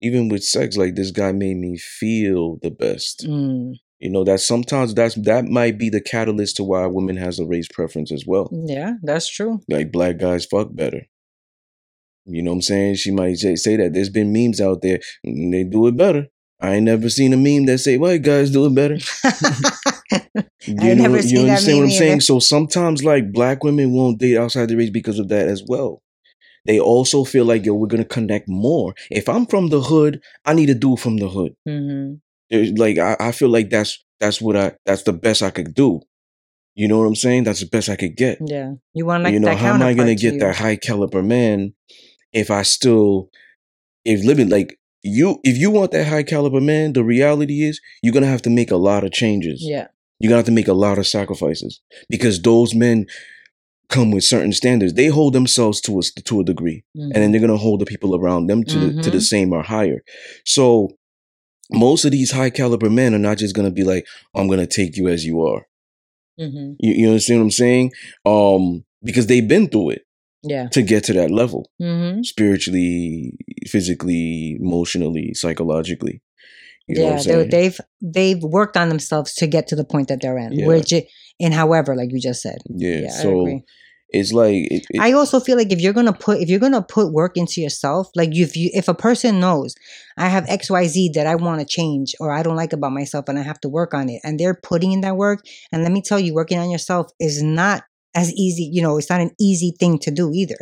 even 0.00 0.28
with 0.28 0.44
sex, 0.44 0.76
like 0.76 0.94
this 0.94 1.10
guy 1.10 1.32
made 1.32 1.56
me 1.56 1.76
feel 1.76 2.58
the 2.62 2.70
best. 2.70 3.24
Mm, 3.26 3.74
You 3.98 4.10
know 4.10 4.22
that 4.24 4.40
sometimes 4.40 4.94
that's 4.94 5.14
that 5.16 5.46
might 5.46 5.76
be 5.78 5.88
the 5.90 6.00
catalyst 6.00 6.56
to 6.56 6.64
why 6.64 6.84
a 6.84 6.88
woman 6.88 7.16
has 7.16 7.38
a 7.40 7.46
race 7.46 7.68
preference 7.72 8.12
as 8.12 8.24
well. 8.26 8.48
yeah, 8.52 8.92
that's 9.02 9.28
true. 9.28 9.60
Like 9.68 9.90
black 9.90 10.18
guys 10.18 10.46
fuck 10.46 10.68
better. 10.74 11.02
You 12.28 12.42
know 12.42 12.50
what 12.52 12.56
I'm 12.56 12.62
saying? 12.62 12.94
She 12.96 13.10
might 13.10 13.36
say, 13.38 13.56
say 13.56 13.76
that. 13.76 13.92
There's 13.94 14.10
been 14.10 14.32
memes 14.32 14.60
out 14.60 14.82
there. 14.82 15.00
and 15.24 15.52
They 15.52 15.64
do 15.64 15.86
it 15.86 15.96
better. 15.96 16.28
I 16.60 16.74
ain't 16.74 16.84
never 16.84 17.08
seen 17.08 17.32
a 17.32 17.36
meme 17.36 17.66
that 17.66 17.78
say 17.78 17.98
white 17.98 18.22
guys 18.22 18.50
do 18.50 18.66
it 18.66 18.74
better. 18.74 18.98
You 20.66 20.76
I 20.80 20.94
know, 20.94 21.04
never 21.04 21.22
you 21.22 21.22
seen 21.22 21.46
that 21.46 21.62
understand 21.62 21.78
what 21.78 21.84
I'm 21.84 21.88
meme 21.88 21.92
saying? 21.92 22.12
either. 22.12 22.20
So 22.20 22.38
sometimes 22.40 23.04
like 23.04 23.32
black 23.32 23.64
women 23.64 23.92
won't 23.92 24.18
date 24.18 24.36
outside 24.36 24.68
the 24.68 24.76
race 24.76 24.90
because 24.90 25.18
of 25.18 25.28
that 25.28 25.48
as 25.48 25.62
well. 25.66 26.02
They 26.66 26.78
also 26.78 27.24
feel 27.24 27.44
like 27.44 27.64
yo, 27.64 27.74
we're 27.74 27.86
gonna 27.86 28.04
connect 28.04 28.48
more. 28.48 28.94
If 29.10 29.28
I'm 29.28 29.46
from 29.46 29.68
the 29.68 29.80
hood, 29.80 30.20
I 30.44 30.54
need 30.54 30.66
to 30.66 30.74
do 30.74 30.94
it 30.94 31.00
from 31.00 31.16
the 31.16 31.28
hood. 31.28 31.54
hmm 31.66 32.14
like 32.76 32.98
I, 32.98 33.16
I 33.20 33.32
feel 33.32 33.48
like 33.50 33.70
that's 33.70 34.02
that's 34.20 34.40
what 34.40 34.56
I 34.56 34.72
that's 34.84 35.02
the 35.04 35.12
best 35.12 35.42
I 35.42 35.50
could 35.50 35.74
do. 35.74 36.00
You 36.74 36.88
know 36.88 36.98
what 36.98 37.06
I'm 37.06 37.16
saying? 37.16 37.44
That's 37.44 37.60
the 37.60 37.66
best 37.66 37.88
I 37.88 37.96
could 37.96 38.16
get. 38.16 38.38
Yeah, 38.44 38.74
you 38.94 39.06
want 39.06 39.24
like 39.24 39.34
you 39.34 39.40
know, 39.40 39.54
how 39.54 39.74
am 39.74 39.82
I 39.82 39.94
gonna 39.94 40.14
to 40.14 40.20
get 40.20 40.34
you. 40.34 40.40
that 40.40 40.56
high 40.56 40.76
caliber 40.76 41.22
man 41.22 41.74
if 42.32 42.50
I 42.50 42.62
still 42.62 43.30
if 44.04 44.24
living 44.24 44.48
like 44.48 44.78
you 45.02 45.38
if 45.44 45.56
you 45.56 45.70
want 45.70 45.92
that 45.92 46.06
high 46.06 46.22
caliber 46.22 46.60
man, 46.60 46.92
the 46.92 47.04
reality 47.04 47.62
is 47.62 47.80
you're 48.02 48.12
gonna 48.12 48.26
have 48.26 48.42
to 48.42 48.50
make 48.50 48.70
a 48.70 48.76
lot 48.76 49.04
of 49.04 49.12
changes. 49.12 49.60
Yeah, 49.62 49.88
You're 50.18 50.28
gonna 50.30 50.38
have 50.38 50.46
to 50.46 50.52
make 50.52 50.68
a 50.68 50.72
lot 50.72 50.98
of 50.98 51.06
sacrifices 51.06 51.80
because 52.08 52.40
those 52.42 52.74
men 52.74 53.06
come 53.88 54.10
with 54.10 54.24
certain 54.24 54.52
standards. 54.52 54.94
They 54.94 55.06
hold 55.06 55.32
themselves 55.32 55.80
to 55.82 55.98
a 55.98 56.02
to 56.02 56.40
a 56.40 56.44
degree, 56.44 56.84
and 56.94 57.12
then 57.12 57.28
mhm. 57.28 57.32
they're 57.32 57.40
gonna 57.40 57.56
hold 57.56 57.80
the 57.80 57.86
people 57.86 58.14
around 58.14 58.46
them 58.48 58.64
to 58.64 58.78
the 58.78 59.02
to 59.02 59.10
the 59.10 59.18
Mhm. 59.18 59.22
same 59.22 59.52
or 59.52 59.62
higher. 59.62 60.02
So 60.44 60.96
most 61.70 62.04
of 62.04 62.10
these 62.12 62.30
high 62.32 62.50
caliber 62.50 62.90
men 62.90 63.14
are 63.14 63.18
not 63.18 63.38
just 63.38 63.54
gonna 63.54 63.70
be 63.70 63.84
like, 63.84 64.06
"I'm 64.34 64.48
gonna 64.48 64.66
take 64.66 64.96
you 64.96 65.08
as 65.08 65.24
you 65.24 65.42
are." 65.42 65.66
Mhm. 66.40 66.76
You, 66.78 66.92
you 66.92 67.08
understand 67.08 67.40
what 67.40 67.44
I'm 67.44 67.50
saying? 67.50 67.92
Um, 68.24 68.84
because 69.02 69.26
they've 69.26 69.46
been 69.46 69.68
through 69.68 69.90
it 69.90 70.02
yeah, 70.42 70.68
to 70.68 70.82
get 70.82 71.04
to 71.04 71.12
that 71.14 71.30
level, 71.30 71.70
hmm 71.78 72.22
spiritually, 72.22 73.32
physically, 73.66 74.56
emotionally, 74.60 75.34
psychologically. 75.34 76.22
You 76.88 77.02
yeah. 77.02 77.16
They, 77.16 77.22
saying? 77.22 77.50
they've 77.50 77.78
they've 78.00 78.42
worked 78.42 78.76
on 78.76 78.88
themselves 78.88 79.34
to 79.34 79.46
get 79.46 79.66
to 79.68 79.76
the 79.76 79.84
point 79.84 80.08
that 80.08 80.20
they're 80.22 80.38
in. 80.38 80.52
Yeah. 80.52 80.66
Which, 80.66 80.92
and 81.38 81.52
however, 81.54 81.94
like 81.94 82.10
you 82.12 82.20
just 82.20 82.40
said, 82.40 82.58
yeah. 82.68 83.00
yeah, 83.02 83.10
So 83.10 83.60
it's 84.10 84.32
like 84.32 84.54
it, 84.54 84.86
it- 84.88 85.00
I 85.00 85.12
also 85.12 85.38
feel 85.38 85.58
like 85.58 85.70
if 85.70 85.80
you're 85.80 85.92
gonna 85.92 86.14
put 86.14 86.40
if 86.40 86.48
you're 86.48 86.58
gonna 86.60 86.82
put 86.82 87.12
work 87.12 87.36
into 87.36 87.60
yourself, 87.60 88.08
like 88.16 88.30
if 88.32 88.56
you 88.56 88.70
if 88.72 88.88
a 88.88 88.94
person 88.94 89.38
knows 89.38 89.74
I 90.16 90.28
have 90.28 90.48
X 90.48 90.70
Y 90.70 90.86
Z 90.86 91.10
that 91.14 91.26
I 91.26 91.34
want 91.34 91.60
to 91.60 91.66
change 91.66 92.14
or 92.20 92.32
I 92.32 92.42
don't 92.42 92.56
like 92.56 92.72
about 92.72 92.92
myself 92.92 93.26
and 93.28 93.38
I 93.38 93.42
have 93.42 93.60
to 93.60 93.68
work 93.68 93.92
on 93.92 94.08
it, 94.08 94.20
and 94.24 94.40
they're 94.40 94.58
putting 94.62 94.92
in 94.92 95.02
that 95.02 95.16
work, 95.16 95.40
and 95.70 95.82
let 95.82 95.92
me 95.92 96.00
tell 96.00 96.18
you, 96.18 96.32
working 96.32 96.58
on 96.58 96.70
yourself 96.70 97.08
is 97.20 97.42
not 97.42 97.82
as 98.18 98.32
easy. 98.34 98.68
You 98.72 98.82
know, 98.82 98.98
it's 98.98 99.10
not 99.10 99.20
an 99.20 99.30
easy 99.40 99.74
thing 99.78 99.98
to 100.00 100.10
do 100.10 100.32
either. 100.32 100.58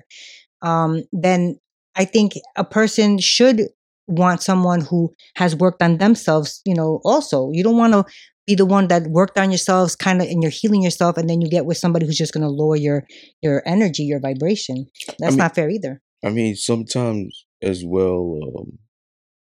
Um, 0.63 1.05
then 1.13 1.59
I 1.95 2.05
think 2.05 2.33
a 2.57 2.65
person 2.65 3.19
should 3.19 3.63
want 4.07 4.43
someone 4.43 4.81
who 4.81 5.13
has 5.37 5.57
worked 5.57 5.83
on 5.83 5.99
themselves. 5.99 6.61
You 6.65 6.75
know, 6.75 7.01
also 7.05 7.51
you 7.53 7.65
don't 7.65 7.77
want 7.77 7.93
to 7.95 8.05
be 8.47 8.55
the 8.55 8.67
one 8.67 8.89
that 8.89 9.09
worked 9.09 9.39
on 9.39 9.51
yourselves 9.51 9.97
kind 9.97 10.23
of 10.23 10.29
and 10.29 10.43
you're 10.43 10.53
healing 10.53 10.83
yourself 10.83 11.17
and 11.17 11.29
then 11.29 11.41
you 11.41 11.49
get 11.51 11.67
with 11.67 11.79
somebody 11.79 12.07
who's 12.07 12.17
just 12.17 12.33
going 12.33 12.47
to 12.47 12.49
lower 12.49 12.77
your 12.77 13.05
your 13.43 13.61
energy 13.67 14.05
your 14.05 14.21
vibration 14.21 14.87
that's 15.19 15.33
mean- 15.33 15.39
not 15.39 15.53
fair 15.53 15.69
either 15.69 16.01
I 16.25 16.31
mean, 16.31 16.57
sometimes 16.57 17.47
as 17.63 17.85
well, 17.85 18.41
um, 18.43 18.79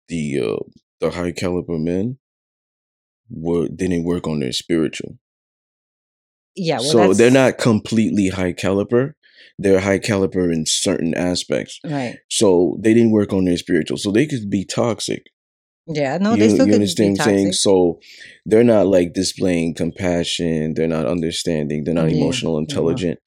the 0.08 0.40
uh, 0.40 0.64
the 1.00 1.10
high 1.10 1.32
caliber 1.32 1.78
men 1.78 2.18
were 3.30 3.68
didn't 3.68 4.04
work 4.04 4.26
on 4.26 4.40
their 4.40 4.52
spiritual. 4.52 5.18
Yeah 6.56 6.78
well 6.78 6.90
so 6.90 7.14
they're 7.14 7.30
not 7.30 7.58
completely 7.58 8.28
high 8.28 8.52
caliber. 8.52 9.16
They're 9.58 9.80
high 9.80 9.98
caliber 9.98 10.50
in 10.50 10.66
certain 10.66 11.14
aspects. 11.14 11.78
right 11.84 12.16
So 12.30 12.76
they 12.80 12.92
didn't 12.94 13.12
work 13.12 13.32
on 13.32 13.44
their 13.44 13.56
spiritual. 13.56 13.98
So 13.98 14.10
they 14.10 14.26
could 14.26 14.50
be 14.50 14.64
toxic. 14.64 15.26
yeah 15.86 16.18
no 16.18 16.32
you, 16.32 16.36
they 16.38 16.48
still 16.48 16.66
you 16.66 16.74
understand 16.74 17.18
what 17.18 17.28
I'm 17.28 17.34
saying? 17.36 17.52
So 17.52 18.00
they're 18.46 18.64
not 18.64 18.86
like 18.86 19.12
displaying 19.12 19.74
compassion. 19.74 20.74
They're 20.74 20.88
not 20.88 21.06
understanding. 21.06 21.84
They're 21.84 21.94
not 21.94 22.10
Yeah, 22.10 22.16
emotional 22.16 22.58
intelligent. 22.58 23.18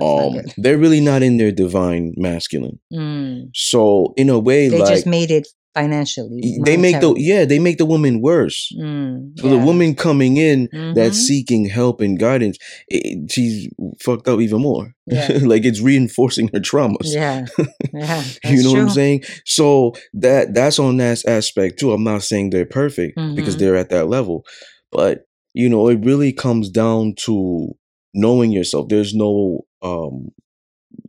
Um, 0.00 0.40
they're 0.56 0.78
really 0.78 1.00
not 1.00 1.22
in 1.22 1.36
their 1.36 1.52
divine 1.52 2.14
masculine. 2.16 2.80
Mm. 2.92 3.50
So 3.54 4.12
in 4.16 4.28
a 4.28 4.38
way, 4.38 4.68
they 4.68 4.80
like 4.80 4.88
just 4.88 5.06
made 5.06 5.30
it 5.30 5.46
financially. 5.74 6.58
they 6.64 6.76
make 6.76 7.00
the 7.00 7.14
yeah 7.16 7.44
they 7.44 7.58
make 7.58 7.78
the 7.78 7.84
woman 7.86 8.20
worse. 8.20 8.72
Mm, 8.78 9.38
so 9.38 9.48
the 9.48 9.58
woman 9.58 9.94
coming 9.94 10.36
in 10.36 10.68
Mhm. 10.68 10.94
that's 10.94 11.18
seeking 11.18 11.64
help 11.66 12.00
and 12.00 12.18
guidance 12.18 12.56
it, 12.88 13.30
she's 13.32 13.68
fucked 14.00 14.28
up 14.28 14.40
even 14.40 14.60
more. 14.62 14.94
Yeah. 15.06 15.38
like 15.42 15.64
it's 15.64 15.80
reinforcing 15.80 16.48
her 16.54 16.60
traumas. 16.60 17.12
Yeah, 17.12 17.46
yeah, 17.92 18.22
you 18.44 18.62
know 18.62 18.72
what 18.72 18.80
i'm 18.80 18.90
saying? 18.90 19.22
So 19.44 19.92
that 20.14 20.54
that's 20.54 20.78
on 20.78 20.96
that 20.98 21.24
aspect 21.26 21.78
too. 21.78 21.92
I'm 21.92 22.04
not 22.04 22.22
saying 22.22 22.50
they're 22.50 22.64
perfect 22.66 23.16
because 23.36 23.56
Mhm. 23.56 23.58
they're 23.58 23.76
at 23.76 23.90
that 23.90 24.08
level 24.08 24.44
but 24.92 25.26
you 25.54 25.68
know 25.68 25.88
it 25.88 25.98
really 26.04 26.32
comes 26.32 26.70
down 26.70 27.14
to 27.26 27.74
knowing 28.14 28.52
yourself. 28.52 28.88
There's 28.88 29.12
no 29.14 29.66
um 29.82 30.28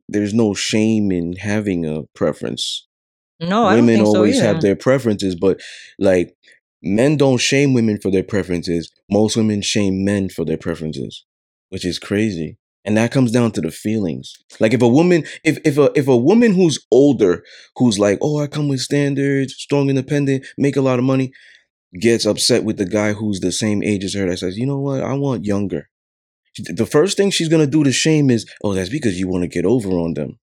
there's 0.08 0.34
no 0.34 0.54
shame 0.54 1.12
in 1.12 1.34
having 1.34 1.86
a 1.86 2.04
preference 2.16 2.88
No, 3.40 3.66
I 3.66 3.76
don't 3.76 3.86
women 3.86 3.98
think 3.98 4.08
so 4.08 4.16
always 4.16 4.38
either. 4.38 4.48
have 4.48 4.62
their 4.62 4.76
preferences 4.76 5.36
but 5.36 5.60
like 6.00 6.36
men 6.82 7.18
don't 7.18 7.38
shame 7.38 7.74
women 7.74 8.00
for 8.00 8.12
their 8.12 8.24
preferences. 8.24 8.92
Most 9.10 9.36
women 9.36 9.62
shame 9.62 10.06
men 10.06 10.30
for 10.30 10.46
their 10.46 10.58
preferences 10.58 11.26
which 11.70 11.86
is 11.86 12.00
crazy. 12.00 12.58
And 12.86 12.96
that 12.98 13.12
comes 13.12 13.32
down 13.32 13.52
to 13.54 13.62
the 13.62 13.72
feelings. 13.72 14.34
Like 14.60 14.74
if 14.74 14.82
a 14.82 14.88
woman 14.88 15.26
if 15.44 15.58
if 15.66 15.78
a 15.78 15.92
if 15.96 16.08
a 16.08 16.16
woman 16.16 16.54
who's 16.54 16.86
older 16.92 17.44
who's 17.76 17.98
like 17.98 18.20
oh 18.22 18.40
i 18.40 18.48
come 18.48 18.68
with 18.68 18.80
standards 18.80 19.56
strong 19.58 19.90
independent 19.90 20.46
make 20.58 20.76
a 20.76 20.82
lot 20.82 21.00
of 21.00 21.06
money 21.06 21.32
gets 22.00 22.26
upset 22.26 22.64
with 22.64 22.78
the 22.78 22.86
guy 22.86 23.14
who's 23.14 23.40
the 23.40 23.52
same 23.52 23.82
age 23.82 24.04
as 24.04 24.14
her 24.14 24.30
that 24.30 24.38
says 24.38 24.58
you 24.58 24.66
know 24.66 24.80
what? 24.80 25.02
I 25.02 25.14
want 25.14 25.46
younger. 25.46 25.90
The 26.58 26.86
first 26.86 27.18
thing 27.18 27.32
she's 27.32 27.50
gonna 27.50 27.68
do 27.68 27.84
to 27.84 27.92
shame 27.92 28.30
is 28.30 28.46
oh 28.64 28.74
that's 28.74 28.90
because 28.90 29.20
you 29.20 29.28
want 29.28 29.44
to 29.44 29.48
get 29.50 29.66
over 29.66 29.90
on 29.90 30.14
them 30.14 30.40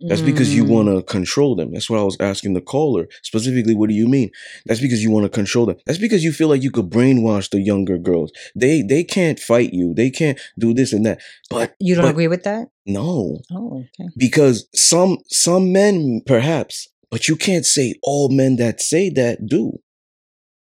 that's 0.00 0.20
because 0.20 0.54
you 0.54 0.64
Mm. 0.64 0.68
want 0.68 0.88
to 0.88 1.02
control 1.02 1.54
them. 1.56 1.72
That's 1.72 1.88
what 1.88 1.98
I 1.98 2.02
was 2.02 2.16
asking 2.20 2.52
the 2.54 2.60
caller. 2.60 3.08
Specifically, 3.22 3.74
what 3.74 3.88
do 3.88 3.94
you 3.94 4.06
mean? 4.06 4.30
That's 4.66 4.80
because 4.80 5.02
you 5.02 5.10
want 5.10 5.24
to 5.24 5.30
control 5.30 5.64
them. 5.66 5.76
That's 5.86 5.98
because 5.98 6.22
you 6.22 6.32
feel 6.32 6.48
like 6.48 6.62
you 6.62 6.70
could 6.70 6.90
brainwash 6.90 7.48
the 7.50 7.60
younger 7.60 7.96
girls. 7.98 8.30
They 8.54 8.82
they 8.82 9.04
can't 9.04 9.38
fight 9.40 9.72
you. 9.72 9.94
They 9.94 10.10
can't 10.10 10.38
do 10.58 10.74
this 10.74 10.92
and 10.92 11.04
that. 11.06 11.20
But 11.50 11.74
You 11.80 11.94
don't 11.94 12.04
but 12.04 12.10
agree 12.10 12.28
with 12.28 12.44
that? 12.44 12.68
no, 12.84 13.40
Oh, 13.50 13.84
okay. 13.98 14.08
because 14.16 14.68
some 14.74 15.18
some 15.28 15.72
men 15.72 16.20
perhaps, 16.26 16.88
but 17.10 17.26
you 17.28 17.36
can't 17.36 17.64
say 17.64 17.94
all 18.02 18.28
men 18.28 18.56
that 18.56 18.80
say 18.80 19.08
that 19.10 19.46
do. 19.46 19.80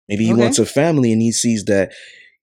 Maybe 0.09 0.25
he 0.25 0.31
Okay. 0.33 0.41
wants 0.41 0.59
a 0.59 0.65
family 0.65 1.11
and 1.11 1.21
he 1.21 1.31
sees 1.31 1.65
that 1.65 1.91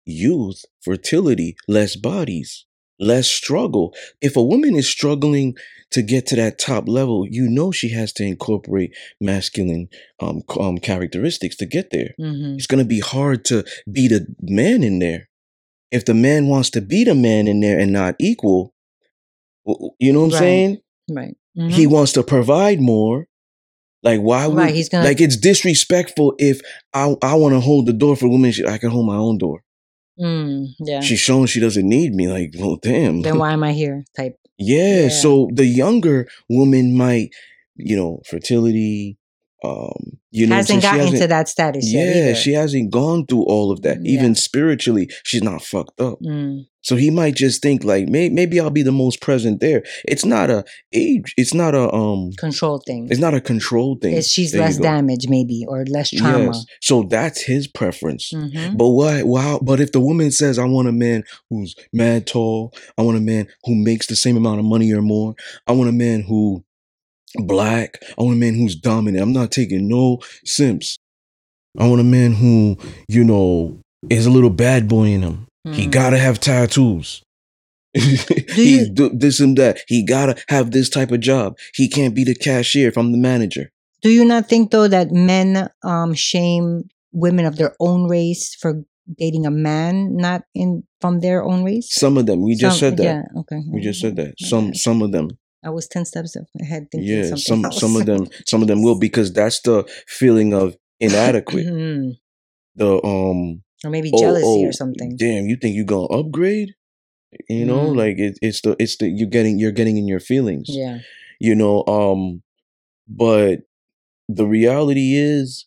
youth, 0.04 0.64
fertility, 0.80 1.54
less 1.68 1.96
bodies, 1.96 2.64
less 3.02 3.26
struggle. 3.28 3.94
If 4.20 4.36
a 4.36 4.42
woman 4.42 4.74
is 4.76 4.88
struggling 4.88 5.54
to 5.90 6.02
get 6.02 6.26
to 6.28 6.36
that 6.36 6.58
top 6.58 6.88
level, 6.88 7.26
you 7.28 7.48
know 7.48 7.70
she 7.72 7.90
has 7.90 8.12
to 8.14 8.24
incorporate 8.24 8.94
masculine 9.20 9.88
um, 10.20 10.42
um 10.58 10.78
characteristics 10.78 11.56
to 11.56 11.66
get 11.66 11.90
there. 11.90 12.14
hmm 12.18 12.54
It's 12.56 12.66
gonna 12.66 12.84
be 12.84 13.00
hard 13.00 13.44
to 13.46 13.64
beat 13.90 14.12
a 14.12 14.26
man 14.40 14.82
in 14.82 14.98
there. 15.00 15.28
If 15.90 16.04
the 16.06 16.14
man 16.14 16.46
wants 16.46 16.70
to 16.70 16.80
beat 16.80 17.08
a 17.08 17.14
man 17.14 17.46
in 17.48 17.60
there 17.60 17.78
and 17.78 17.92
not 17.92 18.14
equal, 18.18 18.72
you 19.98 20.12
know 20.12 20.20
what 20.20 20.26
I'm 20.26 20.30
Right. 20.32 20.38
saying? 20.38 20.78
Right. 21.10 21.36
He 21.54 21.86
Mhm. 21.86 21.90
wants 21.90 22.12
to 22.12 22.22
provide 22.22 22.80
more. 22.80 23.26
Like 24.02 24.20
why 24.20 24.46
would 24.46 24.56
Right, 24.56 24.74
he's 24.74 24.88
gonna- 24.88 25.04
like 25.06 25.20
it's 25.20 25.36
disrespectful 25.36 26.34
if 26.38 26.60
I 26.94 27.14
I 27.22 27.34
want 27.34 27.54
to 27.54 27.60
hold 27.60 27.86
the 27.86 27.92
door 27.92 28.16
for 28.16 28.28
women. 28.28 28.52
I 28.66 28.78
can 28.78 28.90
hold 28.90 29.06
my 29.06 29.16
own 29.16 29.38
door. 29.38 29.62
Mm, 30.20 30.68
yeah. 30.80 31.00
She's 31.00 31.20
showing 31.20 31.46
she 31.46 31.60
doesn't 31.60 31.88
need 31.88 32.14
me. 32.14 32.28
Like 32.28 32.54
well, 32.58 32.76
damn. 32.76 33.22
then 33.22 33.38
why 33.38 33.52
am 33.56 33.64
I 33.64 33.72
here? 33.72 34.04
Type. 34.16 34.36
yeah, 34.58 35.04
Yeah. 35.04 35.08
So 35.08 35.48
the 35.52 35.64
younger 35.66 36.28
woman 36.48 36.96
might, 36.96 37.30
you 37.76 37.96
know, 37.96 38.20
fertility. 38.26 39.18
Um, 39.64 40.18
you 40.30 40.46
know, 40.46 40.54
what 40.56 40.60
hasn't 40.68 40.82
gotten 40.82 41.00
hasn't- 41.00 41.20
to 41.22 41.26
that 41.28 41.48
status 41.48 41.92
yet. 41.92 42.16
Yeah, 42.16 42.22
either. 42.30 42.34
she 42.34 42.52
hasn't 42.54 42.90
gone 42.90 43.26
through 43.26 43.44
all 43.44 43.70
of 43.70 43.82
that. 43.82 43.98
Yeah. 44.02 44.18
Even 44.18 44.34
spiritually, 44.34 45.08
she's 45.24 45.42
not 45.42 45.62
fucked 45.62 46.00
up. 46.00 46.18
Mm, 46.20 46.66
So 46.84 46.96
he 46.96 47.10
might 47.10 47.36
just 47.36 47.62
think 47.62 47.84
like, 47.84 48.08
may- 48.08 48.28
maybe 48.30 48.58
I'll 48.58 48.70
be 48.70 48.82
the 48.82 48.90
most 48.90 49.20
present 49.20 49.60
there. 49.60 49.84
It's 50.08 50.24
not 50.24 50.50
a 50.50 50.64
age. 50.92 51.32
It's 51.36 51.54
not 51.54 51.74
a 51.76 51.92
um. 51.94 52.30
control 52.38 52.82
thing. 52.84 53.06
It's 53.10 53.20
not 53.20 53.34
a 53.34 53.40
control 53.40 53.96
thing. 54.02 54.14
It's 54.16 54.28
she's 54.28 54.50
There 54.50 54.62
less 54.62 54.78
damaged, 54.78 55.28
maybe, 55.30 55.64
or 55.68 55.84
less 55.84 56.10
trauma. 56.10 56.46
Yes. 56.46 56.64
So 56.80 57.04
that's 57.04 57.42
his 57.42 57.68
preference. 57.68 58.30
hmm 58.34 58.74
But 58.76 58.88
why? 58.88 59.22
Wow. 59.22 59.60
But 59.62 59.78
if 59.80 59.92
the 59.92 60.00
woman 60.00 60.32
says, 60.32 60.58
"I 60.58 60.64
want 60.64 60.88
a 60.88 60.92
man 60.92 61.22
who's 61.50 61.76
mad 61.92 62.26
tall. 62.26 62.74
I 62.98 63.02
want 63.02 63.16
a 63.18 63.20
man 63.20 63.46
who 63.64 63.74
makes 63.76 64.06
the 64.08 64.16
same 64.16 64.36
amount 64.36 64.58
of 64.58 64.64
money 64.64 64.92
or 64.92 65.02
more. 65.02 65.34
I 65.68 65.72
want 65.72 65.88
a 65.90 65.92
man 65.92 66.22
who 66.22 66.64
black. 67.38 67.98
I 68.18 68.22
want 68.22 68.36
a 68.36 68.40
man 68.40 68.54
who's 68.54 68.76
dominant. 68.76 69.22
I'm 69.22 69.32
not 69.32 69.50
taking 69.50 69.88
no 69.88 70.18
simps. 70.44 70.96
I 71.78 71.88
want 71.88 72.00
a 72.00 72.04
man 72.04 72.32
who, 72.34 72.76
you 73.08 73.24
know, 73.24 73.78
is 74.10 74.26
a 74.26 74.30
little 74.30 74.50
bad 74.50 74.88
boy 74.88 75.04
in 75.06 75.22
him. 75.22 75.46
He 75.72 75.86
Mm. 75.86 75.90
gotta 75.92 76.18
have 76.18 76.40
tattoos. 76.40 77.22
He's 77.94 78.88
you- 78.88 78.88
do 78.90 79.10
this 79.10 79.38
and 79.40 79.56
that. 79.58 79.78
He 79.86 80.02
gotta 80.02 80.36
have 80.48 80.70
this 80.70 80.88
type 80.88 81.12
of 81.12 81.20
job. 81.20 81.56
He 81.74 81.88
can't 81.88 82.14
be 82.14 82.24
the 82.24 82.34
cashier 82.34 82.88
if 82.88 82.96
I'm 82.96 83.12
the 83.12 83.18
manager. 83.18 83.70
Do 84.02 84.10
you 84.10 84.24
not 84.24 84.48
think 84.48 84.70
though 84.70 84.88
that 84.88 85.12
men 85.12 85.68
um 85.84 86.14
shame 86.14 86.88
women 87.12 87.44
of 87.44 87.56
their 87.56 87.74
own 87.78 88.08
race 88.08 88.54
for 88.54 88.82
dating 89.18 89.46
a 89.46 89.50
man 89.50 90.16
not 90.16 90.42
in 90.54 90.82
from 91.00 91.20
their 91.20 91.44
own 91.44 91.62
race? 91.64 91.94
Some 91.94 92.16
of 92.18 92.26
them. 92.26 92.42
We 92.42 92.54
just 92.56 92.78
Some- 92.80 92.90
said 92.90 92.96
that. 92.98 93.04
Yeah. 93.04 93.40
Okay. 93.40 93.60
We 93.70 93.80
just 93.80 94.00
said 94.00 94.16
that. 94.16 94.34
Some 94.40 94.68
bad. 94.68 94.76
some 94.78 95.02
of 95.02 95.12
them. 95.12 95.28
I 95.64 95.70
was 95.70 95.86
ten 95.88 96.04
steps 96.04 96.36
ahead 96.60 96.88
thinking 96.90 97.08
Yeah, 97.08 97.22
something 97.34 97.38
some 97.38 97.64
else. 97.66 97.80
some 97.80 97.96
of 97.96 98.06
them 98.06 98.26
some 98.46 98.62
of 98.62 98.68
them 98.68 98.82
will 98.82 98.98
because 98.98 99.32
that's 99.32 99.60
the 99.62 99.84
feeling 100.06 100.52
of 100.54 100.76
inadequate. 101.00 101.66
Mhm. 101.66 102.12
the 102.76 103.04
um 103.04 103.62
or 103.84 103.90
maybe 103.90 104.10
oh, 104.14 104.18
jealousy 104.18 104.44
oh, 104.46 104.64
or 104.68 104.72
something. 104.72 105.16
Damn, 105.16 105.46
you 105.46 105.56
think 105.56 105.74
you 105.74 105.84
gonna 105.84 106.06
upgrade? 106.06 106.70
You 107.48 107.64
know, 107.64 107.90
Mm. 107.90 107.96
like 107.96 108.18
it, 108.18 108.38
it's 108.42 108.60
the 108.60 108.76
it's 108.78 108.96
the 108.98 109.08
you're 109.08 109.28
getting 109.28 109.58
you're 109.58 109.72
getting 109.72 109.96
in 109.96 110.06
your 110.06 110.20
feelings. 110.20 110.66
Yeah. 110.68 110.98
You 111.40 111.54
know, 111.54 111.84
um, 111.86 112.42
but 113.08 113.60
the 114.28 114.46
reality 114.46 115.14
is, 115.16 115.66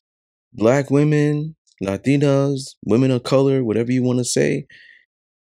black 0.53 0.89
women, 0.89 1.55
Latinas, 1.83 2.75
women 2.85 3.11
of 3.11 3.23
color, 3.23 3.63
whatever 3.63 3.91
you 3.91 4.01
want 4.03 4.19
to 4.19 4.25
say, 4.25 4.67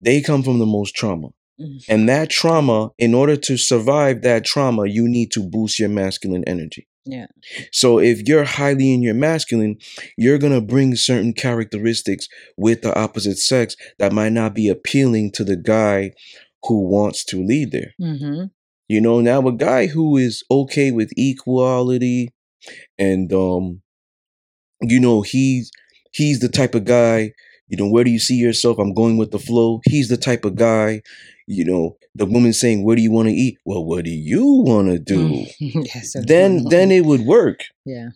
they 0.00 0.20
come 0.20 0.42
from 0.42 0.58
the 0.58 0.66
most 0.66 0.94
trauma. 0.96 1.28
Mm. 1.60 1.84
And 1.88 2.08
that 2.08 2.30
trauma, 2.30 2.90
in 2.98 3.14
order 3.14 3.36
to 3.36 3.56
survive 3.56 4.22
that 4.22 4.44
trauma, 4.44 4.86
you 4.86 5.08
need 5.08 5.30
to 5.32 5.42
boost 5.42 5.78
your 5.78 5.88
masculine 5.88 6.44
energy. 6.46 6.86
Yeah. 7.04 7.26
So 7.72 7.98
if 7.98 8.28
you're 8.28 8.44
highly 8.44 8.92
in 8.92 9.02
your 9.02 9.14
masculine, 9.14 9.78
you're 10.16 10.38
going 10.38 10.52
to 10.52 10.60
bring 10.60 10.94
certain 10.94 11.32
characteristics 11.32 12.28
with 12.56 12.82
the 12.82 12.96
opposite 12.98 13.38
sex 13.38 13.76
that 13.98 14.12
might 14.12 14.32
not 14.32 14.54
be 14.54 14.68
appealing 14.68 15.32
to 15.32 15.44
the 15.44 15.56
guy 15.56 16.12
who 16.64 16.86
wants 16.86 17.24
to 17.26 17.42
lead 17.42 17.72
there. 17.72 17.94
Mm-hmm. 18.00 18.44
You 18.88 19.00
know, 19.00 19.20
now 19.20 19.46
a 19.46 19.52
guy 19.52 19.86
who 19.86 20.16
is 20.16 20.42
okay 20.50 20.90
with 20.90 21.10
equality 21.16 22.30
and 22.98 23.32
um 23.32 23.82
you 24.82 25.00
know, 25.00 25.22
he's 25.22 25.70
he's 26.12 26.40
the 26.40 26.48
type 26.48 26.74
of 26.74 26.84
guy, 26.84 27.32
you 27.68 27.76
know, 27.76 27.88
where 27.88 28.04
do 28.04 28.10
you 28.10 28.18
see 28.18 28.36
yourself? 28.36 28.78
I'm 28.78 28.94
going 28.94 29.16
with 29.16 29.30
the 29.30 29.38
flow. 29.38 29.80
He's 29.84 30.08
the 30.08 30.16
type 30.16 30.44
of 30.44 30.56
guy, 30.56 31.02
you 31.50 31.64
know, 31.64 31.96
the 32.14 32.26
woman 32.26 32.52
saying, 32.52 32.84
"Where 32.84 32.94
do 32.96 33.02
you 33.02 33.10
want 33.10 33.28
to 33.28 33.34
eat?" 33.34 33.56
Well, 33.64 33.84
what 33.84 34.04
do 34.04 34.10
you 34.10 34.44
want 34.44 34.88
to 34.88 34.98
do? 34.98 35.46
yes. 35.60 36.14
Then 36.26 36.64
then 36.68 36.90
it 36.98 37.04
would 37.04 37.22
work. 37.22 37.60
yeah. 37.84 38.10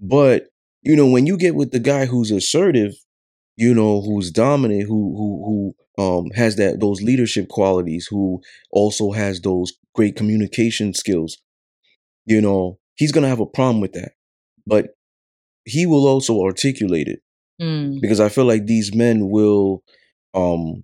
But 0.00 0.48
you 0.82 0.96
know, 0.96 1.06
when 1.08 1.26
you 1.26 1.36
get 1.36 1.54
with 1.54 1.70
the 1.72 1.78
guy 1.78 2.06
who's 2.06 2.30
assertive, 2.30 2.92
you 3.56 3.74
know, 3.74 4.00
who's 4.02 4.30
dominant, 4.30 4.82
who 4.88 5.14
who 5.16 5.74
who 5.98 6.02
um 6.02 6.30
has 6.34 6.56
that 6.56 6.80
those 6.80 7.00
leadership 7.02 7.48
qualities, 7.48 8.06
who 8.10 8.40
also 8.70 9.12
has 9.12 9.40
those 9.40 9.72
great 9.94 10.16
communication 10.16 10.92
skills, 10.94 11.38
you 12.26 12.40
know, 12.40 12.78
he's 12.96 13.12
gonna 13.12 13.28
have 13.28 13.40
a 13.40 13.46
problem 13.46 13.80
with 13.80 13.92
that. 13.92 14.12
But 14.66 14.88
he 15.64 15.86
will 15.86 16.06
also 16.06 16.42
articulate 16.42 17.08
it 17.08 17.20
Mm. 17.62 18.00
because 18.00 18.18
I 18.18 18.28
feel 18.30 18.46
like 18.46 18.66
these 18.66 18.92
men 18.94 19.30
will, 19.30 19.84
um, 20.34 20.82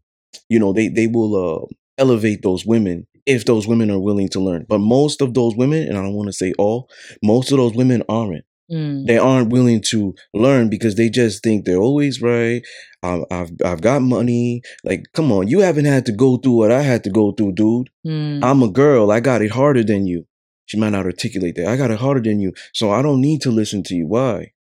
you 0.49 0.59
know, 0.59 0.73
they 0.73 0.89
they 0.89 1.07
will 1.07 1.35
uh, 1.37 1.67
elevate 1.99 2.43
those 2.43 2.65
women 2.67 3.07
if 3.27 3.45
those 3.45 3.67
women 3.67 3.91
are 3.91 4.01
willing 4.01 4.29
to 4.31 4.41
learn. 4.41 4.67
But 4.69 4.79
most 4.79 5.21
of 5.21 5.35
those 5.35 5.55
women, 5.55 5.87
and 5.87 5.97
I 5.99 6.03
don't 6.03 6.15
want 6.15 6.29
to 6.29 6.33
say 6.33 6.53
all, 6.59 6.89
most 7.23 7.53
of 7.53 7.59
those 7.59 7.75
women 7.75 8.03
aren't 8.09 8.45
Mm. 8.71 9.05
they 9.07 9.19
aren't 9.19 9.51
willing 9.51 9.83
to 9.91 10.15
learn 10.33 10.69
because 10.69 10.95
they 10.95 11.11
just 11.11 11.43
think 11.43 11.65
they're 11.65 11.77
always 11.77 12.23
right. 12.23 12.63
Um, 13.03 13.25
I've 13.29 13.51
I've 13.65 13.81
got 13.81 14.01
money. 14.03 14.63
Like, 14.85 15.07
come 15.13 15.33
on, 15.33 15.49
you 15.49 15.59
haven't 15.59 15.87
had 15.87 16.07
to 16.07 16.13
go 16.13 16.37
through 16.37 16.53
what 16.53 16.71
I 16.71 16.83
had 16.83 17.03
to 17.05 17.11
go 17.11 17.33
through, 17.33 17.53
dude. 17.53 17.91
Mm. 18.07 18.45
I'm 18.45 18.63
a 18.63 18.71
girl. 18.71 19.11
I 19.11 19.19
got 19.19 19.43
it 19.43 19.51
harder 19.51 19.83
than 19.83 20.07
you. 20.07 20.25
She 20.67 20.79
might 20.79 20.91
not 20.91 21.05
articulate 21.05 21.57
that. 21.57 21.67
I 21.67 21.77
got 21.77 21.91
it 21.91 21.99
harder 21.99 22.21
than 22.21 22.39
you, 22.39 22.53
so 22.73 22.93
I 22.93 23.03
don't 23.03 23.21
need 23.21 23.41
to 23.43 23.51
listen 23.51 23.83
to 23.85 23.97
you. 23.97 24.07
Why? 24.07 24.53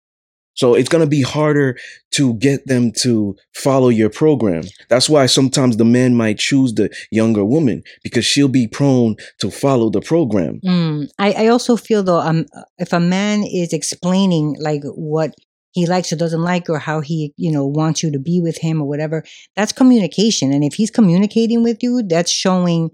So 0.59 0.73
it's 0.73 0.89
gonna 0.89 1.07
be 1.07 1.21
harder 1.21 1.77
to 2.11 2.33
get 2.33 2.67
them 2.67 2.91
to 3.03 3.37
follow 3.53 3.87
your 3.87 4.09
program. 4.09 4.63
That's 4.89 5.07
why 5.07 5.25
sometimes 5.27 5.77
the 5.77 5.85
man 5.85 6.15
might 6.15 6.37
choose 6.37 6.73
the 6.73 6.89
younger 7.11 7.45
woman 7.45 7.81
because 8.03 8.25
she'll 8.25 8.49
be 8.49 8.67
prone 8.67 9.15
to 9.39 9.49
follow 9.49 9.89
the 9.89 10.01
program. 10.01 10.59
Mm. 10.65 11.09
I, 11.17 11.45
I 11.45 11.47
also 11.47 11.77
feel 11.77 12.03
though, 12.03 12.19
um, 12.19 12.45
if 12.77 12.91
a 12.91 12.99
man 12.99 13.43
is 13.43 13.71
explaining 13.71 14.57
like 14.59 14.81
what 14.95 15.33
he 15.71 15.85
likes 15.85 16.11
or 16.11 16.17
doesn't 16.17 16.41
like, 16.41 16.69
or 16.69 16.79
how 16.79 16.99
he, 16.99 17.33
you 17.37 17.51
know, 17.51 17.65
wants 17.65 18.03
you 18.03 18.11
to 18.11 18.19
be 18.19 18.41
with 18.41 18.57
him 18.57 18.81
or 18.81 18.87
whatever, 18.87 19.23
that's 19.55 19.71
communication. 19.71 20.51
And 20.51 20.63
if 20.63 20.73
he's 20.73 20.91
communicating 20.91 21.63
with 21.63 21.81
you, 21.81 22.03
that's 22.03 22.31
showing, 22.31 22.89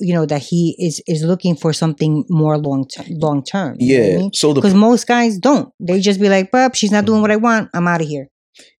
you 0.00 0.14
know, 0.14 0.26
that 0.26 0.42
he 0.42 0.76
is 0.78 1.02
is 1.06 1.22
looking 1.22 1.56
for 1.56 1.72
something 1.72 2.24
more 2.28 2.58
long 2.58 2.86
term. 2.88 3.06
Long 3.10 3.42
term. 3.42 3.76
Yeah. 3.78 4.28
So 4.32 4.52
the 4.52 4.60
Because 4.60 4.74
most 4.74 5.06
guys 5.06 5.38
don't. 5.38 5.72
They 5.80 6.00
just 6.00 6.20
be 6.20 6.28
like, 6.28 6.50
"Bub, 6.50 6.74
she's 6.74 6.90
not 6.92 7.04
doing 7.06 7.20
what 7.22 7.30
I 7.30 7.34
mm-hmm. 7.34 7.44
want. 7.44 7.70
I'm 7.74 7.86
out 7.88 8.00
of 8.00 8.08
here." 8.08 8.28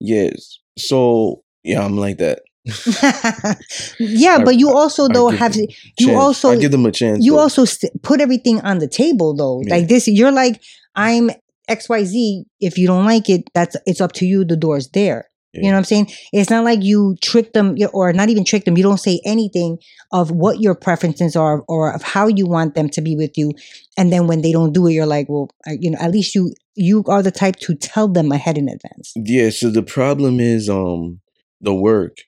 yes. 0.00 0.58
So 0.76 1.42
yeah, 1.64 1.84
I'm 1.84 1.96
like 1.96 2.18
that. 2.18 2.40
yeah, 3.98 4.36
I- 4.40 4.44
but 4.44 4.56
you 4.56 4.70
also 4.70 5.04
I 5.04 5.12
though 5.12 5.30
give 5.30 5.38
have 5.40 5.56
you 5.56 5.66
Chance. 5.98 6.18
also 6.18 6.50
I 6.50 6.56
give 6.56 6.70
them 6.70 6.86
a 6.86 6.92
chance. 6.92 7.24
you 7.24 7.32
though. 7.32 7.38
also 7.38 7.64
st- 7.64 8.02
put 8.02 8.20
everything 8.20 8.60
on 8.60 8.78
the 8.78 8.88
table 8.88 9.34
though 9.34 9.62
Yeah. 9.64 9.74
like 9.76 9.88
this 9.88 10.06
you're 10.06 10.32
like 10.32 10.60
i'm 10.94 11.30
xyz 11.70 12.44
if 12.60 12.76
you 12.76 12.86
don't 12.86 13.06
like 13.06 13.30
it 13.30 13.48
that's 13.54 13.76
it's 13.86 14.00
up 14.00 14.12
to 14.12 14.26
you 14.26 14.44
the 14.44 14.56
door's 14.56 14.88
there 14.90 15.30
you 15.54 15.62
know 15.62 15.72
what 15.72 15.78
i'm 15.78 15.84
saying 15.84 16.06
it's 16.32 16.50
not 16.50 16.64
like 16.64 16.82
you 16.82 17.16
trick 17.22 17.52
them 17.52 17.76
or 17.92 18.12
not 18.12 18.28
even 18.28 18.44
trick 18.44 18.64
them 18.64 18.76
you 18.76 18.82
don't 18.82 18.98
say 19.00 19.20
anything 19.24 19.78
of 20.12 20.30
what 20.30 20.60
your 20.60 20.74
preferences 20.74 21.34
are 21.36 21.62
or 21.68 21.92
of 21.92 22.02
how 22.02 22.26
you 22.26 22.46
want 22.46 22.74
them 22.74 22.88
to 22.88 23.00
be 23.00 23.16
with 23.16 23.36
you 23.36 23.52
and 23.96 24.12
then 24.12 24.26
when 24.26 24.42
they 24.42 24.52
don't 24.52 24.72
do 24.72 24.86
it 24.86 24.92
you're 24.92 25.06
like 25.06 25.26
well 25.28 25.48
you 25.66 25.90
know 25.90 25.98
at 26.00 26.10
least 26.10 26.34
you 26.34 26.52
you 26.74 27.02
are 27.08 27.22
the 27.22 27.30
type 27.32 27.56
to 27.56 27.74
tell 27.74 28.06
them 28.08 28.30
ahead 28.30 28.56
in 28.56 28.68
advance 28.68 29.12
Yeah, 29.16 29.50
so 29.50 29.70
the 29.70 29.82
problem 29.82 30.38
is 30.38 30.68
um 30.70 31.20
the 31.60 31.74
work. 31.74 32.18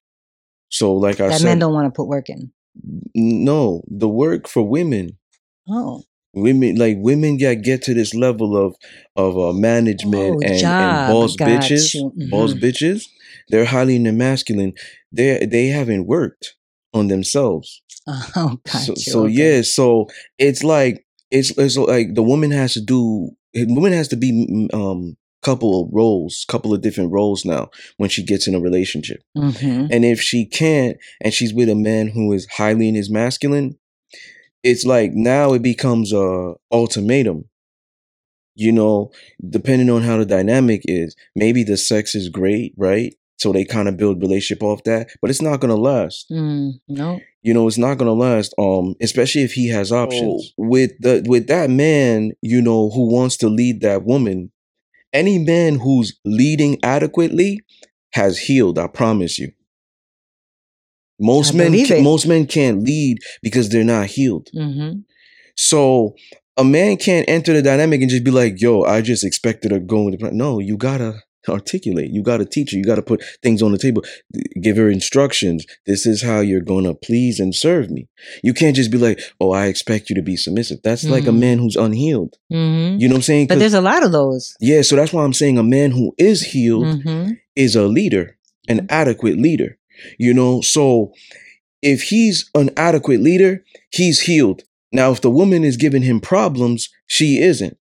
So 0.68 0.92
like 0.94 1.20
I 1.20 1.28
that 1.28 1.40
said, 1.40 1.44
men 1.44 1.58
don't 1.58 1.72
want 1.72 1.86
to 1.86 1.96
put 1.96 2.08
work 2.08 2.28
in 2.28 2.52
no, 3.14 3.82
the 3.88 4.08
work 4.08 4.48
for 4.48 4.62
women. 4.62 5.18
oh 5.68 6.02
Women 6.32 6.76
like 6.76 6.96
women 6.98 7.36
get 7.36 7.62
get 7.62 7.82
to 7.82 7.94
this 7.94 8.14
level 8.14 8.56
of 8.56 8.76
of 9.16 9.36
uh, 9.36 9.52
management 9.52 10.36
Oh, 10.36 10.40
and, 10.40 10.62
and 10.64 11.06
boss 11.06 11.36
Got 11.36 11.48
bitches, 11.62 11.94
you. 11.94 12.12
boss 12.30 12.54
bitches. 12.54 13.06
They're 13.48 13.64
highly 13.64 13.96
in 13.96 14.04
the 14.04 14.12
masculine. 14.12 14.74
They 15.12 15.44
they 15.46 15.66
haven't 15.66 16.06
worked 16.06 16.54
on 16.94 17.08
themselves. 17.08 17.82
oh 18.08 18.58
God, 18.64 18.82
so 18.82 18.94
so 18.94 19.26
yeah, 19.26 19.62
so 19.62 20.06
it's 20.38 20.62
like 20.62 21.04
it's 21.30 21.50
it's 21.58 21.76
like 21.76 22.14
the 22.14 22.22
woman 22.22 22.50
has 22.52 22.74
to 22.74 22.80
do. 22.80 23.30
Woman 23.54 23.92
has 23.92 24.06
to 24.08 24.16
be 24.16 24.30
mm, 24.32 24.72
um 24.74 25.16
couple 25.42 25.82
of 25.82 25.88
roles, 25.92 26.44
couple 26.48 26.74
of 26.74 26.82
different 26.82 27.12
roles 27.12 27.44
now 27.44 27.70
when 27.96 28.10
she 28.10 28.22
gets 28.22 28.46
in 28.46 28.54
a 28.54 28.60
relationship. 28.60 29.22
hmm 29.34 29.86
And 29.90 30.04
if 30.04 30.20
she 30.20 30.46
can't, 30.46 30.96
and 31.20 31.32
she's 31.32 31.54
with 31.54 31.68
a 31.68 31.74
man 31.74 32.08
who 32.08 32.32
is 32.32 32.46
highly 32.52 32.88
in 32.88 32.94
his 32.94 33.10
masculine, 33.10 33.76
it's 34.62 34.84
like 34.84 35.12
now 35.12 35.52
it 35.52 35.62
becomes 35.62 36.12
a 36.12 36.54
ultimatum. 36.72 37.44
You 38.56 38.72
know, 38.72 39.10
depending 39.48 39.88
on 39.88 40.02
how 40.02 40.18
the 40.18 40.26
dynamic 40.26 40.82
is, 40.84 41.16
maybe 41.34 41.62
the 41.62 41.76
sex 41.76 42.14
is 42.14 42.28
great, 42.28 42.74
right? 42.76 43.14
So 43.38 43.52
they 43.52 43.64
kind 43.64 43.88
of 43.88 43.96
build 43.96 44.20
relationship 44.20 44.62
off 44.62 44.84
that, 44.84 45.08
but 45.22 45.30
it's 45.30 45.40
not 45.40 45.60
gonna 45.60 45.76
last. 45.76 46.28
mm, 46.30 46.72
no 46.88 47.20
You 47.42 47.54
know, 47.54 47.66
it's 47.68 47.78
not 47.78 47.96
gonna 47.96 48.12
last. 48.12 48.52
Um, 48.58 48.96
especially 49.00 49.42
if 49.44 49.52
he 49.52 49.68
has 49.68 49.92
options 49.92 50.52
with 50.58 50.90
the 51.00 51.24
with 51.26 51.46
that 51.46 51.70
man. 51.70 52.32
You 52.42 52.60
know, 52.60 52.90
who 52.90 53.10
wants 53.10 53.38
to 53.38 53.48
lead 53.48 53.80
that 53.80 54.04
woman. 54.04 54.50
Any 55.12 55.38
man 55.38 55.76
who's 55.76 56.18
leading 56.24 56.78
adequately 56.82 57.60
has 58.12 58.38
healed. 58.38 58.78
I 58.78 58.88
promise 58.88 59.38
you. 59.38 59.52
Most 61.20 61.54
I 61.54 61.58
men, 61.58 61.72
believe 61.72 61.88
ca- 61.88 61.96
it. 61.98 62.02
most 62.02 62.26
men 62.26 62.46
can't 62.46 62.82
lead 62.82 63.18
because 63.42 63.68
they're 63.68 63.84
not 63.84 64.06
healed. 64.06 64.48
hmm 64.54 64.90
So 65.56 66.14
a 66.56 66.64
man 66.64 66.96
can't 66.96 67.28
enter 67.28 67.52
the 67.52 67.62
dynamic 67.62 68.00
and 68.00 68.10
just 68.10 68.24
be 68.24 68.30
like, 68.30 68.60
"Yo, 68.60 68.82
I 68.82 69.00
just 69.02 69.24
expected 69.24 69.68
to 69.70 69.78
go 69.80 70.02
with 70.04 70.14
the 70.14 70.18
plan." 70.18 70.36
No, 70.36 70.58
you 70.58 70.76
gotta 70.76 71.20
articulate. 71.48 72.10
You 72.12 72.22
gotta 72.22 72.44
teach 72.44 72.70
her. 72.72 72.76
You 72.78 72.84
gotta 72.84 73.02
put 73.02 73.22
things 73.42 73.62
on 73.62 73.72
the 73.72 73.78
table. 73.78 74.02
Give 74.60 74.76
her 74.76 74.90
instructions. 74.90 75.64
This 75.86 76.04
is 76.06 76.22
how 76.22 76.40
you're 76.40 76.60
gonna 76.60 76.94
please 76.94 77.40
and 77.40 77.54
serve 77.54 77.90
me. 77.90 78.08
You 78.42 78.52
can't 78.54 78.76
just 78.76 78.90
be 78.90 78.98
like, 78.98 79.20
"Oh, 79.40 79.50
I 79.52 79.66
expect 79.66 80.10
you 80.10 80.16
to 80.16 80.22
be 80.22 80.36
submissive." 80.36 80.78
That's 80.84 81.04
like 81.04 81.26
a 81.26 81.30
Mhm. 81.30 81.38
man 81.38 81.58
who's 81.58 81.76
unhealed. 81.76 82.36
hmm 82.50 82.96
You 82.98 83.08
know 83.08 83.14
what 83.14 83.18
I'm 83.18 83.22
saying? 83.22 83.46
But 83.48 83.58
there's 83.58 83.74
a 83.74 83.80
lot 83.80 84.02
of 84.04 84.12
those. 84.12 84.54
yeah, 84.60 84.82
so 84.82 84.96
that's 84.96 85.12
why 85.12 85.24
I'm 85.24 85.32
saying 85.32 85.56
a 85.58 85.62
man 85.62 85.90
who 85.92 86.14
is 86.18 86.42
healed 86.52 87.02
hmm 87.02 87.32
is 87.56 87.74
a 87.74 87.86
leader, 87.86 88.36
an 88.68 88.86
adequate 88.88 89.38
leader. 89.38 89.76
You 90.18 90.34
know, 90.34 90.60
so 90.60 91.12
if 91.82 92.02
he's 92.02 92.50
an 92.54 92.70
adequate 92.76 93.20
leader, 93.20 93.64
he's 93.92 94.20
healed. 94.20 94.62
Now, 94.92 95.12
if 95.12 95.20
the 95.20 95.30
woman 95.30 95.64
is 95.64 95.76
giving 95.76 96.02
him 96.02 96.20
problems, 96.20 96.88
she 97.06 97.40
isn't. 97.40 97.76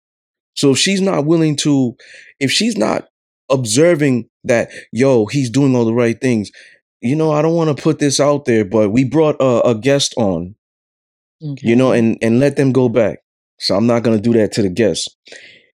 So 0.55 0.71
if 0.71 0.77
she's 0.77 1.01
not 1.01 1.25
willing 1.25 1.55
to, 1.57 1.95
if 2.39 2.51
she's 2.51 2.77
not 2.77 3.07
observing 3.49 4.29
that, 4.43 4.69
yo, 4.91 5.25
he's 5.25 5.49
doing 5.49 5.75
all 5.75 5.85
the 5.85 5.93
right 5.93 6.19
things, 6.19 6.51
you 7.01 7.15
know, 7.15 7.31
I 7.31 7.41
don't 7.41 7.55
want 7.55 7.75
to 7.75 7.81
put 7.81 7.99
this 7.99 8.19
out 8.19 8.45
there, 8.45 8.65
but 8.65 8.89
we 8.89 9.03
brought 9.03 9.37
a, 9.39 9.69
a 9.69 9.75
guest 9.75 10.13
on, 10.17 10.55
you 11.39 11.75
know, 11.75 11.91
and 11.93 12.17
and 12.21 12.39
let 12.39 12.57
them 12.57 12.71
go 12.71 12.89
back. 12.89 13.19
So 13.59 13.75
I'm 13.75 13.87
not 13.87 14.03
gonna 14.03 14.19
do 14.19 14.33
that 14.33 14.51
to 14.53 14.61
the 14.61 14.69
guests. 14.69 15.07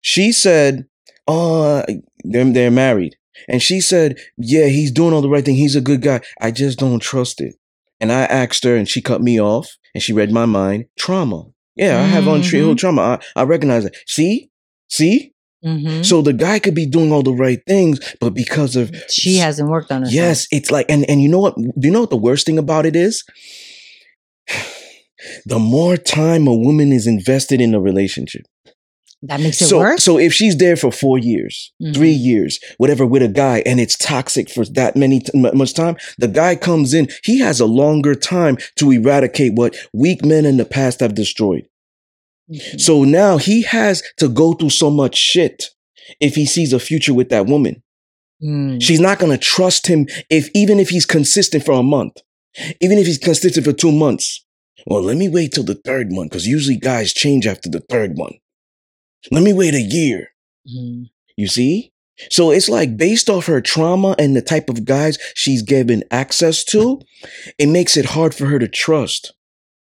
She 0.02 0.32
said, 0.32 0.88
uh, 1.28 1.84
they're 2.24 2.46
they're 2.46 2.72
married," 2.72 3.18
and 3.48 3.62
she 3.62 3.80
said, 3.82 4.18
"Yeah, 4.38 4.66
he's 4.68 4.92
doing 4.92 5.14
all 5.14 5.22
the 5.22 5.30
right 5.30 5.46
thing. 5.46 5.56
He's 5.56 5.76
a 5.76 5.82
good 5.82 6.02
guy. 6.02 6.22
I 6.42 6.52
just 6.52 6.80
don't 6.80 7.00
trust 7.02 7.42
it." 7.42 7.56
And 8.00 8.12
I 8.12 8.22
asked 8.22 8.64
her, 8.64 8.76
and 8.76 8.88
she 8.88 9.02
cut 9.02 9.22
me 9.22 9.40
off, 9.42 9.68
and 9.94 10.02
she 10.02 10.14
read 10.14 10.32
my 10.32 10.46
mind. 10.46 10.86
Trauma. 10.98 11.46
Yeah, 11.76 12.00
I 12.02 12.06
have 12.08 12.28
untreated 12.28 12.78
trauma. 12.78 13.02
I, 13.36 13.42
I 13.42 13.44
recognize 13.44 13.86
it. 13.86 13.96
See, 14.06 14.50
see. 14.90 15.34
hmm 15.64 16.02
So 16.02 16.22
the 16.22 16.34
guy 16.34 16.60
could 16.60 16.76
be 16.76 16.86
doing 16.86 17.12
all 17.12 17.24
the 17.24 17.34
right 17.34 17.60
things, 17.68 18.00
but 18.20 18.34
because 18.34 18.76
of 18.76 18.92
she 19.10 19.38
hasn't 19.38 19.70
worked 19.70 19.92
on 19.92 20.04
it. 20.04 20.12
Yes, 20.12 20.48
it's 20.52 20.72
like, 20.72 20.86
and 20.90 21.10
and 21.10 21.22
you 21.22 21.30
know 21.30 21.40
what? 21.40 21.56
Do 21.56 21.88
you 21.88 21.92
know 21.92 22.02
what 22.02 22.10
the 22.10 22.18
worst 22.18 22.46
thing 22.46 22.58
about 22.60 22.86
it 22.86 22.96
is? 22.96 23.24
The 25.46 25.60
more 25.60 25.98
time 25.98 26.48
a 26.48 26.56
woman 26.56 26.94
is 26.94 27.06
invested 27.06 27.60
in 27.60 27.74
a 27.76 27.80
relationship, 27.82 28.44
that 29.24 29.40
makes 29.42 29.62
it 29.62 29.66
so 29.66 29.80
worse. 29.80 30.04
so 30.04 30.18
if 30.18 30.34
she's 30.34 30.58
there 30.58 30.76
for 30.78 30.92
four 30.92 31.18
years, 31.18 31.72
Mhm. 31.82 31.94
three 31.94 32.12
years, 32.12 32.60
whatever, 32.78 33.06
with 33.06 33.22
a 33.22 33.28
guy, 33.28 33.62
and 33.66 33.80
it's 33.80 33.98
toxic 33.98 34.50
for 34.50 34.64
that 34.66 34.96
many 34.96 35.20
t- 35.20 35.32
much 35.38 35.74
time, 35.74 35.98
the 36.18 36.28
guy 36.28 36.56
comes 36.56 36.94
in. 36.94 37.10
He 37.24 37.40
has 37.40 37.60
a 37.60 37.66
longer 37.66 38.16
time 38.16 38.58
to 38.78 38.92
eradicate 38.92 39.54
what 39.56 39.76
weak 39.94 40.24
men 40.24 40.46
in 40.46 40.58
the 40.58 40.66
past 40.66 41.02
have 41.02 41.16
destroyed. 41.16 41.64
Mhm. 42.52 42.80
So 42.80 43.04
now 43.04 43.38
he 43.38 43.64
has 43.64 44.02
to 44.18 44.30
go 44.30 44.54
through 44.54 44.70
so 44.72 44.90
much 44.90 45.18
shit 45.18 45.66
if 46.22 46.36
he 46.36 46.46
sees 46.46 46.72
a 46.74 46.80
future 46.80 47.14
with 47.14 47.30
that 47.30 47.46
woman. 47.46 47.84
Mm. 48.42 48.82
She's 48.82 49.02
not 49.02 49.20
gonna 49.20 49.38
trust 49.38 49.88
him 49.88 50.08
if 50.30 50.50
even 50.56 50.80
if 50.80 50.90
he's 50.90 51.06
consistent 51.06 51.66
for 51.66 51.74
a 51.74 51.84
month, 51.84 52.14
even 52.80 52.98
if 52.98 53.06
he's 53.06 53.18
consistent 53.18 53.66
for 53.66 53.74
two 53.74 53.92
months. 53.92 54.46
Well, 54.88 55.02
let 55.04 55.18
me 55.18 55.28
wait 55.28 55.52
till 55.52 55.66
the 55.66 55.76
third 55.76 56.10
month 56.12 56.30
because 56.32 56.48
usually 56.48 56.78
guys 56.78 57.12
change 57.12 57.46
after 57.46 57.70
the 57.70 57.82
third 57.82 58.18
month. 58.18 58.38
Let 59.32 59.44
me 59.44 59.54
wait 59.54 59.74
a 59.74 59.82
year. 59.82 60.30
Mhm. 60.68 61.10
You 61.38 61.48
see? 61.48 61.92
So 62.30 62.52
it's 62.52 62.68
like 62.68 62.98
based 62.98 63.30
off 63.30 63.46
her 63.46 63.62
trauma 63.62 64.14
and 64.20 64.36
the 64.36 64.42
type 64.42 64.70
of 64.70 64.84
guys 64.86 65.18
she's 65.36 65.62
given 65.62 66.04
access 66.12 66.64
to, 66.66 67.00
it 67.58 67.68
makes 67.68 67.96
it 67.96 68.06
hard 68.06 68.36
for 68.36 68.48
her 68.48 68.60
to 68.60 68.68
trust. 68.68 69.34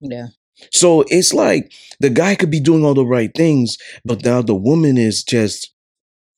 Yeah. 0.01 0.27
So 0.71 1.03
it's 1.07 1.33
like 1.33 1.71
the 1.99 2.09
guy 2.09 2.35
could 2.35 2.51
be 2.51 2.59
doing 2.59 2.83
all 2.83 2.93
the 2.93 3.05
right 3.05 3.31
things, 3.33 3.77
but 4.03 4.23
now 4.25 4.41
the 4.41 4.55
woman 4.55 4.97
is 4.97 5.23
just 5.23 5.71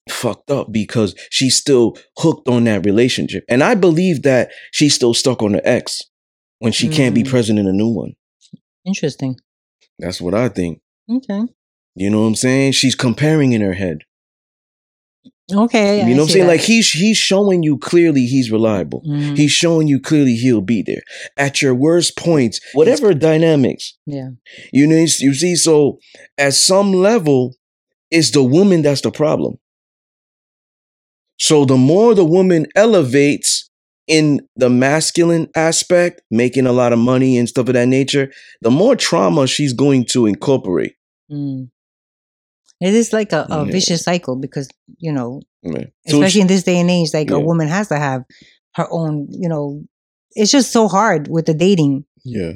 fucked 0.09 0.49
up 0.51 0.71
because 0.71 1.15
she's 1.31 1.55
still 1.55 1.97
hooked 2.17 2.47
on 2.47 2.63
that 2.65 2.85
relationship. 2.85 3.43
And 3.49 3.63
I 3.63 3.73
believe 3.75 4.21
that 4.23 4.51
she's 4.71 4.93
still 4.95 5.13
stuck 5.13 5.41
on 5.41 5.51
the 5.53 5.67
ex 5.67 6.01
when 6.59 6.71
she 6.71 6.87
can't 6.87 7.13
be 7.15 7.23
Mm. 7.23 7.29
present 7.29 7.59
in 7.59 7.67
a 7.67 7.73
new 7.73 7.89
one. 7.89 8.13
Interesting. 8.85 9.37
That's 9.99 10.21
what 10.21 10.33
I 10.33 10.49
think. 10.49 10.81
Okay. 11.11 11.41
You 11.97 12.11
know 12.11 12.21
what 12.21 12.27
I'm 12.27 12.35
saying? 12.35 12.73
She's 12.73 12.95
comparing 12.95 13.53
in 13.53 13.61
her 13.61 13.73
head. 13.73 13.99
Okay. 15.51 15.99
you 15.99 16.13
know 16.13 16.23
what 16.23 16.29
I'm 16.29 16.33
saying? 16.33 16.47
Like 16.47 16.59
he's 16.59 16.91
he's 16.91 17.17
showing 17.17 17.63
you 17.63 17.77
clearly 17.77 18.25
he's 18.25 18.51
reliable. 18.51 19.01
hmm 19.05 19.33
He's 19.35 19.51
showing 19.51 19.87
you 19.87 19.99
clearly 19.99 20.35
he'll 20.35 20.61
be 20.61 20.81
there. 20.81 21.01
At 21.37 21.61
your 21.61 21.73
worst 21.73 22.17
points, 22.17 22.59
whatever 22.73 23.13
dynamics, 23.13 23.97
yeah. 24.05 24.29
You 24.73 24.87
know, 24.87 24.97
you 24.97 25.33
see, 25.33 25.55
so 25.55 25.99
at 26.37 26.53
some 26.53 26.91
level, 26.93 27.55
it's 28.11 28.31
the 28.31 28.43
woman 28.43 28.81
that's 28.81 29.01
the 29.01 29.11
problem. 29.11 29.57
So 31.39 31.65
the 31.65 31.77
more 31.77 32.13
the 32.13 32.25
woman 32.25 32.67
elevates 32.75 33.69
in 34.07 34.41
the 34.55 34.69
masculine 34.69 35.47
aspect, 35.55 36.21
making 36.29 36.65
a 36.67 36.71
lot 36.73 36.93
of 36.93 36.99
money 36.99 37.37
and 37.37 37.47
stuff 37.47 37.67
of 37.67 37.73
that 37.73 37.87
nature, 37.87 38.31
the 38.61 38.71
more 38.71 38.95
trauma 38.95 39.47
she's 39.47 39.73
going 39.73 40.05
to 40.11 40.25
incorporate. 40.25 40.93
Mm. 41.31 41.69
It 42.79 42.93
is 42.93 43.11
like 43.13 43.31
a, 43.33 43.47
a 43.49 43.65
Yeah. 43.65 43.71
vicious 43.71 44.03
cycle 44.03 44.35
because 44.35 44.67
you 44.97 45.11
know. 45.11 45.41
So 46.07 46.17
especially 46.17 46.41
in 46.41 46.47
this 46.47 46.63
day 46.63 46.79
and 46.79 46.89
age, 46.89 47.13
like 47.13 47.29
a 47.31 47.39
woman 47.39 47.67
has 47.67 47.87
to 47.89 47.97
have 47.97 48.23
her 48.75 48.87
own. 48.91 49.27
You 49.31 49.49
know, 49.49 49.83
it's 50.31 50.51
just 50.51 50.71
so 50.71 50.87
hard 50.87 51.27
with 51.27 51.45
the 51.45 51.53
dating. 51.53 52.05
yeah. 52.23 52.53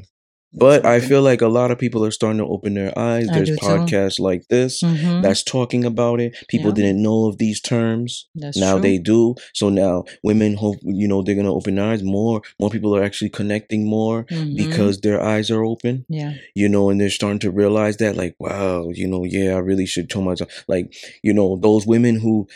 But 0.54 0.86
I 0.86 1.00
feel 1.00 1.22
like 1.22 1.42
a 1.42 1.48
lot 1.48 1.72
of 1.72 1.80
people 1.80 2.04
are 2.04 2.12
starting 2.12 2.40
to 2.40 2.46
open 2.46 2.74
their 2.74 2.98
eyes. 3.00 3.30
I 3.30 3.36
There's 3.36 3.50
do 3.52 3.56
too. 3.56 3.66
podcasts 3.66 4.20
like 4.20 4.48
this 4.50 4.82
Mhm. 4.82 5.22
that's 5.24 5.44
talking 5.44 5.86
about 5.86 6.20
it. 6.20 6.36
People 6.50 6.70
Yeah. 6.72 6.76
didn't 6.76 7.02
know 7.02 7.26
of 7.28 7.38
these 7.38 7.62
terms. 7.62 8.28
That's 8.36 8.58
now 8.58 8.74
true. 8.74 8.82
they 8.82 8.98
do. 8.98 9.36
So 9.54 9.70
now 9.70 10.04
women 10.24 10.56
hope 10.56 10.78
you 10.84 11.08
know 11.08 11.22
they're 11.22 11.36
gonna 11.36 11.54
open 11.54 11.76
their 11.76 11.86
eyes 11.86 12.04
more. 12.04 12.42
More 12.60 12.70
people 12.70 12.94
are 12.96 13.04
actually 13.04 13.30
connecting 13.30 13.86
more 13.86 14.26
Mhm. 14.30 14.56
because 14.58 15.00
their 15.00 15.22
eyes 15.24 15.50
are 15.50 15.64
open. 15.64 16.06
yeah, 16.10 16.34
You 16.54 16.68
know, 16.68 16.90
and 16.90 17.00
they're 17.00 17.10
starting 17.10 17.40
to 17.40 17.52
realize 17.52 17.98
that, 17.98 18.18
like, 18.18 18.36
wow, 18.40 18.90
you 18.94 19.08
know, 19.08 19.24
yeah, 19.24 19.56
I 19.56 19.60
really 19.60 19.86
should 19.86 20.10
tell 20.10 20.22
myself. 20.22 20.50
Like, 20.68 20.94
you 21.24 21.34
know, 21.34 21.56
those 21.56 21.88
women 21.88 22.20
who 22.20 22.48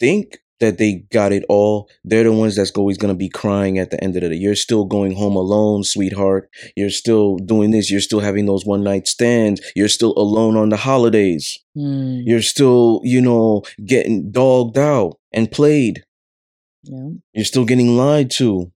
think 0.00 0.38
that 0.64 0.78
they 0.78 1.04
got 1.12 1.32
it 1.32 1.44
all, 1.48 1.88
they're 2.04 2.24
the 2.24 2.32
ones 2.32 2.56
that's 2.56 2.70
always 2.72 2.98
gonna 2.98 3.14
be 3.14 3.28
crying 3.28 3.78
at 3.78 3.90
the 3.90 4.02
end 4.02 4.16
of 4.16 4.22
the 4.22 4.28
day. 4.30 4.36
You're 4.36 4.54
still 4.56 4.84
going 4.84 5.12
home 5.14 5.36
alone, 5.36 5.84
sweetheart. 5.84 6.50
You're 6.76 6.90
still 6.90 7.36
doing 7.36 7.70
this. 7.70 7.90
You're 7.90 8.00
still 8.00 8.20
having 8.20 8.46
those 8.46 8.64
one 8.66 8.82
night 8.82 9.06
stands. 9.08 9.60
You're 9.76 9.88
still 9.88 10.14
alone 10.16 10.56
on 10.56 10.68
the 10.70 10.76
holidays. 10.76 11.58
Mm, 11.76 12.22
You're 12.26 12.42
still, 12.42 13.00
you 13.04 13.20
know, 13.20 13.62
getting 13.84 14.30
dogged 14.30 14.78
out 14.78 15.18
and 15.32 15.50
played. 15.50 16.04
yeah, 16.82 17.08
You're 17.32 17.44
still 17.44 17.64
getting 17.64 17.96
lied 17.96 18.30
to. 18.32 18.70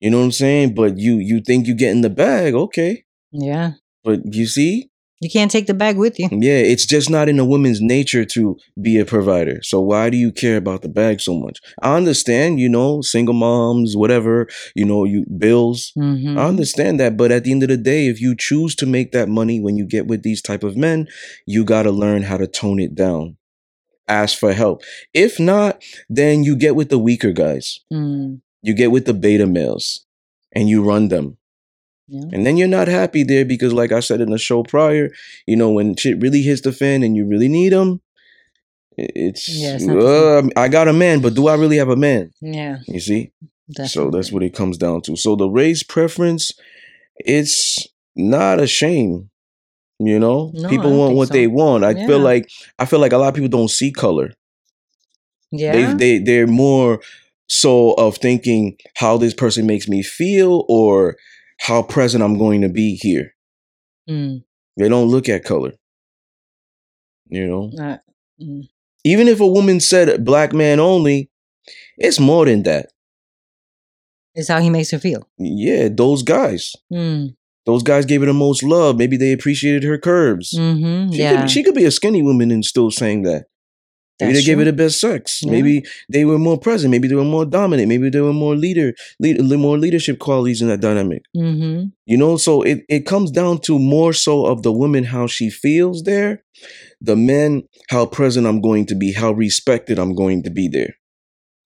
You 0.00 0.10
know 0.10 0.18
what 0.18 0.24
I'm 0.24 0.32
saying? 0.32 0.74
But 0.74 0.98
you 0.98 1.16
you 1.18 1.40
think 1.40 1.66
you 1.66 1.74
get 1.74 1.90
in 1.92 2.02
the 2.02 2.10
bag, 2.10 2.54
okay. 2.54 3.04
yeah. 3.32 3.72
But 4.04 4.20
you 4.34 4.46
see, 4.46 4.90
You 5.20 5.30
can't 5.30 5.50
take 5.50 5.66
the 5.66 5.72
bag 5.74 5.96
with 5.96 6.18
you. 6.18 6.28
yeah, 6.30 6.58
it's 6.58 6.84
just 6.84 7.08
not 7.08 7.28
in 7.28 7.38
a 7.38 7.44
woman's 7.44 7.80
nature 7.80 8.24
to 8.26 8.58
be 8.80 8.98
a 8.98 9.04
provider. 9.06 9.60
So 9.62 9.80
why 9.80 10.10
do 10.10 10.16
you 10.16 10.30
care 10.30 10.58
about 10.58 10.82
the 10.82 10.90
bag 10.90 11.20
so 11.22 11.34
much? 11.34 11.58
I 11.80 11.96
understand, 11.96 12.60
you 12.60 12.68
know, 12.68 13.00
single 13.00 13.32
moms, 13.34 13.96
whatever, 13.96 14.46
you 14.74 14.84
know, 14.84 15.04
you 15.04 15.24
bills. 15.38 15.92
hmm 15.94 16.36
I 16.38 16.46
understand 16.46 17.00
that, 17.00 17.16
but 17.16 17.32
at 17.32 17.44
the 17.44 17.52
end 17.52 17.62
of 17.62 17.70
the 17.70 17.78
day, 17.78 18.08
if 18.08 18.20
you 18.20 18.34
choose 18.36 18.74
to 18.76 18.86
make 18.86 19.12
that 19.12 19.28
money 19.30 19.58
when 19.58 19.76
you 19.78 19.86
get 19.86 20.06
with 20.06 20.22
these 20.22 20.42
type 20.42 20.62
of 20.62 20.76
men, 20.76 21.06
you 21.46 21.64
got 21.64 21.84
to 21.84 21.90
learn 21.90 22.22
how 22.22 22.36
to 22.36 22.46
tone 22.46 22.78
it 22.78 22.94
down. 22.94 23.36
Ask 24.08 24.38
for 24.38 24.52
help. 24.52 24.82
If 25.14 25.40
not, 25.40 25.82
then 26.10 26.44
you 26.44 26.56
get 26.56 26.76
with 26.76 26.90
the 26.90 26.98
weaker 26.98 27.32
guys. 27.32 27.80
Mm, 27.92 28.40
You 28.62 28.74
get 28.74 28.90
with 28.90 29.06
the 29.06 29.14
beta 29.14 29.46
males 29.46 30.04
and 30.54 30.68
you 30.68 30.84
run 30.84 31.08
them. 31.08 31.35
Yeah. 32.08 32.24
And 32.32 32.46
then 32.46 32.56
you're 32.56 32.68
not 32.68 32.88
happy 32.88 33.22
there 33.24 33.44
because, 33.44 33.72
like 33.72 33.92
I 33.92 34.00
said 34.00 34.20
in 34.20 34.30
the 34.30 34.38
show 34.38 34.62
prior, 34.62 35.10
you 35.46 35.56
know, 35.56 35.70
when 35.70 35.96
shit 35.96 36.20
really 36.20 36.42
hits 36.42 36.60
the 36.62 36.72
fan 36.72 37.02
and 37.02 37.16
you 37.16 37.26
really 37.26 37.48
need 37.48 37.72
them, 37.72 38.00
it's, 38.96 39.48
Yeah, 39.48 39.74
it's 39.74 39.86
uh, 39.88 40.48
I 40.56 40.68
got 40.68 40.88
a 40.88 40.92
man, 40.92 41.20
but 41.20 41.34
do 41.34 41.48
I 41.48 41.54
really 41.54 41.76
have 41.76 41.88
a 41.90 41.96
man? 41.96 42.30
Yeah, 42.40 42.78
You 42.86 43.00
see? 43.00 43.32
So 43.84 44.10
that's 44.10 44.30
what 44.32 44.42
it 44.42 44.54
comes 44.54 44.78
down 44.78 45.02
to. 45.02 45.16
So 45.16 45.34
the 45.36 45.48
race 45.48 45.82
preference, 45.82 46.52
it's 47.16 47.86
not 48.14 48.60
a 48.60 48.66
shame. 48.66 49.30
You 49.98 50.18
know, 50.18 50.52
No, 50.54 50.68
people 50.68 50.96
want 50.96 51.16
what 51.16 51.28
so. 51.28 51.32
they 51.32 51.46
want. 51.46 51.82
I 51.84 51.92
Yeah. 51.92 52.06
feel 52.06 52.18
like 52.20 52.48
I 52.78 52.84
feel 52.84 52.98
like 53.00 53.12
a 53.12 53.18
lot 53.18 53.28
of 53.28 53.34
people 53.34 53.48
don't 53.48 53.70
see 53.70 53.90
color. 53.90 54.32
Yeah, 55.50 55.72
They 55.72 56.18
they 56.18 56.18
they're 56.24 56.46
more 56.46 57.00
so 57.48 57.92
of 57.92 58.16
thinking 58.18 58.76
how 58.96 59.16
this 59.16 59.32
person 59.34 59.66
makes 59.66 59.88
me 59.88 60.02
feel 60.02 60.64
or 60.68 61.16
how 61.58 61.82
present 61.82 62.22
I'm 62.22 62.38
going 62.38 62.60
to 62.62 62.68
be 62.68 62.96
here. 62.96 63.32
Mm, 64.08 64.44
They 64.76 64.88
don't 64.88 65.08
look 65.08 65.28
at 65.28 65.44
color. 65.44 65.72
You 67.28 67.46
know, 67.48 67.70
uh, 67.80 67.98
mm, 68.40 68.68
even 69.04 69.26
if 69.28 69.40
a 69.40 69.46
woman 69.46 69.80
said 69.80 70.24
black 70.24 70.52
man 70.52 70.78
only, 70.78 71.28
it's 71.98 72.20
more 72.20 72.44
than 72.46 72.62
that. 72.64 72.86
it's 74.34 74.48
how 74.48 74.60
he 74.60 74.70
makes 74.70 74.90
her 74.90 74.98
feel. 74.98 75.28
Yeah, 75.38 75.88
those 75.90 76.22
guys. 76.22 76.72
Mm, 76.92 77.34
Those 77.64 77.82
guys 77.82 78.04
gave 78.06 78.20
her 78.20 78.26
the 78.26 78.32
most 78.34 78.62
love. 78.62 78.96
Maybe 78.96 79.16
they 79.16 79.32
appreciated 79.32 79.82
her 79.82 79.98
curves. 79.98 80.50
hmm 80.56 81.10
She, 81.10 81.18
yeah, 81.18 81.40
could, 81.40 81.50
she 81.50 81.62
could 81.64 81.74
be 81.74 81.84
a 81.84 81.90
skinny 81.90 82.22
woman 82.22 82.50
and 82.52 82.64
still 82.64 82.90
saying 82.92 83.22
that. 83.22 83.46
Maybe 84.18 84.32
That's 84.32 84.44
they 84.44 84.46
gave 84.50 84.56
true. 84.56 84.64
the 84.64 84.72
best 84.72 84.98
sex. 85.00 85.40
Yeah. 85.42 85.50
Maybe 85.52 85.84
they 86.10 86.24
were 86.24 86.38
more 86.38 86.58
present. 86.58 86.90
Maybe 86.90 87.06
they 87.06 87.14
were 87.14 87.24
more 87.24 87.44
dominant. 87.44 87.88
Maybe 87.88 88.08
they 88.08 88.20
were 88.22 88.32
more 88.32 88.56
leader, 88.56 88.94
lead, 89.20 89.40
more 89.42 89.76
leadership 89.76 90.18
qualities 90.18 90.62
in 90.62 90.68
that 90.68 90.80
dynamic. 90.80 91.22
hmm 91.34 91.84
You 92.06 92.16
know, 92.16 92.36
so 92.38 92.62
it, 92.62 92.84
it 92.88 93.04
comes 93.06 93.30
down 93.30 93.60
to 93.62 93.78
more 93.78 94.12
so 94.14 94.46
of 94.46 94.62
the 94.62 94.72
woman 94.72 95.04
how 95.04 95.26
she 95.26 95.50
feels 95.50 96.02
there, 96.04 96.42
the 97.00 97.14
men 97.16 97.64
how 97.90 98.06
present 98.06 98.46
I'm 98.46 98.62
going 98.62 98.86
to 98.86 98.94
be, 98.94 99.12
how 99.12 99.32
respected 99.32 99.98
I'm 99.98 100.14
going 100.14 100.42
to 100.44 100.50
be 100.50 100.68
there. 100.68 100.94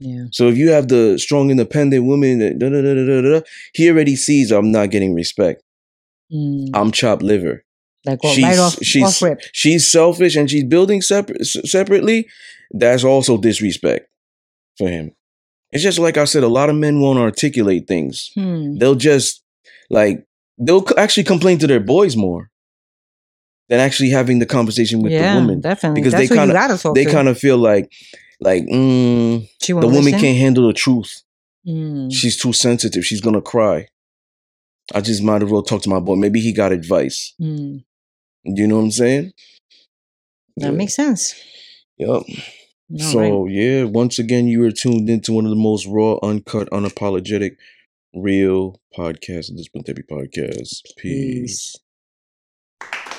Yeah, 0.01 0.25
So 0.33 0.49
if 0.49 0.57
you 0.57 0.71
have 0.71 0.89
the 0.89 1.19
strong 1.19 1.51
independent 1.51 2.05
woman, 2.07 2.39
that 2.39 2.59
da, 2.59 2.69
da, 2.71 2.81
da, 2.81 2.95
da, 2.95 3.21
da, 3.23 3.41
da, 3.41 3.47
he 3.75 3.89
already 3.91 4.17
sees 4.17 4.51
I'm 4.51 4.73
not 4.73 4.91
getting 4.91 5.15
respect. 5.15 5.63
mm. 6.33 6.71
I'm 6.75 6.91
chopped 6.91 7.23
liver. 7.23 7.65
Like 8.05 8.19
she's- 8.25 8.43
right 8.43 8.59
off, 8.59 8.79
she's- 8.83 9.07
off 9.17 9.23
rip. 9.23 9.41
she's 9.53 9.87
selfish 9.87 10.37
and 10.37 10.51
she's 10.51 10.65
building 10.65 11.03
separate 11.03 11.45
separately, 11.47 12.27
that's 12.71 13.05
also 13.05 13.37
disrespect 13.37 14.09
for 14.79 14.89
him. 14.89 15.13
It's 15.73 15.83
just 15.83 15.99
like 15.99 16.17
I 16.17 16.25
said, 16.25 16.43
a 16.43 16.49
lot 16.49 16.71
of 16.71 16.77
men 16.77 17.01
won't 17.01 17.19
articulate 17.19 17.87
things. 17.87 18.31
Hmm. 18.35 18.77
They'll 18.79 18.95
just 18.97 19.43
like 19.89 20.27
they'll 20.59 20.85
actually 20.97 21.25
complain 21.25 21.59
to 21.59 21.67
their 21.67 21.81
boys 21.81 22.17
more 22.17 22.51
than 23.69 23.79
actually 23.81 24.11
having 24.11 24.41
the 24.41 24.47
conversation 24.47 25.01
with 25.03 25.13
yeah, 25.13 25.35
the 25.35 25.41
woman 25.41 25.61
definitely. 25.61 26.01
because 26.01 26.13
That's 26.13 26.29
they 26.29 26.35
gotta 26.35 26.77
talk 26.77 26.95
they 26.95 27.05
kind 27.05 27.29
of 27.29 27.39
feel 27.39 27.57
like 27.57 27.93
like 28.41 28.65
mm, 28.65 29.49
the 29.67 29.73
won't 29.75 29.93
woman 29.93 30.13
can't 30.13 30.39
handle 30.39 30.67
the 30.67 30.73
truth. 30.73 31.23
Mm. 31.67 32.13
She's 32.13 32.37
too 32.37 32.53
sensitive. 32.53 33.05
She's 33.05 33.21
gonna 33.21 33.43
cry. 33.43 33.87
I 34.93 35.01
just 35.01 35.23
might 35.23 35.43
as 35.43 35.51
well 35.51 35.63
talk 35.63 35.83
to 35.83 35.89
my 35.89 36.01
boy. 36.01 36.17
Maybe 36.17 36.41
he 36.41 36.53
got 36.53 36.73
advice. 36.73 37.35
Mm. 37.41 37.85
You 38.45 38.67
know 38.67 38.77
what 38.77 38.85
I'm 38.85 38.91
saying? 38.91 39.33
That 40.57 40.73
makes 40.73 40.95
sense. 40.95 41.35
Yep. 41.99 42.23
So 42.97 43.45
right. 43.45 43.53
yeah, 43.53 43.85
once 43.85 44.19
again, 44.19 44.49
you 44.49 44.65
are 44.65 44.73
tuned 44.73 45.09
into 45.09 45.33
one 45.33 45.45
of 45.45 45.51
the 45.51 45.57
most 45.57 45.87
raw, 45.87 46.19
uncut, 46.23 46.69
unapologetic, 46.71 47.57
real 48.15 48.81
podcasts. 48.97 49.55
This 49.55 49.69
Therapy 49.73 50.03
Podcast. 50.03 50.83
Peace. 50.97 51.77
Peace. 52.83 53.10